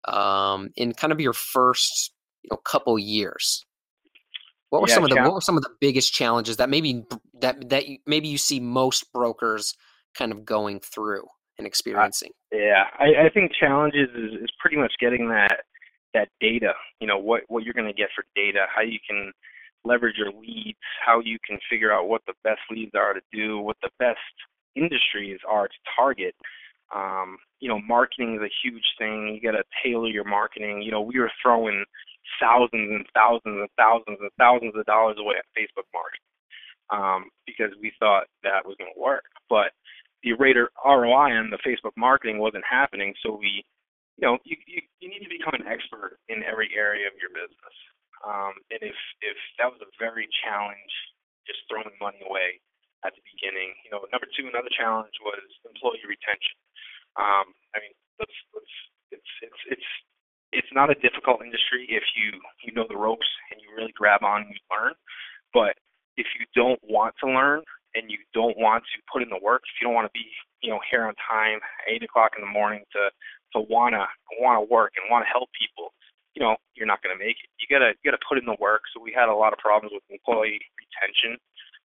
um, 0.08 0.70
in 0.76 0.94
kind 0.94 1.12
of 1.12 1.20
your 1.20 1.34
first 1.34 2.14
you 2.40 2.48
know 2.50 2.56
couple 2.56 2.98
years. 2.98 3.66
What 4.70 4.80
were 4.80 4.88
yeah, 4.88 4.94
some 4.94 5.04
of 5.04 5.10
the 5.10 5.16
what 5.16 5.34
were 5.34 5.42
some 5.42 5.58
of 5.58 5.62
the 5.62 5.74
biggest 5.78 6.14
challenges 6.14 6.56
that 6.56 6.70
maybe 6.70 7.04
that 7.42 7.68
that 7.68 7.86
you, 7.86 7.98
maybe 8.06 8.28
you 8.28 8.38
see 8.38 8.60
most 8.60 9.12
brokers 9.12 9.74
kind 10.14 10.32
of 10.32 10.46
going 10.46 10.80
through 10.80 11.26
and 11.58 11.66
experiencing? 11.66 12.30
Uh, 12.50 12.56
yeah, 12.56 12.84
I, 12.98 13.26
I 13.26 13.28
think 13.28 13.52
challenges 13.52 14.08
is, 14.14 14.40
is 14.40 14.50
pretty 14.58 14.78
much 14.78 14.94
getting 14.98 15.28
that 15.28 15.64
that 16.14 16.28
data. 16.40 16.72
You 16.98 17.08
know 17.08 17.18
what 17.18 17.42
what 17.48 17.64
you're 17.64 17.74
going 17.74 17.88
to 17.88 17.92
get 17.92 18.08
for 18.16 18.24
data, 18.34 18.64
how 18.74 18.80
you 18.80 19.00
can 19.06 19.32
leverage 19.84 20.16
your 20.16 20.32
leads, 20.32 20.78
how 21.04 21.20
you 21.20 21.38
can 21.46 21.58
figure 21.70 21.92
out 21.92 22.08
what 22.08 22.22
the 22.26 22.34
best 22.44 22.60
leads 22.70 22.92
are 22.94 23.14
to 23.14 23.20
do, 23.32 23.58
what 23.58 23.76
the 23.82 23.90
best 23.98 24.18
industries 24.76 25.38
are 25.48 25.68
to 25.68 25.74
target. 25.96 26.34
Um, 26.94 27.36
you 27.60 27.68
know, 27.68 27.80
marketing 27.80 28.34
is 28.36 28.42
a 28.42 28.56
huge 28.62 28.84
thing. 28.98 29.34
You 29.34 29.52
got 29.52 29.56
to 29.56 29.64
tailor 29.84 30.08
your 30.08 30.24
marketing. 30.24 30.82
You 30.82 30.90
know, 30.90 31.00
we 31.00 31.18
were 31.18 31.30
throwing 31.42 31.84
thousands 32.40 32.90
and 32.90 33.06
thousands 33.14 33.60
and 33.60 33.68
thousands 33.78 34.18
and 34.20 34.30
thousands 34.38 34.74
of 34.76 34.84
dollars 34.86 35.16
away 35.18 35.36
at 35.38 35.46
Facebook 35.56 35.86
marketing 35.94 36.30
um, 36.90 37.30
because 37.46 37.70
we 37.80 37.92
thought 37.98 38.26
that 38.42 38.66
was 38.66 38.76
going 38.78 38.90
to 38.94 39.00
work. 39.00 39.24
But 39.48 39.72
the 40.22 40.34
rate 40.34 40.56
of 40.56 40.68
ROI 40.84 41.32
on 41.38 41.50
the 41.50 41.62
Facebook 41.66 41.96
marketing 41.96 42.38
wasn't 42.38 42.64
happening, 42.68 43.14
so 43.22 43.38
we, 43.38 43.64
you 44.18 44.26
know, 44.26 44.38
you, 44.44 44.56
you, 44.66 44.82
you 45.00 45.08
need 45.08 45.24
to 45.24 45.30
become 45.30 45.54
an 45.54 45.66
expert 45.66 46.18
in 46.28 46.42
every 46.44 46.70
area 46.76 47.06
of 47.06 47.14
your 47.16 47.30
business. 47.30 47.76
Um, 48.20 48.52
and 48.68 48.80
if 48.84 48.98
if 49.24 49.38
that 49.56 49.72
was 49.72 49.80
a 49.80 49.90
very 49.96 50.28
challenge, 50.44 50.92
just 51.48 51.64
throwing 51.68 51.92
money 52.00 52.20
away 52.24 52.60
at 53.04 53.16
the 53.16 53.24
beginning. 53.24 53.72
You 53.84 53.90
know, 53.96 54.04
number 54.12 54.28
two, 54.36 54.48
another 54.48 54.72
challenge 54.72 55.14
was 55.24 55.44
employee 55.64 56.04
retention. 56.04 56.56
Um, 57.16 57.52
I 57.72 57.80
mean, 57.80 57.94
let's 58.20 58.36
let's 58.52 58.74
it's 59.12 59.32
it's 59.42 59.62
it's 59.80 59.90
it's 60.52 60.72
not 60.72 60.90
a 60.90 60.98
difficult 60.98 61.42
industry 61.42 61.86
if 61.88 62.04
you 62.14 62.36
you 62.64 62.72
know 62.76 62.86
the 62.88 62.98
ropes 62.98 63.28
and 63.50 63.60
you 63.60 63.72
really 63.72 63.94
grab 63.96 64.22
on 64.22 64.44
and 64.44 64.52
you 64.52 64.60
learn. 64.68 64.94
But 65.52 65.80
if 66.16 66.26
you 66.38 66.46
don't 66.54 66.80
want 66.84 67.14
to 67.24 67.26
learn 67.30 67.64
and 67.96 68.10
you 68.10 68.18
don't 68.34 68.56
want 68.58 68.84
to 68.94 68.96
put 69.10 69.22
in 69.22 69.30
the 69.30 69.40
work, 69.42 69.62
if 69.66 69.80
you 69.80 69.88
don't 69.88 69.96
want 69.96 70.06
to 70.06 70.14
be 70.14 70.26
you 70.60 70.70
know 70.70 70.80
here 70.90 71.08
on 71.08 71.14
time, 71.24 71.58
eight 71.88 72.04
o'clock 72.04 72.36
in 72.36 72.44
the 72.44 72.52
morning 72.52 72.84
to 72.92 73.10
to 73.56 73.66
wanna 73.66 74.06
wanna 74.38 74.62
work 74.62 74.92
and 75.00 75.10
want 75.10 75.24
to 75.24 75.30
help 75.32 75.48
people, 75.56 75.90
you 76.34 76.42
know 76.42 76.56
you're 76.74 76.86
not 76.86 77.02
going 77.02 77.16
to 77.16 77.22
make 77.22 77.36
it. 77.42 77.50
You 77.58 77.66
gotta 77.70 77.92
you 78.00 78.10
gotta 78.10 78.22
put 78.26 78.38
in 78.38 78.46
the 78.46 78.56
work. 78.60 78.82
So 78.94 79.00
we 79.02 79.12
had 79.12 79.28
a 79.28 79.34
lot 79.34 79.52
of 79.52 79.58
problems 79.58 79.92
with 79.92 80.02
employee 80.10 80.60
retention. 80.78 81.38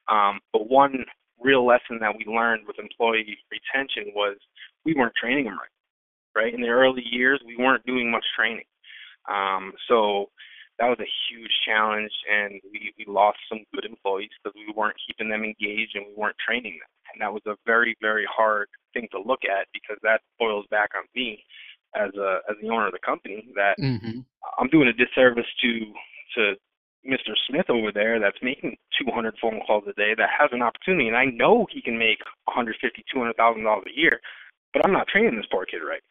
Um, 0.09 0.41
but 0.53 0.69
one 0.69 1.05
real 1.41 1.67
lesson 1.67 1.99
that 2.01 2.15
we 2.17 2.25
learned 2.31 2.67
with 2.67 2.79
employee 2.79 3.39
retention 3.51 4.13
was 4.15 4.37
we 4.85 4.95
weren't 4.95 5.15
training 5.17 5.45
them 5.45 5.59
right 5.59 5.75
right? 6.35 6.53
In 6.53 6.61
the 6.61 6.69
early 6.69 7.03
years, 7.05 7.41
we 7.47 7.57
weren't 7.57 7.87
doing 7.87 8.11
much 8.11 8.25
training. 8.37 8.67
Um, 9.31 9.73
so 9.89 10.27
that 10.79 10.89
was 10.89 10.99
a 11.01 11.15
huge 11.31 11.51
challenge, 11.65 12.11
and 12.31 12.61
we, 12.73 12.93
we 12.99 13.05
lost 13.07 13.39
some 13.49 13.65
good 13.73 13.85
employees 13.85 14.31
because 14.43 14.55
we 14.57 14.73
weren't 14.75 14.97
keeping 15.07 15.31
them 15.31 15.45
engaged 15.45 15.95
and 15.95 16.07
we 16.07 16.15
weren't 16.17 16.37
training 16.45 16.79
them. 16.83 16.91
And 17.13 17.23
that 17.23 17.33
was 17.33 17.43
a 17.47 17.57
very, 17.65 17.97
very 18.03 18.27
hard 18.29 18.69
thing 18.93 19.07
to 19.13 19.23
look 19.23 19.41
at 19.45 19.69
because 19.73 19.99
that 20.03 20.21
boils 20.39 20.67
back 20.71 20.91
on 20.97 21.05
me 21.15 21.45
as 21.95 22.15
a 22.15 22.39
as 22.51 22.57
the 22.61 22.69
owner 22.69 22.87
of 22.87 22.93
the 22.93 22.99
company 23.05 23.49
that 23.55 23.79
mm-hmm. 23.79 24.21
I'm 24.59 24.69
doing 24.69 24.89
a 24.89 24.93
disservice 24.93 25.47
to 25.63 25.93
to 26.37 26.55
Mr. 27.07 27.37
Smith 27.49 27.69
over 27.69 27.93
there 27.93 28.19
that's 28.19 28.39
making 28.43 28.77
200 28.99 29.35
phone 29.41 29.61
calls 29.67 29.85
a 29.87 29.93
day 29.93 30.15
that 30.17 30.31
has 30.39 30.51
an 30.53 30.63
opportunity, 30.63 31.07
and 31.07 31.17
I 31.17 31.27
know 31.27 31.67
he 31.71 31.83
can 31.83 31.99
make 31.99 32.19
150, 32.47 33.05
200 33.13 33.37
thousand 33.37 33.65
dollars 33.65 33.85
a 33.87 33.99
year, 33.99 34.21
but 34.73 34.85
I'm 34.85 34.93
not 34.93 35.09
training 35.09 35.37
this 35.37 35.47
poor 35.51 35.67
kid 35.67 35.83
right. 35.87 36.03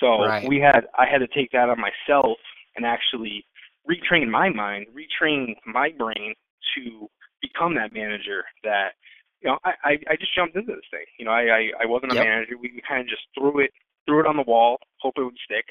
So 0.00 0.24
Right. 0.24 0.46
we 0.46 0.60
had 0.60 0.86
I 0.98 1.06
had 1.06 1.18
to 1.18 1.28
take 1.28 1.50
that 1.52 1.68
on 1.68 1.78
myself 1.80 2.38
and 2.76 2.86
actually 2.86 3.44
retrain 3.88 4.28
my 4.28 4.48
mind, 4.48 4.86
retrain 4.94 5.56
my 5.66 5.90
brain 5.96 6.34
to 6.76 7.08
become 7.42 7.74
that 7.74 7.92
manager 7.92 8.44
that 8.62 8.94
you 9.40 9.48
know, 9.48 9.58
I, 9.64 9.72
I, 9.84 9.90
I 10.10 10.16
just 10.16 10.34
jumped 10.34 10.56
into 10.56 10.74
this 10.74 10.84
thing. 10.90 11.04
You 11.18 11.24
know, 11.24 11.30
I, 11.30 11.42
I, 11.42 11.70
I 11.82 11.86
wasn't 11.86 12.12
a 12.12 12.16
Yep. 12.16 12.24
manager. 12.24 12.58
We 12.58 12.82
kind 12.86 13.00
of 13.02 13.08
just 13.08 13.22
threw 13.38 13.60
it 13.60 13.70
threw 14.08 14.20
it 14.20 14.26
on 14.26 14.40
the 14.40 14.48
wall, 14.48 14.78
hope 15.04 15.14
it 15.18 15.22
would 15.22 15.36
stick. 15.44 15.66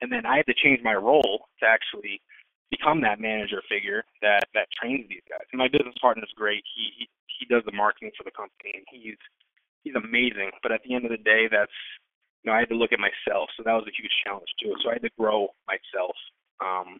And 0.00 0.10
then 0.10 0.24
I 0.24 0.40
had 0.40 0.46
to 0.46 0.56
change 0.56 0.80
my 0.82 0.94
role 0.94 1.46
to 1.60 1.64
actually 1.68 2.20
become 2.70 3.02
that 3.02 3.20
manager 3.20 3.60
figure 3.68 4.02
that 4.22 4.48
that 4.54 4.66
trains 4.80 5.04
these 5.08 5.22
guys. 5.28 5.44
And 5.52 5.58
my 5.58 5.68
business 5.68 5.94
partner 6.00 6.24
is 6.24 6.32
great. 6.34 6.64
He 6.74 6.88
he, 6.98 7.08
he 7.38 7.44
does 7.46 7.62
the 7.66 7.76
marketing 7.76 8.10
for 8.16 8.24
the 8.24 8.32
company 8.32 8.72
and 8.72 8.84
he's 8.90 9.20
he's 9.84 9.94
amazing. 9.94 10.50
But 10.62 10.72
at 10.72 10.80
the 10.82 10.94
end 10.94 11.04
of 11.04 11.12
the 11.12 11.22
day 11.22 11.46
that's 11.52 11.78
you 12.42 12.50
know, 12.50 12.56
I 12.56 12.60
had 12.60 12.68
to 12.70 12.74
look 12.74 12.92
at 12.92 12.98
myself, 13.00 13.48
so 13.56 13.62
that 13.64 13.72
was 13.72 13.84
a 13.88 13.94
huge 13.96 14.12
challenge 14.24 14.48
too. 14.60 14.74
So 14.82 14.90
I 14.90 14.94
had 14.94 15.02
to 15.02 15.10
grow 15.18 15.48
myself. 15.66 16.16
Um, 16.60 16.98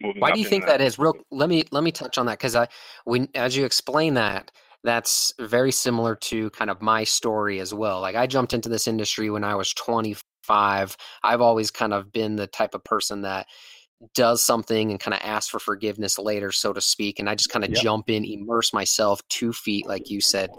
moving 0.00 0.20
Why 0.20 0.30
do 0.32 0.40
you 0.40 0.48
think 0.48 0.64
the- 0.64 0.72
that 0.72 0.80
is? 0.80 0.98
Real. 0.98 1.14
Let 1.30 1.48
me 1.48 1.64
let 1.70 1.82
me 1.82 1.92
touch 1.92 2.18
on 2.18 2.26
that 2.26 2.38
because 2.38 2.54
I 2.54 2.68
when 3.04 3.28
as 3.34 3.56
you 3.56 3.64
explain 3.64 4.14
that, 4.14 4.52
that's 4.86 5.34
very 5.40 5.72
similar 5.72 6.14
to 6.14 6.48
kind 6.50 6.70
of 6.70 6.80
my 6.80 7.04
story 7.04 7.60
as 7.60 7.74
well. 7.74 8.00
Like 8.00 8.16
I 8.16 8.26
jumped 8.26 8.54
into 8.54 8.68
this 8.68 8.86
industry 8.88 9.28
when 9.30 9.44
I 9.44 9.54
was 9.56 9.74
25. 9.74 10.96
I've 11.24 11.40
always 11.40 11.70
kind 11.70 11.92
of 11.92 12.12
been 12.12 12.36
the 12.36 12.46
type 12.46 12.74
of 12.74 12.84
person 12.84 13.22
that 13.22 13.46
does 14.14 14.42
something 14.42 14.90
and 14.90 15.00
kind 15.00 15.14
of 15.14 15.20
asks 15.24 15.50
for 15.50 15.58
forgiveness 15.58 16.18
later, 16.18 16.52
so 16.52 16.72
to 16.72 16.80
speak. 16.80 17.18
And 17.18 17.28
I 17.28 17.34
just 17.34 17.50
kind 17.50 17.64
of 17.64 17.72
Yep. 17.72 17.82
jump 17.82 18.10
in, 18.10 18.24
immerse 18.24 18.72
myself 18.72 19.20
two 19.28 19.52
feet, 19.52 19.86
like 19.86 20.08
you 20.10 20.20
said, 20.20 20.50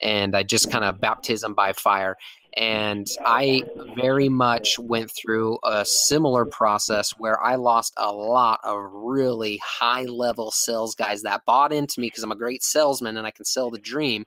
and 0.00 0.36
I 0.36 0.42
just 0.44 0.70
kind 0.70 0.84
of 0.84 1.00
baptism 1.00 1.54
by 1.54 1.72
fire. 1.72 2.16
And 2.56 3.06
I 3.24 3.62
very 3.96 4.28
much 4.28 4.78
went 4.78 5.10
through 5.10 5.58
a 5.64 5.84
similar 5.84 6.44
process 6.44 7.12
where 7.12 7.42
I 7.42 7.54
lost 7.54 7.94
a 7.96 8.12
lot 8.12 8.60
of 8.62 8.78
really 8.92 9.60
high 9.64 10.04
level 10.04 10.50
sales 10.50 10.94
guys 10.94 11.22
that 11.22 11.46
bought 11.46 11.72
into 11.72 12.00
me 12.00 12.08
because 12.08 12.22
I'm 12.22 12.32
a 12.32 12.36
great 12.36 12.62
salesman 12.62 13.16
and 13.16 13.26
I 13.26 13.30
can 13.30 13.46
sell 13.46 13.70
the 13.70 13.78
dream 13.78 14.24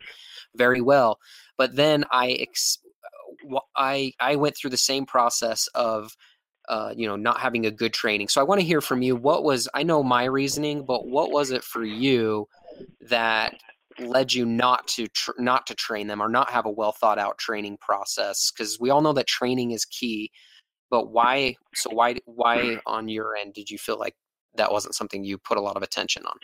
very 0.55 0.81
well. 0.81 1.19
But 1.57 1.75
then 1.75 2.05
I 2.11 2.31
ex- 2.31 2.79
w- 3.43 3.59
I 3.75 4.13
I 4.19 4.35
went 4.35 4.57
through 4.57 4.71
the 4.71 4.77
same 4.77 5.05
process 5.05 5.67
of 5.75 6.15
uh, 6.67 6.93
you 6.95 7.07
know 7.07 7.15
not 7.15 7.39
having 7.39 7.65
a 7.65 7.71
good 7.71 7.93
training. 7.93 8.27
So 8.29 8.41
I 8.41 8.45
want 8.45 8.59
to 8.59 8.67
hear 8.67 8.81
from 8.81 9.01
you. 9.01 9.15
What 9.15 9.43
was 9.43 9.67
I 9.73 9.83
know 9.83 10.03
my 10.03 10.25
reasoning, 10.25 10.85
but 10.85 11.07
what 11.07 11.31
was 11.31 11.51
it 11.51 11.63
for 11.63 11.83
you 11.83 12.47
that 13.01 13.55
led 13.99 14.33
you 14.33 14.45
not 14.45 14.87
to 14.89 15.07
tr- 15.07 15.31
not 15.39 15.65
to 15.67 15.75
train 15.75 16.07
them 16.07 16.21
or 16.21 16.29
not 16.29 16.49
have 16.51 16.65
a 16.65 16.71
well 16.71 16.91
thought 16.91 17.19
out 17.19 17.37
training 17.37 17.77
process? 17.81 18.51
Because 18.51 18.79
we 18.79 18.89
all 18.89 19.01
know 19.01 19.13
that 19.13 19.27
training 19.27 19.71
is 19.71 19.85
key. 19.85 20.31
But 20.89 21.11
why? 21.11 21.55
So 21.75 21.89
why 21.91 22.15
why 22.25 22.79
on 22.85 23.07
your 23.07 23.35
end 23.35 23.53
did 23.53 23.69
you 23.69 23.77
feel 23.77 23.99
like 23.99 24.15
that 24.55 24.71
wasn't 24.71 24.95
something 24.95 25.23
you 25.23 25.37
put 25.37 25.57
a 25.57 25.61
lot 25.61 25.77
of 25.77 25.83
attention 25.83 26.25
on? 26.25 26.37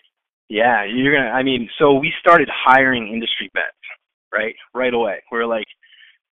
Yeah, 0.49 0.83
you're 0.83 1.15
gonna. 1.15 1.29
I 1.29 1.43
mean, 1.43 1.69
so 1.79 1.93
we 1.93 2.11
started 2.19 2.49
hiring 2.53 3.07
industry 3.07 3.49
vets, 3.53 3.71
right? 4.33 4.55
Right 4.73 4.93
away. 4.93 5.21
We 5.31 5.37
are 5.39 5.47
like, 5.47 5.67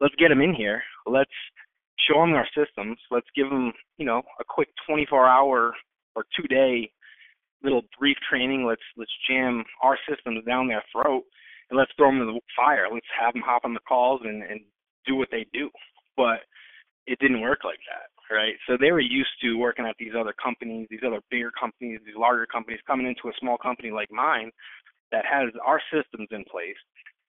let's 0.01 0.15
get 0.15 0.29
them 0.29 0.41
in 0.41 0.55
here. 0.55 0.81
Let's 1.05 1.31
show 2.07 2.21
them 2.21 2.33
our 2.33 2.47
systems. 2.55 2.97
Let's 3.11 3.27
give 3.35 3.49
them, 3.49 3.73
you 3.97 4.05
know, 4.05 4.21
a 4.39 4.43
quick 4.47 4.69
24-hour 4.89 5.73
or 6.15 6.25
two-day 6.35 6.91
little 7.63 7.83
brief 7.99 8.17
training. 8.29 8.65
Let's 8.65 8.81
let's 8.95 9.11
jam 9.29 9.63
our 9.81 9.97
systems 10.09 10.43
down 10.45 10.67
their 10.67 10.83
throat 10.91 11.23
and 11.69 11.77
let's 11.77 11.91
throw 11.97 12.09
them 12.09 12.21
in 12.21 12.27
the 12.27 12.39
fire. 12.55 12.87
Let's 12.91 13.05
have 13.19 13.33
them 13.33 13.43
hop 13.45 13.65
on 13.65 13.73
the 13.73 13.87
calls 13.87 14.21
and 14.23 14.43
and 14.43 14.61
do 15.05 15.15
what 15.15 15.29
they 15.31 15.45
do. 15.53 15.69
But 16.15 16.41
it 17.05 17.19
didn't 17.19 17.41
work 17.41 17.63
like 17.63 17.79
that, 17.87 18.35
right? 18.35 18.55
So 18.67 18.77
they 18.77 18.91
were 18.91 18.99
used 18.99 19.31
to 19.41 19.57
working 19.57 19.85
at 19.85 19.95
these 19.97 20.13
other 20.17 20.33
companies, 20.33 20.87
these 20.89 21.05
other 21.05 21.21
bigger 21.31 21.51
companies, 21.59 21.99
these 22.05 22.15
larger 22.17 22.45
companies, 22.45 22.79
coming 22.85 23.07
into 23.07 23.29
a 23.29 23.39
small 23.39 23.57
company 23.57 23.91
like 23.91 24.11
mine 24.11 24.51
that 25.11 25.23
has 25.25 25.53
our 25.65 25.81
systems 25.91 26.27
in 26.31 26.43
place, 26.51 26.75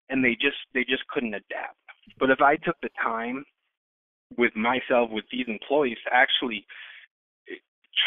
and 0.08 0.24
they 0.24 0.32
just 0.34 0.58
they 0.74 0.84
just 0.84 1.06
couldn't 1.08 1.34
adapt. 1.34 1.78
But 2.18 2.30
if 2.30 2.40
I 2.40 2.56
took 2.56 2.76
the 2.82 2.90
time 3.02 3.44
with 4.36 4.54
myself 4.56 5.10
with 5.10 5.24
these 5.32 5.46
employees 5.48 5.96
to 6.04 6.14
actually 6.14 6.66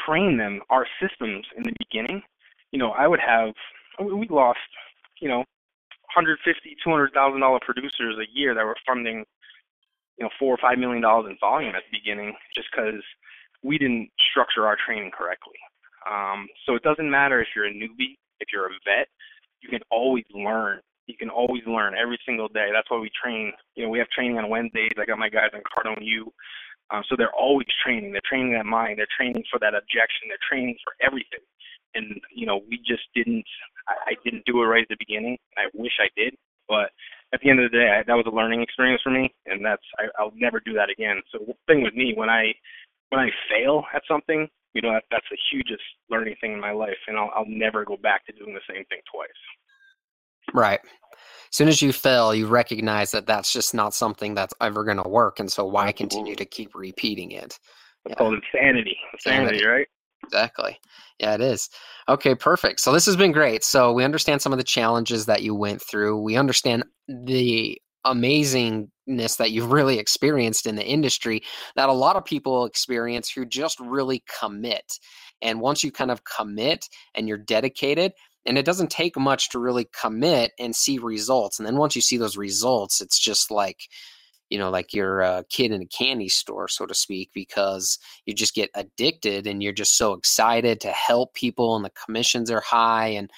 train 0.05 0.37
them 0.37 0.61
our 0.69 0.85
systems 1.01 1.45
in 1.55 1.63
the 1.63 1.73
beginning, 1.79 2.21
you 2.71 2.79
know, 2.79 2.91
I 2.91 3.07
would 3.07 3.19
have 3.19 3.53
we 3.99 4.27
lost, 4.29 4.59
you 5.19 5.29
know, 5.29 5.39
150, 6.15 6.75
200 6.83 7.13
thousand 7.13 7.41
dollar 7.41 7.59
producers 7.63 8.17
a 8.19 8.27
year 8.37 8.53
that 8.53 8.65
were 8.65 8.77
funding 8.85 9.25
you 10.17 10.25
know 10.25 10.29
four 10.37 10.53
or 10.53 10.59
five 10.61 10.77
million 10.77 11.01
dollars 11.01 11.25
in 11.29 11.37
volume 11.39 11.73
at 11.75 11.81
the 11.89 11.97
beginning 11.97 12.35
just 12.55 12.67
because 12.71 13.01
we 13.63 13.77
didn't 13.77 14.09
structure 14.29 14.67
our 14.67 14.77
training 14.85 15.11
correctly. 15.11 15.57
Um, 16.09 16.47
so 16.65 16.75
it 16.75 16.83
doesn't 16.83 17.09
matter 17.09 17.41
if 17.41 17.47
you're 17.55 17.65
a 17.65 17.73
newbie, 17.73 18.17
if 18.39 18.49
you're 18.51 18.67
a 18.67 18.79
vet, 18.85 19.07
you 19.61 19.69
can 19.69 19.81
always 19.89 20.25
learn. 20.33 20.79
You 21.07 21.15
can 21.17 21.29
always 21.29 21.63
learn 21.65 21.93
every 21.95 22.19
single 22.25 22.47
day. 22.47 22.69
That's 22.71 22.89
why 22.89 22.99
we 22.99 23.09
train. 23.21 23.51
You 23.75 23.85
know, 23.85 23.89
we 23.89 23.99
have 23.99 24.09
training 24.09 24.37
on 24.37 24.49
Wednesdays. 24.49 24.91
I 24.99 25.05
got 25.05 25.19
my 25.19 25.29
guys 25.29 25.49
on 25.53 25.61
Cardone 25.61 26.01
U. 26.01 26.31
Um, 26.91 27.03
so 27.07 27.15
they're 27.15 27.33
always 27.33 27.67
training. 27.83 28.11
They're 28.11 28.27
training 28.27 28.53
that 28.53 28.65
mind. 28.65 28.99
They're 28.99 29.15
training 29.15 29.43
for 29.49 29.59
that 29.59 29.73
objection. 29.73 30.27
They're 30.27 30.47
training 30.47 30.75
for 30.83 30.93
everything. 30.99 31.43
And 31.95 32.19
you 32.35 32.45
know, 32.45 32.61
we 32.69 32.77
just 32.85 33.03
didn't. 33.15 33.45
I, 33.87 34.11
I 34.11 34.13
didn't 34.23 34.45
do 34.45 34.61
it 34.61 34.65
right 34.65 34.83
at 34.83 34.89
the 34.89 34.99
beginning. 34.99 35.37
I 35.57 35.67
wish 35.73 35.93
I 35.99 36.07
did, 36.15 36.35
but 36.67 36.91
at 37.33 37.39
the 37.41 37.49
end 37.49 37.59
of 37.59 37.71
the 37.71 37.77
day, 37.77 37.89
I, 37.89 38.03
that 38.03 38.15
was 38.15 38.27
a 38.27 38.35
learning 38.35 38.61
experience 38.61 39.01
for 39.03 39.11
me, 39.11 39.33
and 39.45 39.63
that's 39.63 39.83
I, 39.99 40.07
I'll 40.19 40.35
never 40.35 40.59
do 40.59 40.73
that 40.73 40.89
again. 40.89 41.21
So 41.31 41.39
the 41.47 41.53
thing 41.67 41.83
with 41.83 41.95
me, 41.95 42.13
when 42.15 42.29
I 42.29 42.53
when 43.09 43.19
I 43.19 43.29
fail 43.49 43.83
at 43.93 44.03
something, 44.07 44.47
you 44.73 44.81
know, 44.81 44.91
that, 44.91 45.03
that's 45.11 45.27
the 45.31 45.37
hugest 45.51 45.83
learning 46.09 46.35
thing 46.39 46.53
in 46.53 46.59
my 46.59 46.71
life, 46.71 46.99
and 47.07 47.17
I'll 47.17 47.31
I'll 47.35 47.49
never 47.49 47.83
go 47.83 47.97
back 47.97 48.25
to 48.27 48.33
doing 48.33 48.53
the 48.53 48.67
same 48.67 48.83
thing 48.85 48.99
twice. 49.11 49.41
Right. 50.53 50.79
As 51.13 51.57
soon 51.57 51.67
as 51.67 51.81
you 51.81 51.91
fail, 51.91 52.33
you 52.33 52.47
recognize 52.47 53.11
that 53.11 53.25
that's 53.27 53.51
just 53.51 53.73
not 53.73 53.93
something 53.93 54.33
that's 54.33 54.53
ever 54.61 54.83
going 54.83 55.01
to 55.01 55.09
work, 55.09 55.39
and 55.39 55.51
so 55.51 55.65
why 55.65 55.91
continue 55.91 56.35
to 56.35 56.45
keep 56.45 56.73
repeating 56.73 57.31
it? 57.31 57.43
It's 57.43 57.59
Yeah. 58.07 58.15
called 58.15 58.35
insanity. 58.35 58.97
Insanity, 59.13 59.57
Insanity. 59.57 59.65
right? 59.65 59.87
Exactly. 60.23 60.79
Yeah, 61.19 61.33
it 61.35 61.41
is. 61.41 61.69
Okay, 62.07 62.35
perfect. 62.35 62.79
So 62.79 62.91
this 62.91 63.05
has 63.05 63.15
been 63.15 63.31
great. 63.31 63.63
So 63.63 63.91
we 63.91 64.03
understand 64.03 64.41
some 64.41 64.53
of 64.53 64.59
the 64.59 64.63
challenges 64.63 65.25
that 65.25 65.41
you 65.41 65.53
went 65.55 65.81
through. 65.81 66.21
We 66.21 66.37
understand 66.37 66.85
the 67.07 67.79
amazingness 68.05 69.37
that 69.37 69.51
you've 69.51 69.71
really 69.71 69.99
experienced 69.99 70.65
in 70.65 70.75
the 70.75 70.85
industry 70.85 71.43
that 71.75 71.89
a 71.89 71.93
lot 71.93 72.15
of 72.15 72.25
people 72.25 72.65
experience 72.65 73.29
who 73.29 73.45
just 73.45 73.79
really 73.79 74.23
commit. 74.39 74.99
And 75.41 75.59
once 75.59 75.83
you 75.83 75.91
kind 75.91 76.11
of 76.11 76.23
commit 76.23 76.87
and 77.15 77.27
you're 77.27 77.37
dedicated, 77.37 78.13
and 78.45 78.57
it 78.57 78.65
doesn't 78.65 78.89
take 78.89 79.17
much 79.17 79.49
to 79.49 79.59
really 79.59 79.87
commit 79.99 80.51
and 80.59 80.75
see 80.75 80.97
results. 80.97 81.59
And 81.59 81.67
then 81.67 81.77
once 81.77 81.95
you 81.95 82.01
see 82.01 82.17
those 82.17 82.37
results, 82.37 83.01
it's 83.01 83.19
just 83.19 83.51
like, 83.51 83.87
you 84.49 84.57
know, 84.57 84.69
like 84.69 84.93
you're 84.93 85.21
a 85.21 85.45
kid 85.49 85.71
in 85.71 85.81
a 85.81 85.85
candy 85.85 86.27
store, 86.27 86.67
so 86.67 86.85
to 86.85 86.93
speak, 86.93 87.29
because 87.33 87.99
you 88.25 88.33
just 88.33 88.55
get 88.55 88.69
addicted 88.75 89.47
and 89.47 89.61
you're 89.61 89.71
just 89.71 89.97
so 89.97 90.13
excited 90.13 90.81
to 90.81 90.89
help 90.89 91.33
people 91.33 91.75
and 91.75 91.85
the 91.85 91.91
commissions 92.05 92.51
are 92.51 92.61
high 92.61 93.07
and 93.07 93.29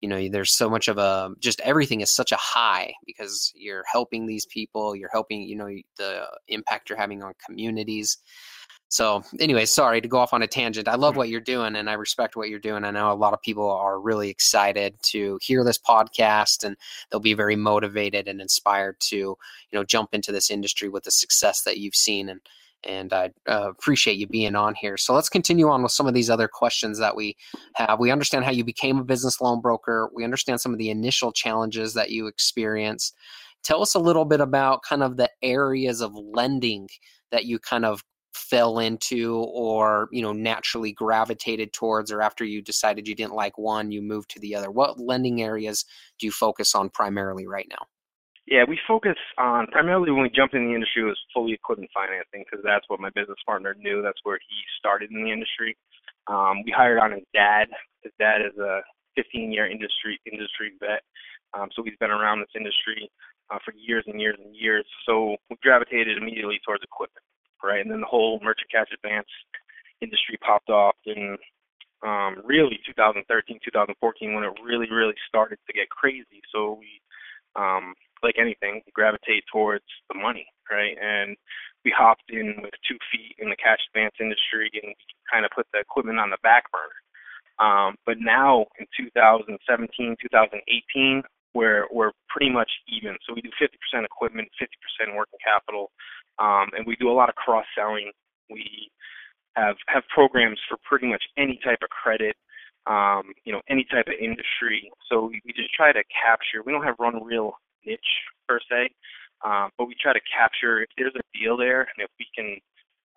you 0.00 0.08
know 0.08 0.28
there's 0.28 0.52
so 0.52 0.68
much 0.68 0.88
of 0.88 0.98
a 0.98 1.30
just 1.40 1.60
everything 1.60 2.00
is 2.00 2.10
such 2.10 2.32
a 2.32 2.36
high 2.36 2.92
because 3.06 3.52
you're 3.54 3.84
helping 3.90 4.26
these 4.26 4.46
people 4.46 4.96
you're 4.96 5.10
helping 5.12 5.42
you 5.42 5.56
know 5.56 5.68
the 5.98 6.26
impact 6.48 6.88
you're 6.88 6.98
having 6.98 7.22
on 7.22 7.34
communities 7.44 8.18
so 8.90 9.22
anyway 9.38 9.64
sorry 9.64 10.00
to 10.00 10.08
go 10.08 10.18
off 10.18 10.34
on 10.34 10.42
a 10.42 10.46
tangent 10.46 10.88
i 10.88 10.94
love 10.94 11.16
what 11.16 11.28
you're 11.28 11.40
doing 11.40 11.76
and 11.76 11.88
i 11.88 11.94
respect 11.94 12.36
what 12.36 12.50
you're 12.50 12.58
doing 12.58 12.84
i 12.84 12.90
know 12.90 13.10
a 13.10 13.14
lot 13.14 13.32
of 13.32 13.40
people 13.40 13.70
are 13.70 13.98
really 13.98 14.28
excited 14.28 14.94
to 15.02 15.38
hear 15.40 15.64
this 15.64 15.78
podcast 15.78 16.64
and 16.64 16.76
they'll 17.10 17.20
be 17.20 17.34
very 17.34 17.56
motivated 17.56 18.28
and 18.28 18.40
inspired 18.40 18.98
to 19.00 19.16
you 19.16 19.38
know 19.72 19.84
jump 19.84 20.10
into 20.12 20.32
this 20.32 20.50
industry 20.50 20.88
with 20.88 21.04
the 21.04 21.10
success 21.10 21.62
that 21.62 21.78
you've 21.78 21.96
seen 21.96 22.28
and 22.28 22.40
and 22.84 23.12
I 23.12 23.30
uh, 23.48 23.68
appreciate 23.68 24.16
you 24.16 24.26
being 24.26 24.56
on 24.56 24.74
here. 24.74 24.96
So 24.96 25.12
let's 25.12 25.28
continue 25.28 25.68
on 25.68 25.82
with 25.82 25.92
some 25.92 26.06
of 26.06 26.14
these 26.14 26.30
other 26.30 26.48
questions 26.48 26.98
that 26.98 27.14
we 27.14 27.36
have. 27.74 27.98
We 27.98 28.10
understand 28.10 28.44
how 28.44 28.52
you 28.52 28.64
became 28.64 28.98
a 28.98 29.04
business 29.04 29.40
loan 29.40 29.60
broker. 29.60 30.08
We 30.14 30.24
understand 30.24 30.60
some 30.60 30.72
of 30.72 30.78
the 30.78 30.90
initial 30.90 31.32
challenges 31.32 31.94
that 31.94 32.10
you 32.10 32.26
experienced. 32.26 33.14
Tell 33.62 33.82
us 33.82 33.94
a 33.94 33.98
little 33.98 34.24
bit 34.24 34.40
about 34.40 34.82
kind 34.82 35.02
of 35.02 35.16
the 35.16 35.30
areas 35.42 36.00
of 36.00 36.14
lending 36.14 36.88
that 37.30 37.44
you 37.44 37.58
kind 37.58 37.84
of 37.84 38.02
fell 38.34 38.78
into 38.78 39.34
or 39.52 40.08
you 40.12 40.22
know 40.22 40.32
naturally 40.32 40.92
gravitated 40.92 41.72
towards 41.72 42.12
or 42.12 42.22
after 42.22 42.44
you 42.44 42.62
decided 42.62 43.08
you 43.08 43.14
didn't 43.14 43.34
like 43.34 43.58
one 43.58 43.90
you 43.90 44.00
moved 44.00 44.30
to 44.30 44.40
the 44.40 44.54
other 44.54 44.70
what 44.70 45.00
lending 45.00 45.42
areas 45.42 45.84
do 46.18 46.26
you 46.26 46.32
focus 46.32 46.74
on 46.74 46.88
primarily 46.90 47.46
right 47.46 47.66
now 47.70 47.84
Yeah, 48.46 48.64
we 48.68 48.78
focus 48.86 49.16
on 49.38 49.68
primarily 49.68 50.10
when 50.10 50.22
we 50.22 50.30
jumped 50.30 50.54
in 50.54 50.66
the 50.66 50.74
industry 50.74 51.04
was 51.04 51.18
fully 51.32 51.52
equipment 51.52 51.90
financing 51.94 52.44
because 52.44 52.64
that's 52.64 52.84
what 52.88 52.98
my 52.98 53.10
business 53.14 53.38
partner 53.46 53.76
knew. 53.78 54.02
That's 54.02 54.18
where 54.24 54.38
he 54.42 54.56
started 54.78 55.10
in 55.12 55.22
the 55.22 55.30
industry. 55.30 55.76
Um, 56.26 56.62
we 56.64 56.74
hired 56.74 56.98
on 56.98 57.12
his 57.12 57.22
dad. 57.32 57.68
His 58.02 58.12
dad 58.18 58.42
is 58.42 58.56
a 58.58 58.82
15-year 59.18 59.70
industry 59.70 60.18
industry 60.26 60.72
vet, 60.80 61.02
um, 61.54 61.68
so 61.74 61.82
he's 61.82 61.98
been 62.00 62.10
around 62.10 62.40
this 62.40 62.54
industry 62.56 63.10
uh, 63.50 63.58
for 63.64 63.74
years 63.76 64.04
and 64.06 64.20
years 64.20 64.36
and 64.42 64.54
years. 64.54 64.86
So 65.06 65.36
we 65.48 65.56
gravitated 65.62 66.18
immediately 66.18 66.60
towards 66.64 66.82
equipment. 66.82 67.24
Right? 67.62 67.80
And 67.80 67.90
then 67.90 68.00
the 68.00 68.06
whole 68.06 68.40
merchant 68.42 68.70
cash 68.70 68.88
advance 68.94 69.28
industry 70.00 70.38
popped 70.40 70.70
off 70.70 70.96
in 71.06 71.36
um, 72.02 72.40
really 72.44 72.80
2013, 72.86 73.60
2014 73.64 74.34
when 74.34 74.44
it 74.44 74.52
really, 74.64 74.88
really 74.90 75.14
started 75.28 75.58
to 75.66 75.72
get 75.72 75.90
crazy. 75.90 76.40
So 76.52 76.78
we, 76.80 77.00
um, 77.56 77.94
like 78.22 78.36
anything, 78.38 78.82
gravitate 78.94 79.44
towards 79.52 79.84
the 80.08 80.18
money, 80.18 80.46
right? 80.70 80.96
And 81.00 81.36
we 81.84 81.92
hopped 81.96 82.28
in 82.28 82.56
with 82.62 82.74
two 82.88 82.96
feet 83.12 83.36
in 83.38 83.48
the 83.48 83.56
cash 83.56 83.80
advance 83.92 84.14
industry 84.20 84.70
and 84.82 84.94
kind 85.30 85.44
of 85.44 85.50
put 85.54 85.66
the 85.72 85.80
equipment 85.80 86.18
on 86.18 86.30
the 86.30 86.40
back 86.42 86.64
burner. 86.72 87.00
Um, 87.60 87.96
but 88.06 88.16
now 88.20 88.64
in 88.78 88.86
2017, 88.96 90.16
2018, 90.20 91.22
we're 91.52 91.84
we're 91.92 92.12
pretty 92.28 92.50
much 92.50 92.70
even. 92.88 93.16
So 93.26 93.34
we 93.34 93.42
do 93.42 93.50
50% 93.60 93.68
equipment, 94.04 94.48
50% 94.60 95.16
working 95.16 95.40
capital, 95.44 95.90
um, 96.40 96.68
and 96.76 96.86
we 96.86 96.96
do 96.96 97.10
a 97.10 97.14
lot 97.14 97.28
of 97.28 97.34
cross 97.34 97.66
selling. 97.76 98.10
We 98.50 98.90
have 99.56 99.76
have 99.88 100.02
programs 100.12 100.58
for 100.68 100.78
pretty 100.88 101.06
much 101.06 101.22
any 101.36 101.60
type 101.62 101.78
of 101.82 101.90
credit, 101.90 102.36
um, 102.86 103.32
you 103.44 103.52
know, 103.52 103.60
any 103.68 103.84
type 103.90 104.06
of 104.08 104.14
industry. 104.20 104.90
So 105.08 105.26
we, 105.26 105.40
we 105.44 105.52
just 105.52 105.72
try 105.74 105.92
to 105.92 106.02
capture. 106.10 106.62
We 106.64 106.72
don't 106.72 106.84
have 106.84 106.98
one 106.98 107.22
real 107.22 107.52
niche 107.84 108.00
per 108.48 108.58
se, 108.70 108.90
um, 109.44 109.70
but 109.78 109.86
we 109.86 109.94
try 110.00 110.12
to 110.12 110.20
capture 110.36 110.82
if 110.82 110.88
there's 110.96 111.14
a 111.16 111.38
deal 111.38 111.56
there, 111.56 111.82
and 111.82 111.98
if 111.98 112.10
we 112.18 112.26
can, 112.34 112.56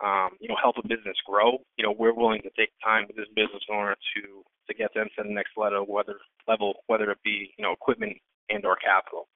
um, 0.04 0.32
you 0.40 0.50
know, 0.50 0.56
help 0.62 0.76
a 0.78 0.88
business 0.88 1.18
grow. 1.26 1.58
You 1.78 1.86
know, 1.86 1.96
we're 1.98 2.14
willing 2.14 2.42
to 2.42 2.52
take 2.58 2.70
time 2.84 3.06
with 3.08 3.16
this 3.16 3.32
business 3.36 3.64
owner 3.72 3.96
to 3.96 4.44
to 4.68 4.74
get 4.74 4.94
them 4.94 5.08
to 5.18 5.24
the 5.24 5.34
next 5.34 5.52
level, 5.58 5.86
whether 5.88 6.20
level, 6.48 6.84
whether 6.88 7.10
it 7.12 7.20
be 7.24 7.54
you 7.58 7.64
know 7.64 7.72
equipment 7.72 8.18
and 8.50 8.66
or 8.66 8.76
capital. 8.76 9.28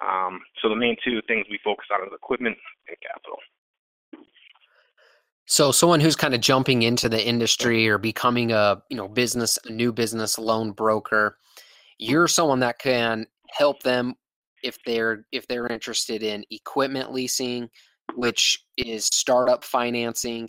Um, 0.00 0.40
so 0.60 0.68
the 0.68 0.76
main 0.76 0.96
two 1.04 1.20
things 1.26 1.46
we 1.50 1.58
focus 1.62 1.86
on 1.92 2.06
is 2.06 2.12
equipment 2.14 2.56
and 2.88 2.96
capital. 3.00 3.38
So 5.46 5.72
someone 5.72 6.00
who's 6.00 6.16
kind 6.16 6.34
of 6.34 6.40
jumping 6.40 6.82
into 6.82 7.08
the 7.08 7.24
industry 7.24 7.88
or 7.88 7.98
becoming 7.98 8.52
a 8.52 8.82
you 8.88 8.96
know 8.96 9.08
business 9.08 9.58
a 9.66 9.72
new 9.72 9.92
business 9.92 10.38
loan 10.38 10.72
broker, 10.72 11.36
you're 11.98 12.28
someone 12.28 12.60
that 12.60 12.78
can 12.78 13.26
help 13.50 13.82
them 13.82 14.14
if 14.62 14.78
they're 14.86 15.26
if 15.32 15.46
they're 15.46 15.66
interested 15.66 16.22
in 16.22 16.44
equipment 16.50 17.12
leasing, 17.12 17.68
which 18.14 18.64
is 18.78 19.06
startup 19.06 19.62
financing, 19.62 20.48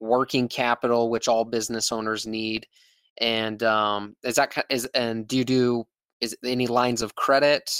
working 0.00 0.48
capital, 0.48 1.10
which 1.10 1.28
all 1.28 1.44
business 1.44 1.92
owners 1.92 2.26
need, 2.26 2.66
and 3.20 3.62
um, 3.62 4.16
is 4.24 4.34
that 4.34 4.52
is 4.68 4.86
and 4.94 5.28
do 5.28 5.38
you 5.38 5.44
do 5.44 5.86
is 6.20 6.36
any 6.44 6.66
lines 6.66 7.02
of 7.02 7.14
credit? 7.14 7.70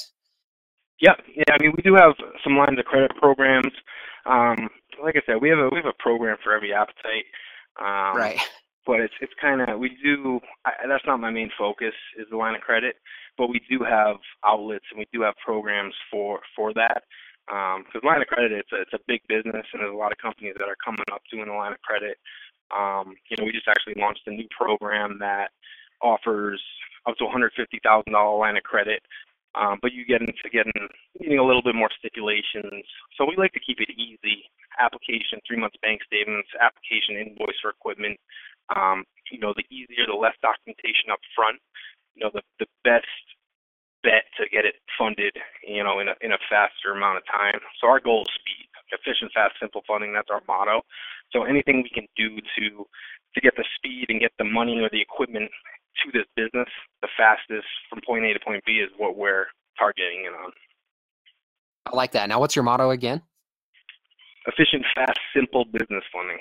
Yeah, 1.01 1.15
yeah. 1.35 1.45
I 1.53 1.63
mean, 1.63 1.73
we 1.77 1.83
do 1.83 1.95
have 1.95 2.15
some 2.43 2.57
lines 2.57 2.79
of 2.79 2.85
credit 2.85 3.13
programs. 3.17 3.73
Um, 4.27 4.69
like 5.03 5.17
I 5.17 5.23
said, 5.27 5.41
we 5.41 5.49
have 5.49 5.59
a 5.59 5.69
we 5.71 5.77
have 5.77 5.87
a 5.87 6.03
program 6.03 6.37
for 6.43 6.55
every 6.55 6.73
appetite. 6.73 7.27
Um, 7.79 8.17
right. 8.17 8.41
But 8.87 9.01
it's 9.01 9.15
it's 9.21 9.33
kind 9.41 9.61
of 9.61 9.79
we 9.79 9.97
do. 10.03 10.41
I, 10.65 10.73
that's 10.89 11.05
not 11.07 11.21
my 11.21 11.31
main 11.31 11.51
focus 11.57 11.95
is 12.19 12.27
the 12.31 12.37
line 12.37 12.55
of 12.55 12.63
credit, 12.63 12.97
but 13.37 13.49
we 13.49 13.61
do 13.71 13.85
have 13.85 14.17
outlets 14.45 14.85
and 14.91 14.99
we 14.99 15.07
do 15.13 15.23
have 15.23 15.35
programs 15.45 15.95
for 16.11 16.41
for 16.57 16.73
that. 16.75 17.03
Because 17.47 18.03
um, 18.03 18.09
line 18.09 18.21
of 18.21 18.29
credit, 18.29 18.53
it's 18.53 18.73
a, 18.73 18.81
it's 18.83 18.93
a 18.93 19.01
big 19.07 19.21
business, 19.29 19.65
and 19.73 19.81
there's 19.81 19.95
a 19.95 19.97
lot 19.97 20.13
of 20.13 20.19
companies 20.19 20.55
that 20.59 20.69
are 20.69 20.77
coming 20.85 21.05
up 21.13 21.23
doing 21.31 21.47
the 21.47 21.53
line 21.53 21.73
of 21.73 21.81
credit. 21.81 22.19
Um, 22.77 23.15
you 23.31 23.37
know, 23.39 23.45
we 23.45 23.53
just 23.53 23.69
actually 23.69 23.95
launched 23.97 24.27
a 24.27 24.31
new 24.31 24.49
program 24.53 25.17
that 25.21 25.49
offers 26.03 26.63
up 27.07 27.17
to 27.17 27.25
$150,000 27.25 28.39
line 28.39 28.57
of 28.57 28.63
credit 28.65 29.03
um, 29.55 29.79
but 29.81 29.93
you 29.93 30.05
get 30.05 30.21
into 30.21 30.49
getting 30.53 30.73
needing 31.19 31.39
a 31.39 31.45
little 31.45 31.63
bit 31.63 31.75
more 31.75 31.91
stipulations. 31.99 32.85
So 33.17 33.25
we 33.25 33.37
like 33.37 33.53
to 33.53 33.65
keep 33.65 33.81
it 33.81 33.91
easy. 33.97 34.45
Application, 34.79 35.41
three 35.47 35.57
months 35.57 35.77
bank 35.81 36.03
statements, 36.05 36.49
application 36.61 37.17
invoice 37.17 37.57
for 37.63 37.71
equipment. 37.71 38.19
Um, 38.75 39.05
you 39.33 39.41
know, 39.41 39.55
the 39.57 39.65
easier, 39.73 40.05
the 40.07 40.15
less 40.15 40.37
documentation 40.45 41.09
up 41.11 41.21
front. 41.35 41.57
You 42.15 42.25
know, 42.25 42.31
the 42.35 42.43
the 42.61 42.69
best 42.85 43.09
bet 44.05 44.29
to 44.37 44.47
get 44.53 44.69
it 44.69 44.77
funded. 45.01 45.33
You 45.65 45.83
know, 45.83 46.01
in 46.01 46.09
a 46.13 46.15
in 46.21 46.33
a 46.37 46.43
faster 46.53 46.93
amount 46.93 47.19
of 47.19 47.25
time. 47.27 47.59
So 47.81 47.89
our 47.89 48.01
goal 48.01 48.29
is 48.29 48.35
speed, 48.37 48.69
efficient, 48.93 49.33
fast, 49.33 49.57
simple 49.59 49.83
funding. 49.89 50.13
That's 50.13 50.31
our 50.31 50.45
motto. 50.47 50.85
So 51.33 51.45
anything 51.45 51.83
we 51.83 51.91
can 51.91 52.07
do 52.17 52.37
to 52.37 52.85
to 53.35 53.41
get 53.41 53.57
the 53.57 53.65
speed 53.77 54.07
and 54.09 54.21
get 54.21 54.33
the 54.39 54.45
money 54.45 54.81
or 54.81 54.89
the 54.93 55.01
equipment 55.01 55.51
to 56.05 56.13
this 56.13 56.27
business 56.37 56.69
the 57.03 57.09
fastest 57.17 57.67
from 57.89 58.01
point 58.07 58.25
A 58.25 58.33
to 58.33 58.41
point 58.41 58.65
B 58.65 58.79
is 58.85 58.91
what 58.97 59.17
we're 59.17 59.47
targeting 59.79 60.25
it 60.27 60.35
on. 60.35 60.53
I 61.87 61.97
like 61.97 62.13
that. 62.13 62.29
Now, 62.29 62.41
what's 62.41 62.55
your 62.55 62.65
motto 62.65 62.91
again? 62.91 63.23
Efficient, 64.47 64.85
fast, 64.95 65.19
simple 65.35 65.65
business 65.65 66.05
funding. 66.13 66.39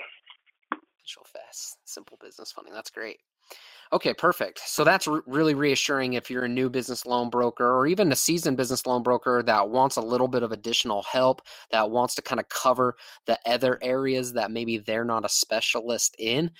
Efficient, 0.72 1.26
fast, 1.28 1.78
simple 1.84 2.18
business 2.20 2.52
funding. 2.52 2.74
That's 2.74 2.90
great. 2.90 3.18
Okay, 3.90 4.12
perfect. 4.12 4.60
So 4.66 4.84
that's 4.84 5.06
re- 5.06 5.20
really 5.26 5.54
reassuring 5.54 6.12
if 6.12 6.30
you're 6.30 6.44
a 6.44 6.48
new 6.48 6.68
business 6.68 7.06
loan 7.06 7.30
broker 7.30 7.74
or 7.74 7.86
even 7.86 8.12
a 8.12 8.16
seasoned 8.16 8.58
business 8.58 8.84
loan 8.84 9.02
broker 9.02 9.42
that 9.44 9.70
wants 9.70 9.96
a 9.96 10.02
little 10.02 10.28
bit 10.28 10.42
of 10.42 10.52
additional 10.52 11.02
help, 11.04 11.40
that 11.70 11.90
wants 11.90 12.14
to 12.16 12.22
kind 12.22 12.38
of 12.38 12.48
cover 12.50 12.96
the 13.26 13.38
other 13.46 13.78
areas 13.80 14.34
that 14.34 14.50
maybe 14.50 14.76
they're 14.76 15.04
not 15.04 15.24
a 15.24 15.28
specialist 15.28 16.14
in 16.18 16.50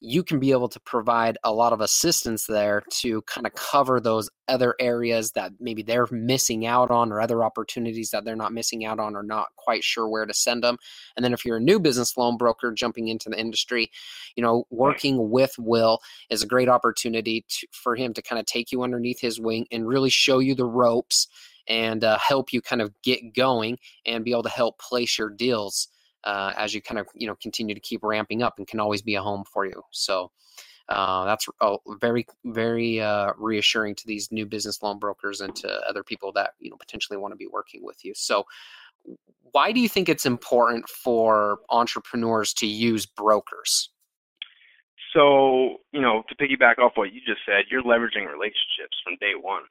you 0.00 0.22
can 0.22 0.38
be 0.38 0.50
able 0.50 0.68
to 0.68 0.80
provide 0.80 1.38
a 1.42 1.52
lot 1.52 1.72
of 1.72 1.80
assistance 1.80 2.46
there 2.46 2.82
to 2.90 3.22
kind 3.22 3.46
of 3.46 3.54
cover 3.54 4.00
those 4.00 4.28
other 4.48 4.74
areas 4.78 5.32
that 5.32 5.52
maybe 5.58 5.82
they're 5.82 6.06
missing 6.10 6.66
out 6.66 6.90
on 6.90 7.10
or 7.10 7.20
other 7.20 7.42
opportunities 7.42 8.10
that 8.10 8.24
they're 8.24 8.36
not 8.36 8.52
missing 8.52 8.84
out 8.84 9.00
on 9.00 9.16
or 9.16 9.22
not 9.22 9.48
quite 9.56 9.82
sure 9.82 10.08
where 10.08 10.26
to 10.26 10.34
send 10.34 10.62
them. 10.62 10.76
And 11.16 11.24
then 11.24 11.32
if 11.32 11.44
you're 11.44 11.56
a 11.56 11.60
new 11.60 11.80
business 11.80 12.16
loan 12.16 12.36
broker 12.36 12.72
jumping 12.72 13.08
into 13.08 13.30
the 13.30 13.40
industry 13.40 13.90
you 14.36 14.42
know 14.42 14.66
working 14.70 15.30
with 15.30 15.54
will 15.58 16.00
is 16.30 16.42
a 16.42 16.46
great 16.46 16.68
opportunity 16.68 17.44
to, 17.48 17.66
for 17.72 17.96
him 17.96 18.12
to 18.14 18.22
kind 18.22 18.38
of 18.38 18.46
take 18.46 18.70
you 18.70 18.82
underneath 18.82 19.20
his 19.20 19.40
wing 19.40 19.66
and 19.72 19.88
really 19.88 20.10
show 20.10 20.38
you 20.38 20.54
the 20.54 20.64
ropes 20.64 21.26
and 21.68 22.04
uh, 22.04 22.18
help 22.18 22.52
you 22.52 22.60
kind 22.60 22.80
of 22.80 22.92
get 23.02 23.34
going 23.34 23.78
and 24.04 24.24
be 24.24 24.30
able 24.30 24.42
to 24.42 24.48
help 24.48 24.78
place 24.78 25.18
your 25.18 25.30
deals 25.30 25.88
uh, 26.26 26.52
as 26.56 26.74
you 26.74 26.82
kind 26.82 26.98
of 26.98 27.06
you 27.14 27.26
know 27.26 27.36
continue 27.36 27.74
to 27.74 27.80
keep 27.80 28.02
ramping 28.02 28.42
up 28.42 28.58
and 28.58 28.66
can 28.66 28.80
always 28.80 29.00
be 29.00 29.14
a 29.14 29.22
home 29.22 29.44
for 29.50 29.64
you. 29.64 29.80
So 29.92 30.30
uh, 30.88 31.24
that's 31.24 31.46
uh, 31.60 31.76
very 32.00 32.26
very 32.44 33.00
uh, 33.00 33.32
reassuring 33.38 33.94
to 33.94 34.06
these 34.06 34.30
new 34.30 34.44
business 34.44 34.82
loan 34.82 34.98
brokers 34.98 35.40
and 35.40 35.54
to 35.56 35.68
other 35.88 36.02
people 36.02 36.32
that 36.32 36.50
you 36.58 36.68
know 36.68 36.76
potentially 36.76 37.16
want 37.16 37.32
to 37.32 37.36
be 37.36 37.46
working 37.46 37.82
with 37.82 38.04
you. 38.04 38.12
So 38.14 38.44
why 39.52 39.70
do 39.70 39.80
you 39.80 39.88
think 39.88 40.08
it's 40.08 40.26
important 40.26 40.88
for 40.88 41.60
entrepreneurs 41.70 42.52
to 42.54 42.66
use 42.66 43.06
brokers? 43.06 43.90
So, 45.14 45.76
you 45.92 46.00
know, 46.00 46.24
to 46.28 46.34
piggyback 46.34 46.78
off 46.78 46.92
what 46.96 47.12
you 47.12 47.20
just 47.24 47.40
said, 47.46 47.64
you're 47.70 47.82
leveraging 47.82 48.30
relationships 48.30 48.98
from 49.02 49.16
day 49.20 49.32
one, 49.40 49.62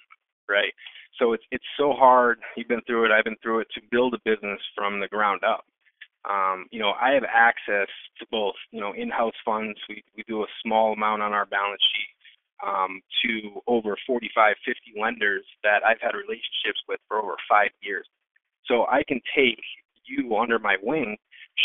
right? 0.49 0.73
So 1.19 1.33
it's 1.33 1.43
it's 1.51 1.65
so 1.77 1.91
hard. 1.93 2.39
You've 2.55 2.69
been 2.69 2.81
through 2.87 3.05
it. 3.05 3.11
I've 3.11 3.25
been 3.25 3.35
through 3.43 3.59
it 3.59 3.67
to 3.75 3.81
build 3.91 4.13
a 4.13 4.19
business 4.23 4.59
from 4.73 4.99
the 5.01 5.07
ground 5.07 5.41
up 5.43 5.65
um, 6.29 6.65
you 6.71 6.79
know, 6.79 6.93
I 6.99 7.11
have 7.11 7.23
access 7.23 7.87
to 8.19 8.25
both, 8.31 8.55
you 8.71 8.79
know, 8.79 8.93
in-house 8.93 9.35
funds. 9.43 9.77
We, 9.87 10.03
we 10.15 10.23
do 10.27 10.41
a 10.43 10.47
small 10.63 10.93
amount 10.93 11.21
on 11.21 11.33
our 11.33 11.45
balance 11.45 11.81
sheet 11.93 12.15
um, 12.65 13.01
to 13.23 13.61
over 13.67 13.95
45, 14.07 14.55
50 14.65 14.99
lenders 14.99 15.43
that 15.63 15.83
I've 15.85 16.01
had 16.01 16.15
relationships 16.15 16.81
with 16.87 16.99
for 17.07 17.17
over 17.17 17.35
five 17.49 17.69
years. 17.81 18.07
So 18.65 18.85
I 18.89 19.03
can 19.07 19.21
take 19.35 19.61
you 20.05 20.35
under 20.35 20.59
my 20.59 20.77
wing, 20.81 21.17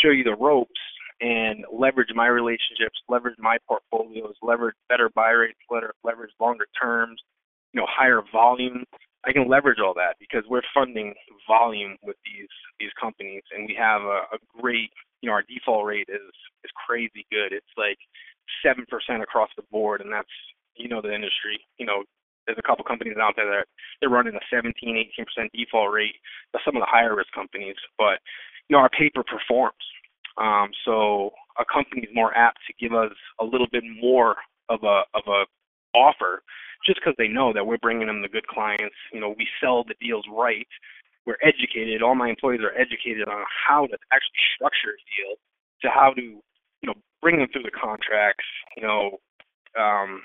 show 0.03 0.09
you 0.11 0.23
the 0.23 0.35
ropes, 0.35 0.79
and 1.21 1.65
leverage 1.71 2.09
my 2.15 2.27
relationships, 2.27 2.97
leverage 3.07 3.37
my 3.37 3.57
portfolios, 3.67 4.35
leverage 4.41 4.75
better 4.89 5.09
buy 5.09 5.29
rates, 5.29 5.59
leverage 5.69 6.31
longer 6.39 6.65
terms, 6.79 7.21
you 7.73 7.79
know, 7.79 7.87
higher 7.89 8.21
volume, 8.31 8.83
I 9.25 9.31
can 9.31 9.47
leverage 9.47 9.79
all 9.79 9.93
that 9.95 10.17
because 10.19 10.43
we're 10.49 10.65
funding 10.73 11.13
volume 11.47 11.97
with 12.01 12.17
these 12.25 12.49
these 12.79 12.89
companies, 12.99 13.43
and 13.53 13.67
we 13.67 13.75
have 13.77 14.01
a, 14.01 14.25
a 14.33 14.37
great, 14.59 14.89
you 15.21 15.29
know, 15.29 15.33
our 15.33 15.43
default 15.43 15.85
rate 15.85 16.09
is 16.09 16.33
is 16.63 16.71
crazy 16.87 17.25
good. 17.31 17.53
It's 17.53 17.73
like 17.77 17.97
seven 18.65 18.85
percent 18.89 19.21
across 19.21 19.49
the 19.55 19.63
board, 19.71 20.01
and 20.01 20.11
that's 20.11 20.33
you 20.75 20.89
know 20.89 21.01
the 21.01 21.13
industry. 21.13 21.61
You 21.77 21.85
know, 21.85 22.03
there's 22.45 22.57
a 22.57 22.65
couple 22.67 22.83
companies 22.83 23.17
out 23.21 23.33
there 23.35 23.45
that 23.45 23.65
they're 23.99 24.09
running 24.09 24.33
a 24.33 24.45
17, 24.49 24.73
18 24.81 25.25
percent 25.25 25.51
default 25.53 25.93
rate. 25.93 26.15
That's 26.51 26.65
some 26.65 26.75
of 26.75 26.81
the 26.81 26.89
higher 26.89 27.15
risk 27.15 27.31
companies, 27.33 27.77
but 27.97 28.17
you 28.69 28.75
know 28.75 28.81
our 28.81 28.89
paper 28.89 29.23
performs. 29.23 29.85
Um, 30.37 30.69
so 30.85 31.31
a 31.59 31.65
company 31.71 32.03
is 32.03 32.15
more 32.15 32.35
apt 32.35 32.59
to 32.65 32.73
give 32.79 32.97
us 32.97 33.13
a 33.39 33.45
little 33.45 33.67
bit 33.71 33.83
more 34.01 34.37
of 34.69 34.81
a 34.83 35.03
of 35.13 35.23
a 35.27 35.45
offer 35.93 36.43
just 36.85 36.99
because 36.99 37.15
they 37.17 37.27
know 37.27 37.53
that 37.53 37.65
we're 37.65 37.77
bringing 37.77 38.07
them 38.07 38.21
the 38.21 38.29
good 38.29 38.47
clients. 38.47 38.95
You 39.13 39.19
know, 39.19 39.35
we 39.37 39.47
sell 39.61 39.83
the 39.83 39.95
deals 40.01 40.25
right. 40.31 40.67
We're 41.25 41.41
educated. 41.43 42.01
All 42.01 42.15
my 42.15 42.29
employees 42.29 42.61
are 42.61 42.73
educated 42.79 43.27
on 43.27 43.43
how 43.67 43.85
to 43.87 43.97
actually 44.11 44.41
structure 44.55 44.97
a 44.97 45.01
deal, 45.05 45.35
to 45.83 45.89
how 45.89 46.13
to, 46.13 46.21
you 46.21 46.87
know, 46.87 46.95
bring 47.21 47.37
them 47.37 47.47
through 47.53 47.63
the 47.63 47.71
contracts. 47.71 48.45
You 48.75 48.83
know, 48.83 49.19
um, 49.77 50.21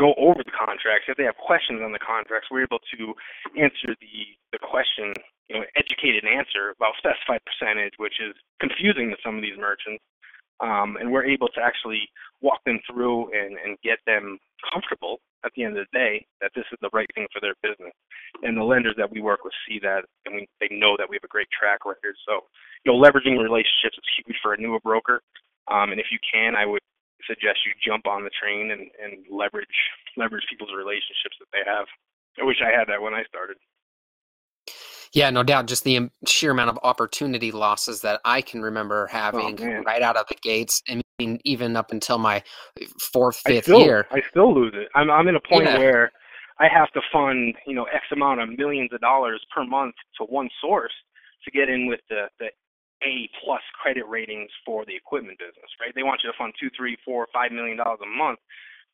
go 0.00 0.14
over 0.16 0.40
the 0.42 0.56
contracts. 0.56 1.04
If 1.08 1.18
they 1.20 1.28
have 1.28 1.36
questions 1.36 1.82
on 1.84 1.92
the 1.92 2.00
contracts, 2.00 2.48
we're 2.50 2.64
able 2.64 2.80
to 2.96 3.12
answer 3.60 3.92
the 4.00 4.16
the 4.52 4.58
question, 4.58 5.12
you 5.48 5.60
know, 5.60 5.64
educated 5.76 6.24
answer 6.24 6.72
about 6.74 6.96
specified 6.96 7.44
percentage, 7.44 7.94
which 7.98 8.18
is 8.18 8.34
confusing 8.58 9.10
to 9.10 9.16
some 9.22 9.36
of 9.36 9.42
these 9.42 9.58
merchants. 9.60 10.02
Um, 10.60 10.96
and 11.00 11.10
we're 11.10 11.24
able 11.24 11.48
to 11.48 11.60
actually 11.60 12.04
walk 12.40 12.60
them 12.66 12.80
through 12.84 13.32
and, 13.32 13.56
and 13.64 13.80
get 13.82 13.98
them 14.06 14.38
comfortable 14.72 15.20
at 15.44 15.52
the 15.56 15.64
end 15.64 15.76
of 15.78 15.86
the 15.88 15.98
day 15.98 16.26
that 16.40 16.52
this 16.54 16.68
is 16.72 16.78
the 16.82 16.92
right 16.92 17.08
thing 17.14 17.26
for 17.32 17.40
their 17.40 17.56
business. 17.64 17.92
And 18.44 18.56
the 18.56 18.64
lenders 18.64 18.94
that 18.98 19.10
we 19.10 19.20
work 19.20 19.40
with 19.44 19.56
see 19.66 19.80
that, 19.80 20.04
and 20.26 20.36
we, 20.36 20.48
they 20.60 20.68
know 20.68 20.96
that 21.00 21.08
we 21.08 21.16
have 21.16 21.24
a 21.24 21.32
great 21.32 21.48
track 21.48 21.88
record. 21.88 22.12
So, 22.28 22.44
you 22.84 22.92
know, 22.92 22.98
leveraging 23.00 23.40
relationships 23.40 23.96
is 23.96 24.16
huge 24.20 24.36
for 24.42 24.52
a 24.52 24.60
newer 24.60 24.80
broker. 24.84 25.22
Um, 25.72 25.92
and 25.92 26.00
if 26.00 26.12
you 26.12 26.18
can, 26.20 26.56
I 26.56 26.66
would 26.66 26.84
suggest 27.24 27.64
you 27.64 27.72
jump 27.80 28.06
on 28.06 28.24
the 28.24 28.32
train 28.36 28.72
and, 28.72 28.88
and 29.00 29.24
leverage 29.28 29.68
leverage 30.16 30.44
people's 30.48 30.72
relationships 30.76 31.36
that 31.40 31.52
they 31.52 31.64
have. 31.64 31.86
I 32.40 32.44
wish 32.44 32.60
I 32.64 32.72
had 32.72 32.88
that 32.88 33.00
when 33.00 33.14
I 33.14 33.24
started. 33.28 33.56
Yeah, 35.12 35.30
no 35.30 35.42
doubt. 35.42 35.66
Just 35.66 35.84
the 35.84 36.08
sheer 36.26 36.52
amount 36.52 36.70
of 36.70 36.78
opportunity 36.84 37.50
losses 37.50 38.00
that 38.02 38.20
I 38.24 38.42
can 38.42 38.62
remember 38.62 39.08
oh, 39.10 39.12
having 39.12 39.58
oh, 39.60 39.82
right 39.82 40.02
out 40.02 40.16
of 40.16 40.26
the 40.28 40.36
gates. 40.42 40.82
I 40.88 41.00
mean, 41.18 41.40
even 41.44 41.76
up 41.76 41.90
until 41.90 42.18
my 42.18 42.42
eh, 42.80 42.86
fourth, 43.12 43.36
fifth 43.44 43.56
I 43.56 43.60
still, 43.62 43.80
year. 43.80 44.06
I 44.10 44.20
still 44.30 44.54
lose 44.54 44.72
it. 44.74 44.88
I'm 44.94 45.10
I'm 45.10 45.26
in 45.26 45.36
a 45.36 45.40
point 45.40 45.64
yeah. 45.64 45.78
where 45.78 46.12
I 46.60 46.68
have 46.68 46.90
to 46.92 47.00
fund, 47.12 47.54
you 47.66 47.74
know, 47.74 47.84
X 47.84 48.04
amount 48.12 48.40
of 48.40 48.50
millions 48.56 48.92
of 48.92 49.00
dollars 49.00 49.42
per 49.54 49.64
month 49.64 49.94
to 50.18 50.24
one 50.24 50.48
source 50.60 50.92
to 51.44 51.50
get 51.50 51.68
in 51.68 51.86
with 51.86 52.00
the 52.08 52.26
the 52.38 52.46
a 53.02 53.28
plus 53.42 53.62
credit 53.80 54.06
ratings 54.06 54.50
for 54.64 54.84
the 54.84 54.94
equipment 54.94 55.38
business, 55.38 55.70
right? 55.80 55.90
They 55.94 56.02
want 56.02 56.20
you 56.22 56.30
to 56.30 56.36
fund 56.36 56.52
two, 56.60 56.68
three, 56.76 56.98
four, 57.04 57.26
five 57.32 57.50
million 57.50 57.78
dollars 57.78 57.98
a 58.04 58.06
month 58.06 58.38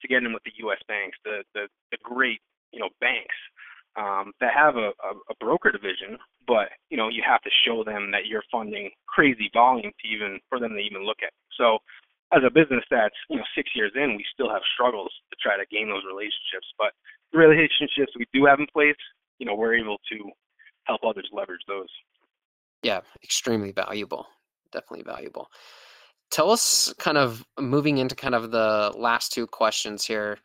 to 0.00 0.08
get 0.08 0.22
in 0.22 0.32
with 0.32 0.44
the 0.44 0.52
U.S. 0.64 0.78
banks, 0.88 1.18
the 1.24 1.42
the, 1.52 1.68
the 1.90 1.98
great 2.02 2.40
you 2.72 2.80
know 2.80 2.88
banks 3.00 3.36
um, 3.96 4.32
that 4.40 4.52
have 4.54 4.76
a, 4.76 4.92
a, 5.04 5.10
a 5.30 5.34
broker 5.40 5.72
division, 5.72 6.18
but 6.46 6.68
you 6.90 6.96
know 6.96 7.08
you 7.08 7.22
have 7.26 7.42
to 7.42 7.50
show 7.64 7.84
them 7.84 8.10
that 8.12 8.26
you're 8.26 8.44
funding 8.50 8.90
crazy 9.08 9.50
volume 9.52 9.92
to 9.92 10.08
even 10.08 10.38
for 10.48 10.60
them 10.60 10.72
to 10.72 10.80
even 10.80 11.04
look 11.04 11.18
at. 11.22 11.32
So 11.58 11.78
as 12.34 12.42
a 12.44 12.50
business 12.50 12.84
that's 12.90 13.16
you 13.30 13.36
know 13.36 13.44
six 13.54 13.70
years 13.74 13.92
in, 13.94 14.16
we 14.16 14.24
still 14.32 14.50
have 14.50 14.62
struggles 14.74 15.12
to 15.30 15.36
try 15.40 15.56
to 15.56 15.66
gain 15.70 15.88
those 15.88 16.04
relationships. 16.06 16.68
But 16.78 16.92
the 17.32 17.38
relationships 17.38 18.12
we 18.18 18.26
do 18.32 18.44
have 18.46 18.60
in 18.60 18.66
place, 18.72 19.00
you 19.38 19.46
know, 19.46 19.54
we're 19.54 19.74
able 19.76 19.98
to 20.12 20.30
help 20.86 21.00
others 21.04 21.28
leverage 21.32 21.64
those 21.66 21.90
yeah, 22.86 23.00
extremely 23.24 23.72
valuable. 23.72 24.26
Definitely 24.72 25.04
valuable. 25.04 25.50
Tell 26.30 26.50
us 26.50 26.92
kind 26.98 27.18
of 27.18 27.44
moving 27.58 27.98
into 27.98 28.14
kind 28.14 28.34
of 28.34 28.50
the 28.50 28.92
last 28.96 29.32
two 29.32 29.46
questions 29.46 30.04
here. 30.04 30.38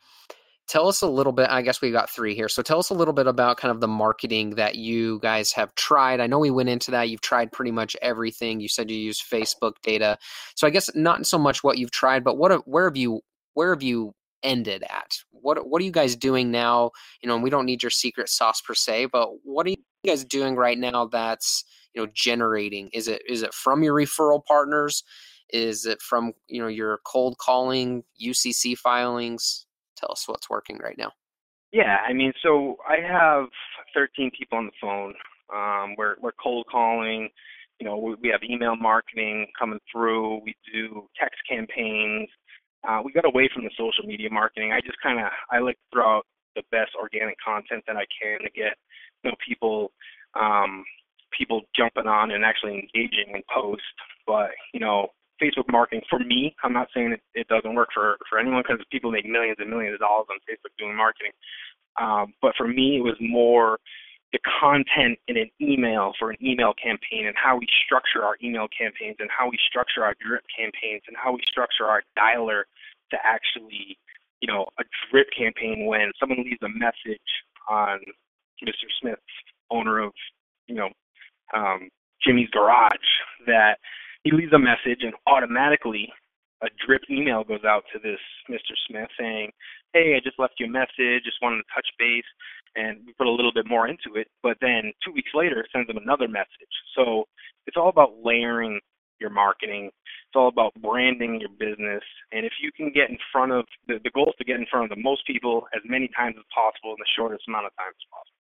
Tell 0.72 0.88
us 0.88 1.02
a 1.02 1.08
little 1.08 1.34
bit. 1.34 1.50
I 1.50 1.64
guess 1.64 1.82
we 1.82 1.92
got 1.92 2.10
three 2.10 2.34
here. 2.34 2.48
So 2.48 2.62
tell 2.62 2.80
us 2.80 2.92
a 2.92 2.94
little 2.94 3.14
bit 3.14 3.28
about 3.28 3.58
kind 3.58 3.74
of 3.74 3.82
the 3.82 3.90
marketing 3.90 4.52
that 4.52 4.76
you 4.76 5.20
guys 5.20 5.52
have 5.52 5.76
tried. 5.76 6.22
I 6.22 6.28
know 6.28 6.40
we 6.40 6.50
went 6.50 6.70
into 6.70 6.92
that. 6.92 7.10
You've 7.10 7.20
tried 7.20 7.52
pretty 7.52 7.72
much 7.72 7.98
everything. 8.02 8.62
You 8.62 8.70
said 8.70 8.90
you 8.90 8.96
use 8.96 9.22
Facebook 9.22 9.74
data. 9.84 10.18
So 10.56 10.66
I 10.66 10.70
guess 10.70 10.90
not 10.96 11.28
so 11.28 11.38
much 11.38 11.62
what 11.62 11.78
you've 11.78 11.92
tried, 11.92 12.24
but 12.24 12.38
what 12.38 12.66
where 12.66 12.86
have 12.86 12.96
you 12.96 13.20
where 13.54 13.74
have 13.74 13.84
you 13.84 14.14
ended 14.44 14.84
at? 14.84 15.18
What 15.32 15.68
what 15.68 15.82
are 15.82 15.84
you 15.84 15.92
guys 15.92 16.16
doing 16.16 16.52
now? 16.52 16.92
You 17.22 17.28
know, 17.28 17.36
we 17.36 17.50
don't 17.50 17.66
need 17.66 17.84
your 17.84 17.90
secret 17.90 18.30
sauce 18.30 18.62
per 18.62 18.74
se, 18.74 19.08
but 19.08 19.28
what 19.44 19.68
are 19.68 19.72
you 19.72 19.76
guys 20.08 20.24
doing 20.24 20.56
right 20.56 20.78
now 20.78 21.06
that's 21.06 21.66
you 21.94 22.02
know 22.02 22.10
generating 22.14 22.90
is 22.94 23.10
it 23.10 23.22
is 23.28 23.44
it 23.44 23.54
from 23.54 23.84
your 23.84 23.94
referral 23.94 24.40
partners 24.46 25.04
is 25.52 25.86
it 25.86 26.02
from 26.02 26.32
you 26.48 26.62
know 26.62 26.70
your 26.70 27.00
cold 27.06 27.38
calling 27.38 28.04
ucc 28.24 28.78
filings 28.78 29.66
tell 30.02 30.12
us 30.12 30.28
what's 30.28 30.50
working 30.50 30.78
right 30.78 30.98
now. 30.98 31.12
Yeah 31.72 31.98
i 32.08 32.14
mean 32.14 32.34
so 32.44 32.78
i 32.88 32.98
have 33.00 33.46
13 33.94 34.32
people 34.38 34.58
on 34.58 34.66
the 34.66 34.72
phone. 34.82 35.14
Um, 35.54 35.96
we're, 35.98 36.16
we're 36.22 36.32
cold 36.42 36.66
calling 36.72 37.30
you 37.80 37.86
know 37.86 37.98
we, 37.98 38.16
we 38.22 38.30
have 38.30 38.42
email 38.44 38.76
marketing 38.76 39.48
coming 39.58 39.80
through 39.92 40.42
we 40.44 40.56
do 40.74 41.08
text 41.20 41.40
campaigns. 41.50 42.30
Uh, 42.88 43.00
we 43.06 43.12
got 43.12 43.26
away 43.26 43.48
from 43.54 43.64
the 43.64 43.72
social 43.78 44.06
media 44.06 44.30
marketing. 44.32 44.72
I 44.74 44.82
just 44.82 44.98
kind 45.04 45.20
of 45.20 45.28
i 45.52 45.60
like 45.60 45.76
to 45.76 45.88
throw 45.94 46.18
out 46.18 46.26
the 46.56 46.64
best 46.72 46.92
organic 47.00 47.38
content 47.40 47.84
that 47.88 47.96
i 47.96 48.06
can 48.22 48.40
to 48.40 48.50
get 48.52 48.74
you 49.24 49.30
know 49.30 49.36
people 49.48 49.92
um, 50.40 50.84
people 51.38 51.62
jumping 51.76 52.08
on 52.08 52.32
and 52.32 52.44
actually 52.44 52.74
engaging 52.74 53.36
in 53.36 53.42
post. 53.54 53.84
But 54.28 54.52
you 54.74 54.80
know, 54.80 55.10
Facebook 55.42 55.72
marketing 55.72 56.02
for 56.10 56.20
me, 56.20 56.56
I'm 56.64 56.74
not 56.74 56.88
saying 56.94 57.14
it, 57.14 57.22
it 57.34 57.48
doesn't 57.48 57.74
work 57.74 57.90
for 57.94 58.18
for 58.30 58.40
anyone 58.40 58.64
because 58.66 58.84
people 58.92 59.12
make 59.12 59.26
millions 59.26 59.58
and 59.60 59.70
millions 59.70 59.96
of 59.96 60.00
dollars 60.02 60.28
on 60.30 60.38
Facebook 60.50 60.72
doing 60.78 60.96
marketing. 60.96 61.32
Um, 62.00 62.34
but 62.42 62.54
for 62.56 62.68
me, 62.68 62.98
it 62.98 63.04
was 63.04 63.16
more 63.20 63.80
the 64.32 64.40
content 64.62 65.20
in 65.28 65.38
an 65.38 65.50
email 65.60 66.14
for 66.18 66.32
an 66.32 66.38
email 66.42 66.74
campaign 66.74 67.28
and 67.28 67.36
how 67.36 67.58
we 67.58 67.68
structure 67.86 68.24
our 68.24 68.38
email 68.42 68.68
campaigns 68.70 69.18
and 69.20 69.30
how 69.30 69.50
we 69.50 69.58
structure 69.68 70.06
our 70.06 70.16
drip 70.26 70.44
campaigns 70.56 71.02
and 71.08 71.18
how 71.18 71.34
we 71.34 71.42
structure 71.46 71.86
our 71.86 72.02
dialer 72.18 72.64
to 73.12 73.18
actually, 73.26 73.98
you 74.40 74.48
know, 74.48 74.66
a 74.80 74.84
drip 75.12 75.28
campaign 75.38 75.86
when 75.86 76.12
someone 76.20 76.44
leaves 76.44 76.62
a 76.64 76.70
message 76.70 77.20
on 77.70 78.00
Mr. 78.64 78.88
Smith, 79.02 79.20
owner 79.70 80.00
of, 80.00 80.14
you 80.68 80.76
know, 80.76 80.90
um, 81.54 81.90
Jimmy's 82.26 82.50
Garage 82.52 82.92
that 83.48 83.80
he 84.24 84.32
leaves 84.32 84.54
a 84.54 84.60
message 84.60 85.02
and 85.02 85.14
automatically 85.28 86.12
a 86.62 86.68
drip 86.86 87.02
email 87.10 87.44
goes 87.44 87.64
out 87.66 87.84
to 87.92 88.00
this 88.00 88.20
Mr. 88.50 88.78
Smith 88.88 89.10
saying, 89.20 89.52
"Hey, 89.94 90.16
I 90.16 90.20
just 90.20 90.38
left 90.38 90.60
you 90.60 90.68
a 90.68 90.70
message. 90.70 91.24
Just 91.24 91.42
wanted 91.42 91.58
to 91.58 91.74
touch 91.74 91.88
base." 91.98 92.26
And 92.76 93.06
we 93.06 93.14
put 93.14 93.28
a 93.28 93.32
little 93.32 93.52
bit 93.52 93.66
more 93.66 93.88
into 93.88 94.16
it, 94.16 94.30
but 94.44 94.58
then 94.62 94.94
two 95.04 95.12
weeks 95.12 95.32
later, 95.34 95.66
sends 95.72 95.88
them 95.88 95.98
another 95.98 96.28
message. 96.28 96.74
So 96.96 97.28
it's 97.66 97.78
all 97.78 97.90
about 97.90 98.24
layering 98.24 98.80
your 99.20 99.30
marketing. 99.30 99.88
It's 100.28 100.36
all 100.36 100.48
about 100.48 100.74
branding 100.82 101.42
your 101.42 101.50
business. 101.50 102.04
And 102.32 102.46
if 102.46 102.54
you 102.62 102.72
can 102.72 102.92
get 102.92 103.10
in 103.10 103.18
front 103.32 103.52
of 103.52 103.66
the, 103.88 104.00
the 104.04 104.10
goal 104.12 104.30
is 104.30 104.36
to 104.38 104.46
get 104.46 104.60
in 104.60 104.66
front 104.66 104.90
of 104.90 104.96
the 104.96 105.02
most 105.02 105.26
people 105.28 105.68
as 105.76 105.82
many 105.86 106.10
times 106.16 106.36
as 106.38 106.46
possible 106.54 106.92
in 106.92 107.00
the 107.00 107.14
shortest 107.16 107.48
amount 107.48 107.66
of 107.66 107.76
time 107.78 107.94
as 107.94 108.08
possible. 108.10 108.42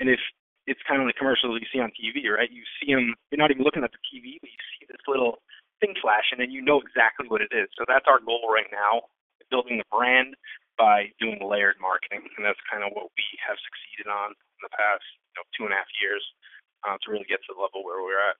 And 0.00 0.08
if 0.08 0.20
it's 0.66 0.80
kind 0.88 1.00
of 1.00 1.06
like 1.06 1.16
commercials 1.16 1.60
you 1.60 1.68
see 1.68 1.80
on 1.80 1.92
TV, 1.92 2.24
right? 2.28 2.48
You 2.50 2.64
see 2.80 2.92
them, 2.92 3.12
you're 3.30 3.40
not 3.40 3.50
even 3.50 3.64
looking 3.64 3.84
at 3.84 3.92
the 3.92 4.02
TV, 4.08 4.40
but 4.40 4.48
you 4.48 4.62
see 4.76 4.88
this 4.88 5.04
little 5.06 5.40
thing 5.80 5.92
flashing 6.00 6.40
and 6.40 6.52
you 6.52 6.64
know 6.64 6.80
exactly 6.80 7.28
what 7.28 7.44
it 7.44 7.52
is. 7.52 7.68
So 7.76 7.84
that's 7.86 8.08
our 8.08 8.20
goal 8.20 8.48
right 8.48 8.68
now, 8.72 9.04
building 9.52 9.76
the 9.76 9.88
brand 9.92 10.36
by 10.80 11.12
doing 11.20 11.38
layered 11.44 11.76
marketing. 11.80 12.24
And 12.36 12.42
that's 12.42 12.60
kind 12.70 12.82
of 12.82 12.96
what 12.96 13.12
we 13.12 13.26
have 13.44 13.60
succeeded 13.60 14.08
on 14.08 14.32
in 14.32 14.60
the 14.64 14.72
past 14.72 15.04
you 15.04 15.36
know, 15.36 15.46
two 15.52 15.64
and 15.68 15.72
a 15.72 15.78
half 15.78 15.90
years 16.00 16.24
uh, 16.88 16.96
to 17.04 17.06
really 17.12 17.28
get 17.28 17.44
to 17.44 17.52
the 17.52 17.60
level 17.60 17.84
where 17.84 18.00
we're 18.00 18.24
at. 18.24 18.36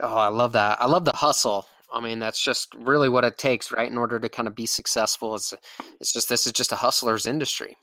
Oh, 0.00 0.16
I 0.16 0.28
love 0.28 0.52
that. 0.52 0.80
I 0.80 0.86
love 0.86 1.04
the 1.04 1.16
hustle. 1.16 1.66
I 1.92 2.00
mean, 2.00 2.18
that's 2.18 2.42
just 2.42 2.74
really 2.74 3.08
what 3.08 3.24
it 3.24 3.38
takes, 3.38 3.72
right? 3.72 3.90
In 3.90 3.96
order 3.96 4.18
to 4.18 4.28
kind 4.28 4.48
of 4.48 4.54
be 4.54 4.66
successful, 4.66 5.34
it's 5.36 5.54
it's 6.00 6.12
just 6.12 6.28
this 6.28 6.46
is 6.46 6.52
just 6.52 6.72
a 6.72 6.76
hustler's 6.76 7.26
industry. 7.26 7.76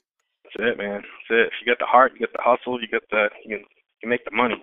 That's 0.55 0.71
it, 0.71 0.77
man. 0.77 1.01
That's 1.01 1.29
it. 1.29 1.47
If 1.47 1.53
you 1.61 1.71
get 1.71 1.79
the 1.79 1.85
heart, 1.85 2.13
you 2.13 2.19
get 2.19 2.33
the 2.33 2.41
hustle, 2.41 2.81
you 2.81 2.87
get 2.87 3.03
the 3.09 3.29
you 3.45 3.57
can 3.57 3.65
you 4.01 4.09
make 4.09 4.25
the 4.25 4.35
money. 4.35 4.55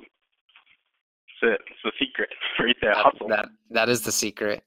That's 1.43 1.55
it. 1.55 1.61
It's 1.71 1.81
the 1.85 1.93
secret 1.99 2.29
right 2.59 2.77
there. 2.81 2.95
That, 2.95 3.05
hustle. 3.05 3.29
That 3.29 3.49
that 3.71 3.89
is 3.89 4.03
the 4.03 4.13
secret. 4.13 4.63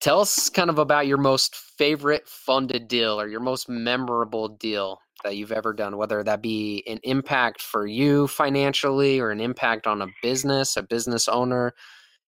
Tell 0.00 0.20
us 0.20 0.48
kind 0.48 0.70
of 0.70 0.78
about 0.78 1.06
your 1.06 1.18
most 1.18 1.54
favorite 1.54 2.26
funded 2.26 2.88
deal 2.88 3.20
or 3.20 3.28
your 3.28 3.40
most 3.40 3.68
memorable 3.68 4.48
deal 4.48 4.98
that 5.24 5.36
you've 5.36 5.52
ever 5.52 5.74
done, 5.74 5.98
whether 5.98 6.22
that 6.22 6.40
be 6.40 6.82
an 6.86 6.98
impact 7.02 7.60
for 7.60 7.86
you 7.86 8.26
financially 8.26 9.20
or 9.20 9.30
an 9.30 9.40
impact 9.40 9.86
on 9.86 10.00
a 10.00 10.06
business, 10.22 10.78
a 10.78 10.82
business 10.82 11.28
owner. 11.28 11.74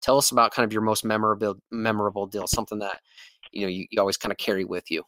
Tell 0.02 0.18
us 0.18 0.32
about 0.32 0.54
kind 0.54 0.66
of 0.66 0.74
your 0.74 0.82
most 0.82 1.06
memorable 1.06 1.56
memorable 1.72 2.28
deal, 2.28 2.48
something 2.48 2.80
that 2.80 3.00
you 3.52 3.62
know 3.62 3.70
you, 3.70 3.86
you 3.90 4.00
always 4.00 4.18
kind 4.18 4.32
of 4.32 4.38
carry 4.38 4.66
with 4.66 4.92
you. 4.92 5.04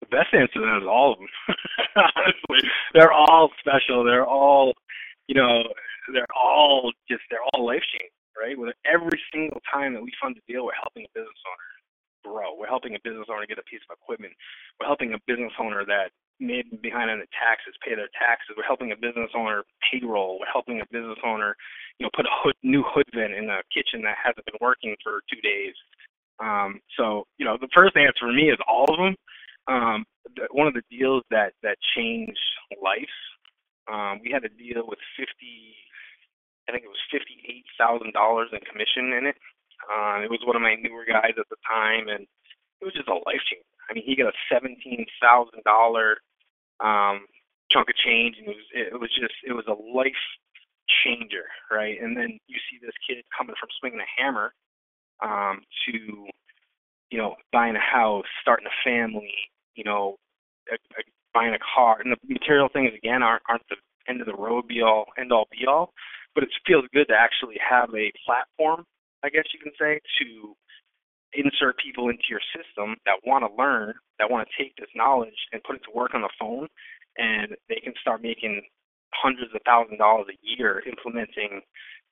The 0.00 0.06
best 0.06 0.32
answer 0.32 0.54
to 0.54 0.60
that 0.60 0.78
is 0.82 0.88
all 0.88 1.12
of 1.12 1.18
them. 1.18 1.28
Honestly, 2.16 2.68
they're 2.94 3.12
all 3.12 3.50
special. 3.60 4.04
They're 4.04 4.26
all, 4.26 4.72
you 5.28 5.34
know, 5.34 5.62
they're 6.12 6.30
all 6.34 6.92
just 7.08 7.22
they're 7.30 7.44
all 7.52 7.66
life 7.66 7.82
changing, 7.92 8.16
right? 8.38 8.58
With 8.58 8.74
every 8.86 9.20
single 9.32 9.60
time 9.72 9.94
that 9.94 10.02
we 10.02 10.12
fund 10.20 10.36
a 10.36 10.52
deal, 10.52 10.64
we're 10.64 10.80
helping 10.80 11.04
a 11.04 11.12
business 11.14 11.42
owner 11.44 11.68
grow. 12.24 12.54
We're 12.56 12.70
helping 12.70 12.94
a 12.94 13.02
business 13.04 13.26
owner 13.30 13.46
get 13.46 13.58
a 13.58 13.66
piece 13.68 13.82
of 13.90 13.98
equipment. 13.98 14.32
We're 14.80 14.86
helping 14.86 15.12
a 15.14 15.20
business 15.26 15.52
owner 15.60 15.84
that 15.86 16.10
may 16.40 16.62
be 16.62 16.78
behind 16.80 17.10
on 17.10 17.18
the 17.20 17.30
taxes 17.34 17.74
pay 17.84 17.94
their 17.94 18.10
taxes. 18.18 18.54
We're 18.56 18.66
helping 18.66 18.90
a 18.90 18.98
business 18.98 19.30
owner 19.34 19.62
payroll. 19.84 20.38
We're 20.40 20.50
helping 20.50 20.80
a 20.80 20.88
business 20.90 21.18
owner, 21.24 21.54
you 21.98 22.06
know, 22.06 22.10
put 22.16 22.26
a 22.26 22.34
hood, 22.42 22.56
new 22.62 22.82
hood 22.86 23.06
vent 23.14 23.34
in 23.34 23.50
a 23.50 23.62
kitchen 23.70 24.02
that 24.02 24.18
hasn't 24.18 24.46
been 24.46 24.58
working 24.60 24.96
for 25.02 25.22
two 25.30 25.40
days. 25.42 25.74
Um, 26.42 26.80
so, 26.98 27.26
you 27.38 27.46
know, 27.46 27.58
the 27.60 27.70
first 27.74 27.96
answer 27.96 28.26
for 28.26 28.32
me 28.32 28.50
is 28.50 28.58
all 28.66 28.90
of 28.90 28.98
them. 28.98 29.14
Um, 29.68 30.04
one 30.50 30.66
of 30.66 30.74
the 30.74 30.82
deals 30.90 31.22
that 31.30 31.52
that 31.62 31.78
changed 31.94 32.38
life. 32.82 33.16
Um, 33.90 34.20
we 34.22 34.30
had 34.30 34.44
a 34.44 34.48
deal 34.48 34.86
with 34.86 34.98
fifty, 35.18 35.74
I 36.68 36.72
think 36.72 36.84
it 36.84 36.88
was 36.88 37.10
fifty-eight 37.10 37.66
thousand 37.78 38.12
dollars 38.12 38.48
in 38.52 38.60
commission 38.60 39.12
in 39.12 39.26
it. 39.26 39.36
Uh, 39.90 40.22
it 40.22 40.30
was 40.30 40.40
one 40.46 40.56
of 40.56 40.62
my 40.62 40.76
newer 40.76 41.04
guys 41.04 41.34
at 41.38 41.48
the 41.50 41.56
time, 41.66 42.08
and 42.08 42.26
it 42.80 42.84
was 42.84 42.94
just 42.94 43.08
a 43.08 43.14
life 43.26 43.42
changer. 43.50 43.66
I 43.88 43.92
I 43.92 43.94
mean, 43.94 44.04
he 44.06 44.16
got 44.16 44.32
a 44.32 44.44
seventeen 44.50 45.06
thousand 45.20 45.62
dollar 45.64 46.18
um, 46.80 47.26
chunk 47.70 47.88
of 47.90 47.96
change, 47.96 48.36
and 48.38 48.48
it 48.48 48.56
was 48.56 48.66
it 48.72 49.00
was 49.00 49.10
just 49.10 49.34
it 49.44 49.52
was 49.52 49.66
a 49.66 49.78
life 49.96 50.24
changer, 51.04 51.44
right? 51.70 52.00
And 52.00 52.16
then 52.16 52.38
you 52.46 52.58
see 52.70 52.78
this 52.80 52.94
kid 53.06 53.24
coming 53.36 53.54
from 53.58 53.68
swinging 53.78 54.00
a 54.00 54.22
hammer 54.22 54.52
um, 55.22 55.62
to 55.86 56.26
you 57.10 57.18
know 57.18 57.36
buying 57.52 57.76
a 57.76 57.80
house, 57.80 58.26
starting 58.40 58.66
a 58.66 58.78
family, 58.88 59.34
you 59.74 59.84
know, 59.84 60.16
a, 60.70 60.74
a, 60.74 61.02
buying 61.34 61.54
a 61.54 61.58
car, 61.74 62.00
and 62.00 62.12
the 62.12 62.18
material 62.28 62.68
things 62.72 62.92
again 62.96 63.22
aren't 63.22 63.42
aren't 63.48 63.68
the 63.68 63.76
end 64.08 64.20
of 64.20 64.26
the 64.26 64.34
road 64.34 64.68
be 64.68 64.82
all 64.82 65.06
end 65.18 65.32
all 65.32 65.48
be 65.50 65.66
all, 65.66 65.92
but 66.34 66.44
it 66.44 66.50
feels 66.66 66.84
good 66.92 67.08
to 67.08 67.14
actually 67.14 67.56
have 67.58 67.90
a 67.94 68.12
platform, 68.24 68.84
I 69.22 69.28
guess 69.28 69.44
you 69.52 69.60
can 69.60 69.72
say, 69.78 70.00
to 70.20 70.54
insert 71.34 71.78
people 71.78 72.08
into 72.08 72.28
your 72.28 72.44
system 72.52 72.96
that 73.06 73.24
want 73.26 73.44
to 73.44 73.56
learn, 73.56 73.94
that 74.18 74.30
want 74.30 74.46
to 74.46 74.62
take 74.62 74.76
this 74.76 74.92
knowledge 74.94 75.48
and 75.52 75.62
put 75.64 75.76
it 75.76 75.82
to 75.84 75.96
work 75.96 76.14
on 76.14 76.20
the 76.20 76.28
phone, 76.38 76.68
and 77.16 77.56
they 77.68 77.80
can 77.82 77.94
start 78.00 78.22
making 78.22 78.60
hundreds 79.14 79.54
of 79.54 79.60
thousands 79.64 79.94
of 79.94 79.98
dollars 79.98 80.26
a 80.30 80.38
year 80.42 80.82
implementing 80.86 81.60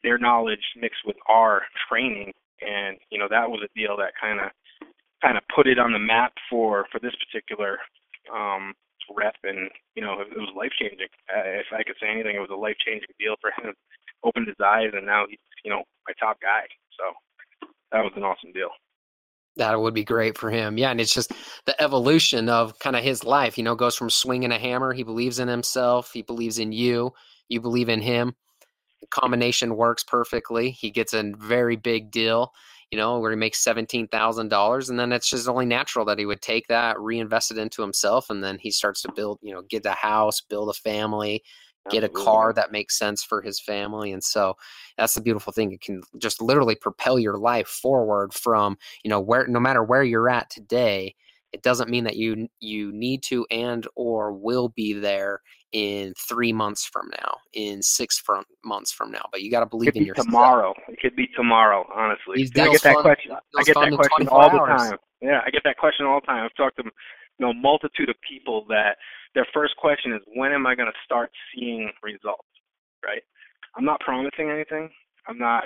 their 0.02 0.18
knowledge 0.18 0.64
mixed 0.76 1.04
with 1.04 1.16
our 1.28 1.62
training. 1.88 2.32
And 2.60 2.98
you 3.10 3.18
know 3.18 3.28
that 3.30 3.48
was 3.48 3.60
a 3.64 3.78
deal 3.78 3.96
that 3.96 4.12
kind 4.20 4.40
of 4.40 4.50
kind 5.22 5.36
of 5.36 5.44
put 5.54 5.66
it 5.66 5.78
on 5.78 5.92
the 5.92 5.98
map 5.98 6.32
for 6.48 6.86
for 6.90 6.98
this 7.00 7.14
particular 7.26 7.78
um, 8.32 8.74
rep, 9.14 9.34
and 9.44 9.70
you 9.94 10.02
know 10.02 10.20
it, 10.20 10.28
was 10.36 10.52
life 10.56 10.72
changing. 10.78 11.08
If 11.28 11.66
I 11.72 11.82
could 11.82 11.96
say 12.00 12.08
anything, 12.08 12.36
it 12.36 12.40
was 12.40 12.52
a 12.52 12.58
life 12.58 12.76
changing 12.84 13.10
deal 13.18 13.36
for 13.40 13.50
him. 13.62 13.74
Opened 14.24 14.48
his 14.48 14.60
eyes, 14.64 14.90
and 14.92 15.06
now 15.06 15.24
he's 15.28 15.38
you 15.64 15.70
know 15.70 15.82
my 16.06 16.14
top 16.18 16.38
guy. 16.40 16.64
So 16.96 17.68
that 17.92 18.04
was 18.04 18.12
an 18.16 18.22
awesome 18.22 18.52
deal 18.52 18.70
that 19.56 19.80
would 19.80 19.94
be 19.94 20.04
great 20.04 20.38
for 20.38 20.50
him. 20.50 20.78
Yeah, 20.78 20.90
and 20.90 21.00
it's 21.00 21.14
just 21.14 21.32
the 21.66 21.80
evolution 21.82 22.48
of 22.48 22.78
kind 22.78 22.96
of 22.96 23.04
his 23.04 23.24
life. 23.24 23.58
You 23.58 23.64
know, 23.64 23.74
goes 23.74 23.96
from 23.96 24.10
swinging 24.10 24.52
a 24.52 24.58
hammer. 24.58 24.92
He 24.92 25.02
believes 25.02 25.38
in 25.38 25.48
himself. 25.48 26.12
He 26.12 26.22
believes 26.22 26.58
in 26.58 26.72
you. 26.72 27.12
You 27.48 27.60
believe 27.60 27.88
in 27.88 28.00
him. 28.00 28.34
The 29.00 29.06
combination 29.08 29.76
works 29.76 30.04
perfectly. 30.04 30.70
He 30.70 30.90
gets 30.90 31.14
a 31.14 31.32
very 31.38 31.76
big 31.76 32.10
deal. 32.10 32.52
You 32.90 32.98
know, 32.98 33.20
where 33.20 33.30
he 33.30 33.36
makes 33.36 33.58
seventeen 33.60 34.08
thousand 34.08 34.48
dollars, 34.48 34.90
and 34.90 34.98
then 34.98 35.12
it's 35.12 35.30
just 35.30 35.48
only 35.48 35.66
natural 35.66 36.04
that 36.06 36.18
he 36.18 36.26
would 36.26 36.42
take 36.42 36.66
that, 36.68 36.98
reinvest 37.00 37.52
it 37.52 37.58
into 37.58 37.82
himself, 37.82 38.30
and 38.30 38.42
then 38.42 38.58
he 38.58 38.70
starts 38.72 39.02
to 39.02 39.12
build. 39.12 39.38
You 39.42 39.54
know, 39.54 39.62
get 39.62 39.86
a 39.86 39.92
house, 39.92 40.40
build 40.40 40.70
a 40.70 40.74
family, 40.74 41.42
get 41.88 42.04
a 42.04 42.08
car 42.08 42.52
that 42.52 42.72
makes 42.72 42.98
sense 42.98 43.22
for 43.22 43.40
his 43.42 43.58
family 43.58 44.12
and 44.12 44.22
so 44.22 44.54
that's 44.96 45.14
the 45.14 45.20
beautiful 45.20 45.52
thing 45.52 45.72
it 45.72 45.80
can 45.80 46.02
just 46.18 46.40
literally 46.40 46.74
propel 46.74 47.18
your 47.18 47.38
life 47.38 47.66
forward 47.68 48.32
from 48.34 48.76
you 49.02 49.08
know 49.08 49.18
where 49.20 49.46
no 49.46 49.58
matter 49.58 49.82
where 49.82 50.02
you're 50.04 50.28
at 50.28 50.50
today 50.50 51.14
it 51.52 51.62
doesn't 51.62 51.90
mean 51.90 52.04
that 52.04 52.16
you 52.16 52.48
you 52.60 52.92
need 52.92 53.22
to 53.22 53.46
and 53.50 53.88
or 53.96 54.32
will 54.32 54.68
be 54.68 54.92
there 54.92 55.40
in 55.72 56.12
three 56.18 56.52
months 56.52 56.84
from 56.84 57.08
now 57.22 57.36
in 57.54 57.80
six 57.82 58.18
from, 58.18 58.44
months 58.64 58.90
from 58.92 59.10
now 59.10 59.24
but 59.30 59.42
you 59.42 59.50
got 59.50 59.60
to 59.60 59.66
believe 59.66 59.94
in 59.94 60.04
yourself. 60.04 60.26
tomorrow. 60.26 60.74
It 60.88 60.98
could 61.00 61.14
be 61.14 61.28
tomorrow 61.36 61.86
honestly. 61.94 62.42
I 62.42 62.72
get 62.72 62.82
that 62.82 62.96
question 62.96 63.32
i 63.56 63.62
get 63.62 63.74
that 63.74 63.92
question 63.92 64.28
all 64.28 64.50
the 64.50 64.58
time. 64.58 64.96
Yeah 65.22 65.40
i 65.46 65.50
get 65.50 65.62
that 65.64 65.76
question 65.76 66.06
all 66.06 66.20
the 66.20 66.26
time. 66.26 66.44
I've 66.44 66.54
talked 66.56 66.76
to 66.78 66.84
you 66.84 67.46
know 67.46 67.52
multitude 67.52 68.08
of 68.08 68.16
people 68.28 68.66
that 68.68 68.96
their 69.34 69.46
first 69.54 69.76
question 69.76 70.12
is 70.12 70.20
when 70.34 70.52
am 70.52 70.66
I 70.66 70.74
going 70.74 70.90
to 70.90 70.98
start 71.04 71.30
seeing 71.54 71.90
results, 72.02 72.48
right? 73.04 73.22
I'm 73.76 73.84
not 73.84 74.00
promising 74.00 74.50
anything. 74.50 74.90
I'm 75.28 75.38
not, 75.38 75.64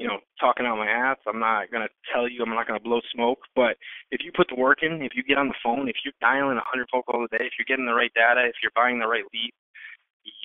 you 0.00 0.08
know, 0.08 0.16
talking 0.40 0.64
out 0.64 0.80
my 0.80 0.88
ass. 0.88 1.18
I'm 1.28 1.38
not 1.38 1.68
to 1.70 1.88
tell 2.12 2.24
you. 2.26 2.40
I'm 2.42 2.56
not 2.56 2.64
to 2.66 2.80
blow 2.80 3.00
smoke. 3.12 3.40
But 3.54 3.76
if 4.10 4.24
you 4.24 4.32
put 4.34 4.48
the 4.48 4.56
work 4.56 4.80
in, 4.82 5.02
if 5.02 5.12
you 5.14 5.22
get 5.22 5.36
on 5.36 5.48
the 5.48 5.60
phone, 5.62 5.88
if 5.88 5.96
you're 6.04 6.16
dialing 6.20 6.56
100 6.56 6.88
phone 6.90 7.02
calls 7.04 7.28
a 7.30 7.36
day, 7.36 7.44
if 7.44 7.52
you're 7.60 7.68
getting 7.68 7.84
the 7.84 7.92
right 7.92 8.12
data, 8.16 8.48
if 8.48 8.56
you're 8.64 8.72
buying 8.74 8.98
the 8.98 9.06
right 9.06 9.28
lead, 9.34 9.52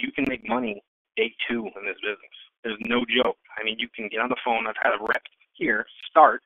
you 0.03 0.11
can 0.11 0.25
make 0.27 0.47
money 0.47 0.83
day 1.15 1.33
two 1.47 1.71
in 1.79 1.87
this 1.87 1.95
business. 2.03 2.35
There's 2.63 2.77
no 2.83 3.05
joke. 3.07 3.39
I 3.57 3.63
mean, 3.63 3.77
you 3.79 3.87
can 3.95 4.09
get 4.11 4.19
on 4.19 4.29
the 4.29 4.43
phone. 4.43 4.67
I've 4.67 4.75
had 4.83 4.93
a 4.99 5.01
rep 5.01 5.23
here 5.55 5.85
start 6.11 6.41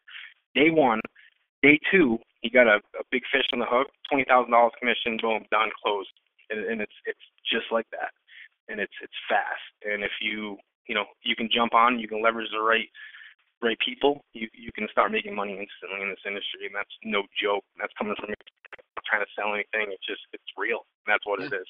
day 0.55 0.69
one, 0.69 1.01
day 1.63 1.79
two, 1.91 2.17
he 2.41 2.49
got 2.49 2.67
a, 2.67 2.77
a 2.99 3.03
big 3.11 3.23
fish 3.31 3.45
on 3.53 3.59
the 3.59 3.65
hook, 3.69 3.87
twenty 4.09 4.25
thousand 4.27 4.51
dollars 4.51 4.73
commission, 4.79 5.17
boom, 5.21 5.45
done, 5.51 5.69
closed, 5.83 6.09
and, 6.49 6.65
and 6.65 6.81
it's 6.81 6.95
it's 7.05 7.25
just 7.51 7.67
like 7.71 7.87
that, 7.91 8.11
and 8.69 8.79
it's 8.79 8.93
it's 9.01 9.19
fast. 9.27 9.63
And 9.83 10.03
if 10.03 10.11
you 10.21 10.57
you 10.89 10.95
know 10.95 11.05
you 11.23 11.35
can 11.37 11.47
jump 11.53 11.73
on, 11.73 11.99
you 11.99 12.09
can 12.09 12.21
leverage 12.21 12.49
the 12.51 12.59
right 12.59 12.89
right 13.61 13.77
people, 13.85 14.25
you 14.33 14.49
you 14.53 14.71
can 14.73 14.87
start 14.91 15.11
making 15.11 15.35
money 15.35 15.53
instantly 15.53 16.01
in 16.01 16.09
this 16.09 16.25
industry, 16.25 16.65
and 16.65 16.75
that's 16.75 16.91
no 17.05 17.23
joke. 17.41 17.63
That's 17.79 17.93
coming 17.97 18.15
from 18.19 18.29
your 18.29 18.41
trying 19.05 19.21
to 19.21 19.31
sell 19.37 19.53
anything. 19.53 19.93
It's 19.93 20.05
just 20.05 20.21
it's 20.33 20.51
real. 20.57 20.79
That's 21.07 21.25
what 21.25 21.39
yeah. 21.39 21.47
it 21.47 21.53
is. 21.53 21.67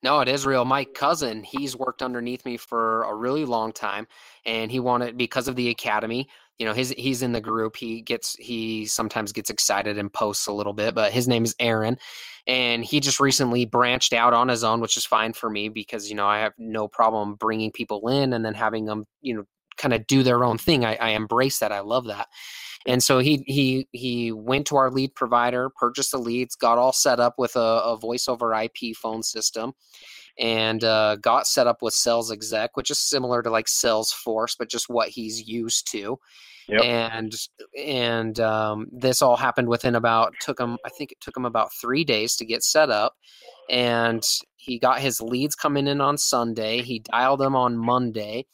No, 0.00 0.20
it 0.20 0.28
is 0.28 0.46
real. 0.46 0.64
My 0.64 0.84
cousin, 0.84 1.42
he's 1.42 1.74
worked 1.74 2.02
underneath 2.02 2.44
me 2.44 2.56
for 2.56 3.02
a 3.02 3.14
really 3.14 3.44
long 3.44 3.72
time, 3.72 4.06
and 4.46 4.70
he 4.70 4.78
wanted 4.78 5.18
because 5.18 5.48
of 5.48 5.56
the 5.56 5.70
academy 5.70 6.28
you 6.58 6.66
know 6.66 6.72
his 6.72 6.94
he's 6.98 7.22
in 7.22 7.32
the 7.32 7.40
group 7.40 7.76
he 7.76 8.00
gets 8.02 8.34
he 8.36 8.86
sometimes 8.86 9.32
gets 9.32 9.50
excited 9.50 9.98
and 9.98 10.12
posts 10.12 10.46
a 10.46 10.52
little 10.52 10.72
bit 10.72 10.94
but 10.94 11.12
his 11.12 11.28
name 11.28 11.44
is 11.44 11.54
aaron 11.60 11.96
and 12.46 12.84
he 12.84 13.00
just 13.00 13.20
recently 13.20 13.64
branched 13.64 14.12
out 14.12 14.34
on 14.34 14.48
his 14.48 14.64
own 14.64 14.80
which 14.80 14.96
is 14.96 15.06
fine 15.06 15.32
for 15.32 15.48
me 15.48 15.68
because 15.68 16.08
you 16.10 16.16
know 16.16 16.26
i 16.26 16.38
have 16.38 16.52
no 16.58 16.88
problem 16.88 17.34
bringing 17.34 17.70
people 17.70 18.08
in 18.08 18.32
and 18.32 18.44
then 18.44 18.54
having 18.54 18.84
them 18.86 19.04
you 19.20 19.34
know 19.34 19.44
kind 19.78 19.94
of 19.94 20.06
do 20.06 20.22
their 20.22 20.44
own 20.44 20.58
thing. 20.58 20.84
I, 20.84 20.96
I 20.96 21.10
embrace 21.10 21.60
that 21.60 21.72
i 21.72 21.80
love 21.80 22.06
that. 22.06 22.28
And 22.86 23.02
so 23.02 23.18
he 23.18 23.44
he 23.46 23.88
he 23.92 24.32
went 24.32 24.66
to 24.68 24.76
our 24.76 24.90
lead 24.90 25.14
provider 25.14 25.70
purchased 25.70 26.12
the 26.12 26.18
leads 26.18 26.56
got 26.56 26.78
all 26.78 26.92
set 26.92 27.20
up 27.20 27.34
with 27.38 27.56
a, 27.56 27.60
a 27.60 27.96
voice 27.96 28.28
over 28.28 28.54
ip 28.54 28.76
phone 28.96 29.22
system 29.22 29.72
and 30.38 30.84
uh, 30.84 31.16
got 31.16 31.46
set 31.46 31.66
up 31.66 31.82
with 31.82 31.94
Sales 31.94 32.30
Exec, 32.30 32.76
which 32.76 32.90
is 32.90 32.98
similar 32.98 33.42
to 33.42 33.50
like 33.50 33.66
Salesforce, 33.66 34.54
but 34.58 34.70
just 34.70 34.88
what 34.88 35.08
he's 35.08 35.48
used 35.48 35.90
to. 35.92 36.18
Yep. 36.68 36.82
And 36.82 37.34
and 37.82 38.40
um, 38.40 38.88
this 38.92 39.22
all 39.22 39.36
happened 39.36 39.68
within 39.68 39.94
about 39.94 40.34
took 40.40 40.60
him 40.60 40.76
I 40.84 40.90
think 40.90 41.12
it 41.12 41.20
took 41.20 41.36
him 41.36 41.46
about 41.46 41.72
three 41.72 42.04
days 42.04 42.36
to 42.36 42.44
get 42.44 42.62
set 42.62 42.90
up, 42.90 43.14
and 43.70 44.22
he 44.56 44.78
got 44.78 45.00
his 45.00 45.20
leads 45.20 45.54
coming 45.54 45.86
in 45.86 46.00
on 46.02 46.18
Sunday. 46.18 46.82
He 46.82 46.98
dialed 47.00 47.40
them 47.40 47.56
on 47.56 47.78
Monday, 47.78 48.44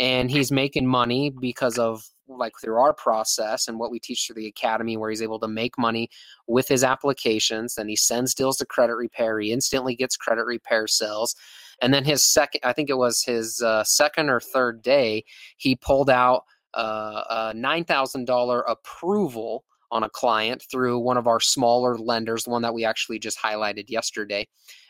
and 0.00 0.30
he's 0.30 0.50
making 0.50 0.88
money 0.88 1.30
because 1.30 1.78
of 1.78 2.02
like 2.38 2.52
through 2.60 2.76
our 2.76 2.92
process 2.92 3.68
and 3.68 3.78
what 3.78 3.90
we 3.90 3.98
teach 3.98 4.26
through 4.26 4.36
the 4.36 4.46
academy 4.46 4.96
where 4.96 5.10
he's 5.10 5.22
able 5.22 5.38
to 5.38 5.48
make 5.48 5.78
money 5.78 6.08
with 6.46 6.68
his 6.68 6.84
applications 6.84 7.74
then 7.74 7.88
he 7.88 7.96
sends 7.96 8.34
deals 8.34 8.56
to 8.56 8.66
credit 8.66 8.94
repair 8.94 9.38
he 9.40 9.52
instantly 9.52 9.94
gets 9.94 10.16
credit 10.16 10.44
repair 10.44 10.86
sales 10.86 11.34
and 11.82 11.92
then 11.92 12.04
his 12.04 12.22
second 12.22 12.60
i 12.64 12.72
think 12.72 12.90
it 12.90 12.98
was 12.98 13.22
his 13.22 13.60
uh, 13.62 13.84
second 13.84 14.28
or 14.28 14.40
third 14.40 14.82
day 14.82 15.24
he 15.56 15.76
pulled 15.76 16.10
out 16.10 16.44
uh, 16.74 17.22
a 17.30 17.52
$9000 17.56 18.62
approval 18.68 19.64
on 19.90 20.04
a 20.04 20.10
client 20.10 20.64
through 20.70 20.98
one 20.98 21.16
of 21.16 21.26
our 21.26 21.40
smaller 21.40 21.98
lenders, 21.98 22.44
the 22.44 22.50
one 22.50 22.62
that 22.62 22.74
we 22.74 22.84
actually 22.84 23.18
just 23.18 23.38
highlighted 23.38 23.90
yesterday 23.90 24.46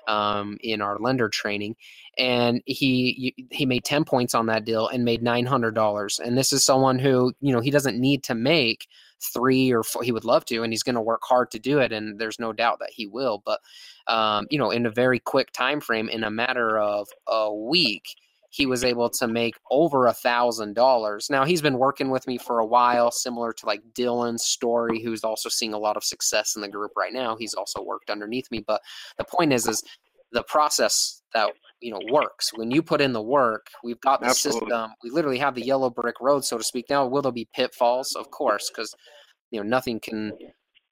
um, 0.09 0.59
in 0.63 0.81
our 0.81 0.99
lender 0.99 1.29
training 1.29 1.77
and 2.19 2.63
he 2.67 3.35
he 3.51 3.67
made 3.67 3.85
10 3.85 4.05
points 4.05 4.35
on 4.35 4.47
that 4.47 4.65
deal 4.65 4.89
and 4.89 5.05
made 5.05 5.23
$900 5.23 6.21
and 6.21 6.37
this 6.37 6.53
is 6.53 6.65
someone 6.65 6.99
who 6.99 7.33
you 7.41 7.53
know 7.53 7.61
he 7.61 7.71
doesn't 7.71 7.99
need 7.99 8.23
to 8.25 8.35
make 8.35 8.87
three 9.21 9.71
or 9.71 9.83
four 9.83 10.03
he 10.03 10.13
would 10.13 10.25
love 10.25 10.45
to 10.47 10.63
and 10.63 10.73
he's 10.73 10.83
going 10.83 10.95
to 10.95 11.01
work 11.01 11.23
hard 11.23 11.51
to 11.51 11.59
do 11.59 11.79
it 11.79 11.93
and 11.93 12.19
there's 12.19 12.39
no 12.39 12.53
doubt 12.53 12.79
that 12.81 12.91
he 12.91 13.07
will 13.07 13.43
but 13.45 13.61
um, 14.07 14.47
you 14.51 14.59
know 14.59 14.71
in 14.71 14.87
a 14.87 14.91
very 14.91 15.19
quick 15.19 15.53
time 15.53 15.81
frame 15.81 16.09
in 16.09 16.25
a 16.25 16.31
matter 16.31 16.79
of 16.79 17.09
a 17.29 17.53
week 17.55 18.17
he 18.51 18.67
was 18.67 18.83
able 18.83 19.09
to 19.09 19.29
make 19.29 19.55
over 19.71 20.07
a 20.07 20.13
thousand 20.13 20.75
dollars. 20.75 21.31
Now 21.31 21.45
he's 21.45 21.63
been 21.63 21.79
working 21.79 22.11
with 22.11 22.27
me 22.27 22.37
for 22.37 22.59
a 22.59 22.67
while 22.67 23.11
similar 23.11 23.53
to 23.53 23.67
like 23.67 23.81
dylan's 23.95 24.45
story 24.45 25.01
who's 25.01 25.23
also 25.23 25.49
seeing 25.49 25.73
a 25.73 25.79
lot 25.79 25.97
of 25.97 26.05
success 26.05 26.57
in 26.57 26.63
the 26.63 26.69
group 26.69 26.91
right 26.97 27.13
now. 27.13 27.37
He's 27.37 27.55
also 27.55 27.83
worked 27.83 28.11
underneath 28.11 28.51
me. 28.51 28.63
But 28.67 28.83
the 29.19 29.25
point 29.25 29.53
is 29.53 29.67
is 29.69 29.83
the 30.33 30.43
process 30.43 31.23
that 31.33 31.51
you 31.81 31.93
know 31.93 32.01
works. 32.11 32.51
When 32.55 32.73
you 32.73 32.83
put 32.83 33.01
in 33.01 33.13
the 33.13 33.23
work 33.23 33.69
we've 33.85 34.01
got 34.01 34.21
the 34.21 34.27
Absolutely. 34.27 34.69
system. 34.69 34.91
We 35.05 35.11
literally 35.11 35.39
have 35.39 35.55
the 35.55 35.65
yellow 35.65 35.89
brick 35.89 36.17
road 36.21 36.45
so 36.45 36.59
to 36.59 36.65
speak. 36.65 36.87
Now 36.91 37.07
will 37.07 37.23
there 37.23 37.33
be 37.33 37.49
pitfalls? 37.55 38.17
Of 38.17 38.31
course 38.33 38.69
because 38.69 38.93
you 39.53 39.61
know 39.61 39.69
nothing 39.69 40.01
can 40.01 40.33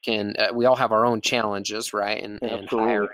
can 0.04 0.34
uh, 0.38 0.54
we 0.54 0.64
all 0.64 0.76
have 0.76 0.92
our 0.92 1.04
own 1.04 1.20
challenges 1.20 1.92
right 1.92 2.22
and, 2.22 2.40
and 2.40 2.68
hiring 2.68 3.08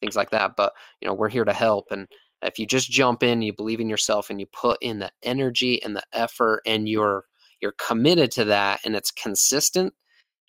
things 0.00 0.14
like 0.14 0.30
that. 0.30 0.52
But 0.56 0.72
you 1.00 1.08
know 1.08 1.14
we're 1.14 1.28
here 1.28 1.44
to 1.44 1.52
help 1.52 1.86
and 1.90 2.06
if 2.42 2.58
you 2.58 2.66
just 2.66 2.90
jump 2.90 3.22
in 3.22 3.42
you 3.42 3.52
believe 3.52 3.80
in 3.80 3.88
yourself 3.88 4.30
and 4.30 4.40
you 4.40 4.46
put 4.46 4.78
in 4.80 4.98
the 4.98 5.10
energy 5.22 5.82
and 5.82 5.96
the 5.96 6.02
effort 6.12 6.62
and 6.66 6.88
you're 6.88 7.24
you're 7.60 7.74
committed 7.78 8.30
to 8.30 8.44
that 8.44 8.80
and 8.84 8.94
it's 8.94 9.10
consistent 9.10 9.92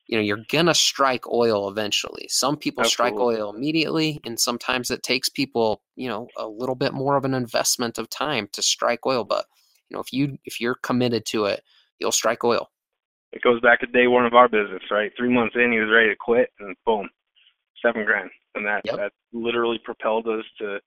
you 0.08 0.18
know 0.18 0.24
you're 0.24 0.46
gonna 0.50 0.74
strike 0.74 1.28
oil 1.32 1.70
eventually 1.70 2.28
some 2.30 2.58
people 2.58 2.84
Absolutely. 2.84 3.12
strike 3.12 3.22
oil 3.22 3.54
immediately 3.54 4.20
and 4.26 4.40
sometimes 4.40 4.92
it 4.92 5.04
takes 5.04 5.30
people 5.30 5.82
you 5.96 6.08
know 6.08 6.28
a 6.38 6.48
little 6.48 6.76
bit 6.76 6.94
more 6.94 7.18
of 7.18 7.26
an 7.26 7.34
investment 7.34 7.98
of 7.98 8.10
time 8.10 8.48
to 8.54 8.62
strike 8.62 9.06
oil 9.06 9.24
but 9.24 9.46
you 9.90 9.96
know 9.96 10.02
if 10.02 10.12
you 10.12 10.38
if 10.46 10.60
you're 10.60 10.76
committed 10.76 11.26
to 11.26 11.46
it 11.46 11.64
you'll 12.00 12.12
strike 12.12 12.44
oil 12.44 12.70
it 13.36 13.42
goes 13.42 13.60
back 13.60 13.82
to 13.82 13.88
day 13.88 14.08
one 14.08 14.26
of 14.26 14.34
our 14.34 14.48
business, 14.48 14.82
right? 14.90 15.12
Three 15.18 15.30
months 15.30 15.56
in, 15.56 15.74
he 15.74 15.80
was 15.80 15.92
ready 15.94 16.08
to 16.08 16.16
quit, 16.16 16.50
and 16.60 16.76
boom, 16.86 17.10
seven 17.86 18.06
grand, 18.06 18.30
and 18.56 18.66
that 18.66 18.82
yep. 18.86 18.96
that 18.96 19.12
literally 19.34 19.80
propelled 19.84 20.28
us 20.28 20.46
to, 20.60 20.80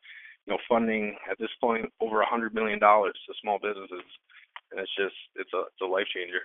you 0.48 0.54
know, 0.54 0.60
funding 0.68 1.14
at 1.30 1.38
this 1.38 1.50
point 1.60 1.86
over 2.00 2.22
a 2.22 2.26
hundred 2.26 2.54
million 2.54 2.78
dollars 2.78 3.14
to 3.26 3.34
small 3.42 3.58
businesses, 3.62 4.04
and 4.70 4.80
it's 4.80 4.90
just 4.96 5.14
it's 5.36 5.52
a 5.52 5.60
it's 5.60 5.80
a 5.82 5.84
life 5.84 6.06
changer. 6.14 6.40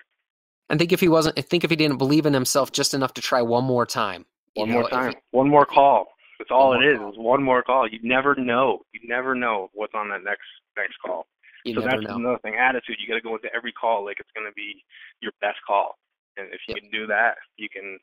I 0.70 0.78
think 0.78 0.92
if 0.92 1.00
he 1.00 1.08
wasn't, 1.08 1.40
I 1.40 1.42
think 1.42 1.64
if 1.64 1.70
he 1.70 1.76
didn't 1.76 1.98
believe 1.98 2.26
in 2.26 2.34
himself 2.34 2.72
just 2.72 2.94
enough 2.94 3.14
to 3.14 3.22
try 3.22 3.42
one 3.42 3.64
more 3.64 3.86
time, 3.86 4.26
one 4.56 4.70
know, 4.70 4.82
more 4.82 4.90
time, 4.90 5.12
he, 5.12 5.18
one 5.32 5.50
more 5.50 5.66
call. 5.66 6.08
That's 6.40 6.52
all 6.52 6.74
it 6.74 6.86
is. 6.86 6.98
Call. 6.98 7.12
Is 7.12 7.18
one 7.18 7.44
more 7.44 7.64
call. 7.64 7.88
You 7.88 8.00
never 8.04 8.36
know. 8.36 8.80
You 8.94 9.08
never 9.08 9.36
know 9.36 9.70
what's 9.74 9.94
on 9.94 10.10
that 10.10 10.24
next 10.24 10.48
next 10.76 10.96
call. 11.06 11.26
You 11.64 11.76
so 11.76 11.82
that's 11.82 12.04
know. 12.04 12.16
another 12.16 12.40
thing. 12.40 12.56
Attitude. 12.60 12.98
You 13.00 13.08
got 13.08 13.16
to 13.16 13.22
go 13.22 13.36
into 13.36 13.48
every 13.56 13.72
call 13.72 14.04
like 14.04 14.18
it's 14.20 14.32
going 14.36 14.48
to 14.48 14.54
be 14.54 14.84
your 15.22 15.32
best 15.40 15.60
call. 15.66 15.96
And 16.36 16.48
if 16.48 16.60
you 16.68 16.76
yep. 16.76 16.84
can 16.84 16.92
do 16.92 17.08
that, 17.08 17.36
you 17.56 17.70
can 17.70 17.98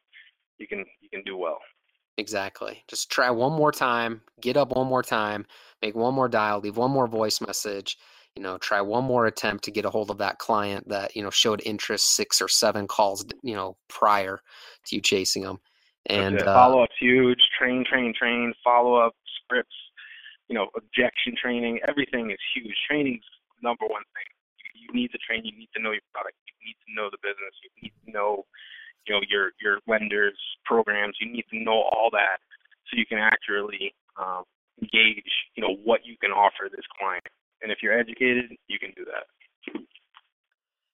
you 0.57 0.67
can 0.67 0.87
you 1.03 1.11
can 1.11 1.23
do 1.25 1.37
well. 1.37 1.59
Exactly. 2.21 2.85
Just 2.87 3.11
try 3.11 3.31
one 3.31 3.53
more 3.53 3.73
time, 3.73 4.21
get 4.41 4.57
up 4.57 4.77
one 4.77 4.87
more 4.87 5.03
time, 5.03 5.47
make 5.83 5.95
one 5.95 6.15
more 6.15 6.29
dial, 6.29 6.61
leave 6.61 6.77
one 6.77 6.91
more 6.91 7.07
voice 7.07 7.41
message, 7.41 7.97
you 8.37 8.43
know, 8.43 8.59
try 8.59 8.81
one 8.81 9.05
more 9.05 9.27
attempt 9.27 9.65
to 9.65 9.71
get 9.71 9.85
a 9.85 9.91
hold 9.91 10.11
of 10.11 10.19
that 10.19 10.39
client 10.39 10.89
that, 10.89 11.17
you 11.17 11.23
know, 11.23 11.31
showed 11.31 11.63
interest 11.65 12.15
six 12.15 12.41
or 12.41 12.49
seven 12.49 12.87
calls, 12.87 13.25
you 13.43 13.55
know, 13.55 13.77
prior 13.89 14.41
to 14.87 14.97
you 14.97 15.03
chasing 15.03 15.43
them. 15.43 15.59
And 16.07 16.41
uh, 16.41 16.55
follow 16.55 16.83
up's 16.83 16.95
huge. 17.01 17.41
Train, 17.59 17.85
train, 17.91 18.15
train. 18.17 18.53
Follow 18.65 18.95
up 18.95 19.15
scripts. 19.45 19.75
You 20.49 20.55
know, 20.57 20.69
objection 20.77 21.35
training. 21.41 21.81
Everything 21.89 22.31
is 22.31 22.39
huge. 22.55 22.75
Training's 22.89 23.25
number 23.63 23.87
one 23.87 24.03
thing. 24.15 24.29
You, 24.59 24.83
you 24.83 25.01
need 25.01 25.13
to 25.13 25.19
train. 25.19 25.45
You 25.45 25.57
need 25.57 25.69
to 25.77 25.83
know 25.83 25.93
your 25.93 26.07
product. 26.13 26.37
You 26.47 26.55
need 26.67 26.77
to 26.87 26.95
know 26.95 27.11
the 27.11 27.19
business. 27.23 27.55
You 27.63 27.71
need 27.83 27.93
to 28.07 28.11
know, 28.11 28.47
you 29.07 29.15
know, 29.15 29.21
your 29.29 29.53
your 29.61 29.79
lenders 29.87 30.39
programs. 30.65 31.17
You 31.21 31.31
need 31.31 31.45
to 31.53 31.63
know 31.63 31.83
all 31.93 32.09
that 32.13 32.39
so 32.89 32.97
you 32.97 33.07
can 33.07 33.19
accurately 33.19 33.95
um, 34.19 34.45
engage. 34.81 35.31
You 35.57 35.63
know 35.63 35.77
what 35.85 36.01
you 36.05 36.17
can 36.21 36.31
offer 36.31 36.69
this 36.71 36.85
client. 36.99 37.25
And 37.63 37.71
if 37.71 37.79
you're 37.83 37.99
educated, 37.99 38.51
you 38.69 38.79
can 38.79 38.93
do 38.97 39.05
that. 39.05 39.83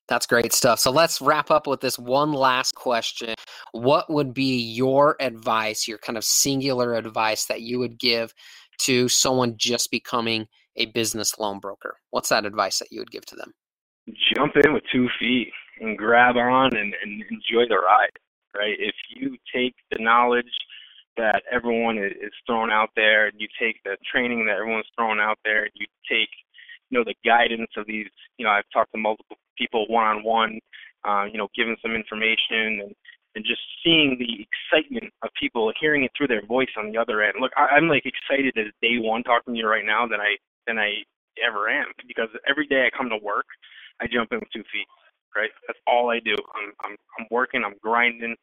That's 0.08 0.26
great 0.26 0.52
stuff. 0.52 0.78
So 0.78 0.90
let's 0.90 1.20
wrap 1.20 1.50
up 1.50 1.66
with 1.66 1.80
this 1.80 1.98
one 1.98 2.32
last 2.32 2.74
question. 2.74 3.34
What 3.72 4.08
would 4.08 4.32
be 4.32 4.56
your 4.58 5.16
advice, 5.20 5.88
your 5.88 5.98
kind 5.98 6.16
of 6.16 6.24
singular 6.24 6.94
advice 6.94 7.46
that 7.46 7.62
you 7.62 7.78
would 7.80 7.98
give 7.98 8.32
to 8.82 9.08
someone 9.08 9.56
just 9.56 9.90
becoming 9.90 10.46
a 10.76 10.86
business 10.86 11.38
loan 11.38 11.58
broker? 11.58 11.96
What's 12.10 12.28
that 12.28 12.46
advice 12.46 12.78
that 12.78 12.92
you 12.92 13.00
would 13.00 13.10
give 13.10 13.26
to 13.26 13.36
them? 13.36 13.52
Jump 14.36 14.54
in 14.64 14.72
with 14.72 14.84
two 14.92 15.08
feet 15.18 15.50
and 15.80 15.98
grab 15.98 16.36
on 16.36 16.76
and, 16.76 16.94
and 17.02 17.22
enjoy 17.30 17.66
the 17.68 17.76
ride, 17.76 18.16
right? 18.54 18.76
If 18.78 18.94
you 19.14 19.36
take 19.52 19.74
the 19.90 19.98
knowledge 19.98 20.44
that 21.16 21.42
everyone 21.52 21.98
is 21.98 22.32
thrown 22.46 22.70
out 22.70 22.90
there, 22.96 23.28
and 23.28 23.40
you 23.40 23.48
take 23.60 23.82
the 23.84 23.96
training 24.10 24.46
that 24.46 24.56
everyone's 24.58 24.86
thrown 24.96 25.20
out 25.20 25.38
there, 25.44 25.68
you 25.74 25.86
take 26.10 26.30
you 26.90 26.98
know 26.98 27.04
the 27.04 27.16
guidance 27.24 27.70
of 27.76 27.86
these 27.86 28.08
you 28.38 28.44
know 28.46 28.52
I've 28.52 28.68
talked 28.72 28.92
to 28.92 28.98
multiple 28.98 29.36
people 29.58 29.86
one 29.88 30.06
on 30.06 30.24
one 30.24 30.60
you 31.32 31.38
know 31.38 31.48
giving 31.56 31.76
some 31.82 31.92
information 31.94 32.82
and 32.86 32.94
and 33.36 33.44
just 33.46 33.60
seeing 33.84 34.16
the 34.18 34.46
excitement 34.46 35.12
of 35.22 35.30
people 35.40 35.72
hearing 35.80 36.04
it 36.04 36.12
through 36.16 36.28
their 36.28 36.46
voice 36.46 36.70
on 36.78 36.90
the 36.92 36.98
other 36.98 37.22
end. 37.22 37.34
Look 37.40 37.52
I, 37.56 37.76
I'm 37.76 37.88
like 37.88 38.04
excited 38.06 38.56
as 38.58 38.72
day 38.82 38.98
one 38.98 39.22
talking 39.24 39.54
to 39.54 39.60
you 39.60 39.68
right 39.68 39.86
now 39.86 40.06
than 40.08 40.20
I 40.20 40.36
than 40.66 40.78
I 40.78 41.02
ever 41.46 41.68
am 41.70 41.86
because 42.08 42.28
every 42.48 42.66
day 42.68 42.86
I 42.86 42.96
come 42.96 43.10
to 43.10 43.18
work 43.24 43.46
I 44.00 44.06
jump 44.12 44.32
in 44.32 44.40
with 44.40 44.50
two 44.52 44.64
feet 44.72 44.86
right? 45.36 45.50
That's 45.68 45.78
all 45.86 46.10
I 46.10 46.20
do. 46.20 46.34
I'm 46.56 46.72
I'm 46.84 46.96
I'm 47.18 47.26
working 47.30 47.62
I'm 47.64 47.76
grinding 47.82 48.36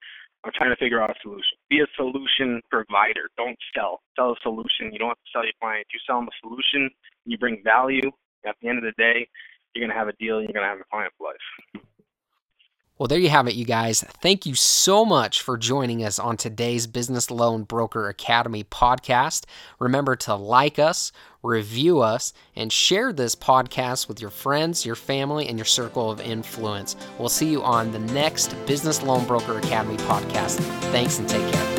I'm 0.43 0.51
trying 0.53 0.71
to 0.71 0.75
figure 0.75 1.01
out 1.01 1.09
a 1.09 1.15
solution. 1.21 1.55
Be 1.69 1.79
a 1.79 1.87
solution 1.95 2.61
provider. 2.69 3.31
Don't 3.37 3.57
sell. 3.73 4.01
Sell 4.15 4.31
a 4.31 4.35
solution. 4.43 4.91
You 4.91 4.99
don't 4.99 5.09
have 5.09 5.23
to 5.23 5.31
sell 5.31 5.43
your 5.43 5.53
client. 5.61 5.87
You 5.93 5.99
sell 6.05 6.19
them 6.19 6.27
a 6.27 6.35
solution. 6.41 6.89
You 7.25 7.37
bring 7.37 7.61
value 7.63 8.11
at 8.45 8.55
the 8.61 8.69
end 8.69 8.77
of 8.77 8.83
the 8.83 8.93
day, 8.97 9.27
you're 9.73 9.85
going 9.85 9.93
to 9.93 9.97
have 9.97 10.07
a 10.07 10.13
deal 10.13 10.41
you're 10.41 10.53
going 10.53 10.65
to 10.65 10.69
have 10.69 10.79
a 10.79 10.89
client 10.91 11.13
for 11.17 11.31
life. 11.31 11.83
Well, 13.03 13.09
there 13.09 13.19
you 13.19 13.27
have 13.27 13.49
it, 13.49 13.55
you 13.55 13.65
guys. 13.65 14.01
Thank 14.21 14.45
you 14.45 14.55
so 14.55 15.03
much 15.03 15.41
for 15.41 15.57
joining 15.57 16.05
us 16.05 16.19
on 16.19 16.37
today's 16.37 16.87
Business 16.87 17.29
Loan 17.29 17.63
Broker 17.63 18.07
Academy 18.07 18.63
podcast. 18.63 19.43
Remember 19.77 20.15
to 20.15 20.35
like 20.35 20.79
us, 20.79 21.11
review 21.43 21.99
us, 21.99 22.31
and 22.55 22.71
share 22.71 23.11
this 23.11 23.35
podcast 23.35 24.07
with 24.07 24.21
your 24.21 24.29
friends, 24.29 24.85
your 24.85 24.95
family, 24.95 25.49
and 25.49 25.57
your 25.57 25.65
circle 25.65 26.09
of 26.09 26.21
influence. 26.21 26.95
We'll 27.19 27.27
see 27.27 27.51
you 27.51 27.61
on 27.61 27.91
the 27.91 27.99
next 27.99 28.55
Business 28.65 29.03
Loan 29.03 29.27
Broker 29.27 29.57
Academy 29.57 29.97
podcast. 29.97 30.59
Thanks 30.93 31.19
and 31.19 31.27
take 31.27 31.51
care. 31.51 31.72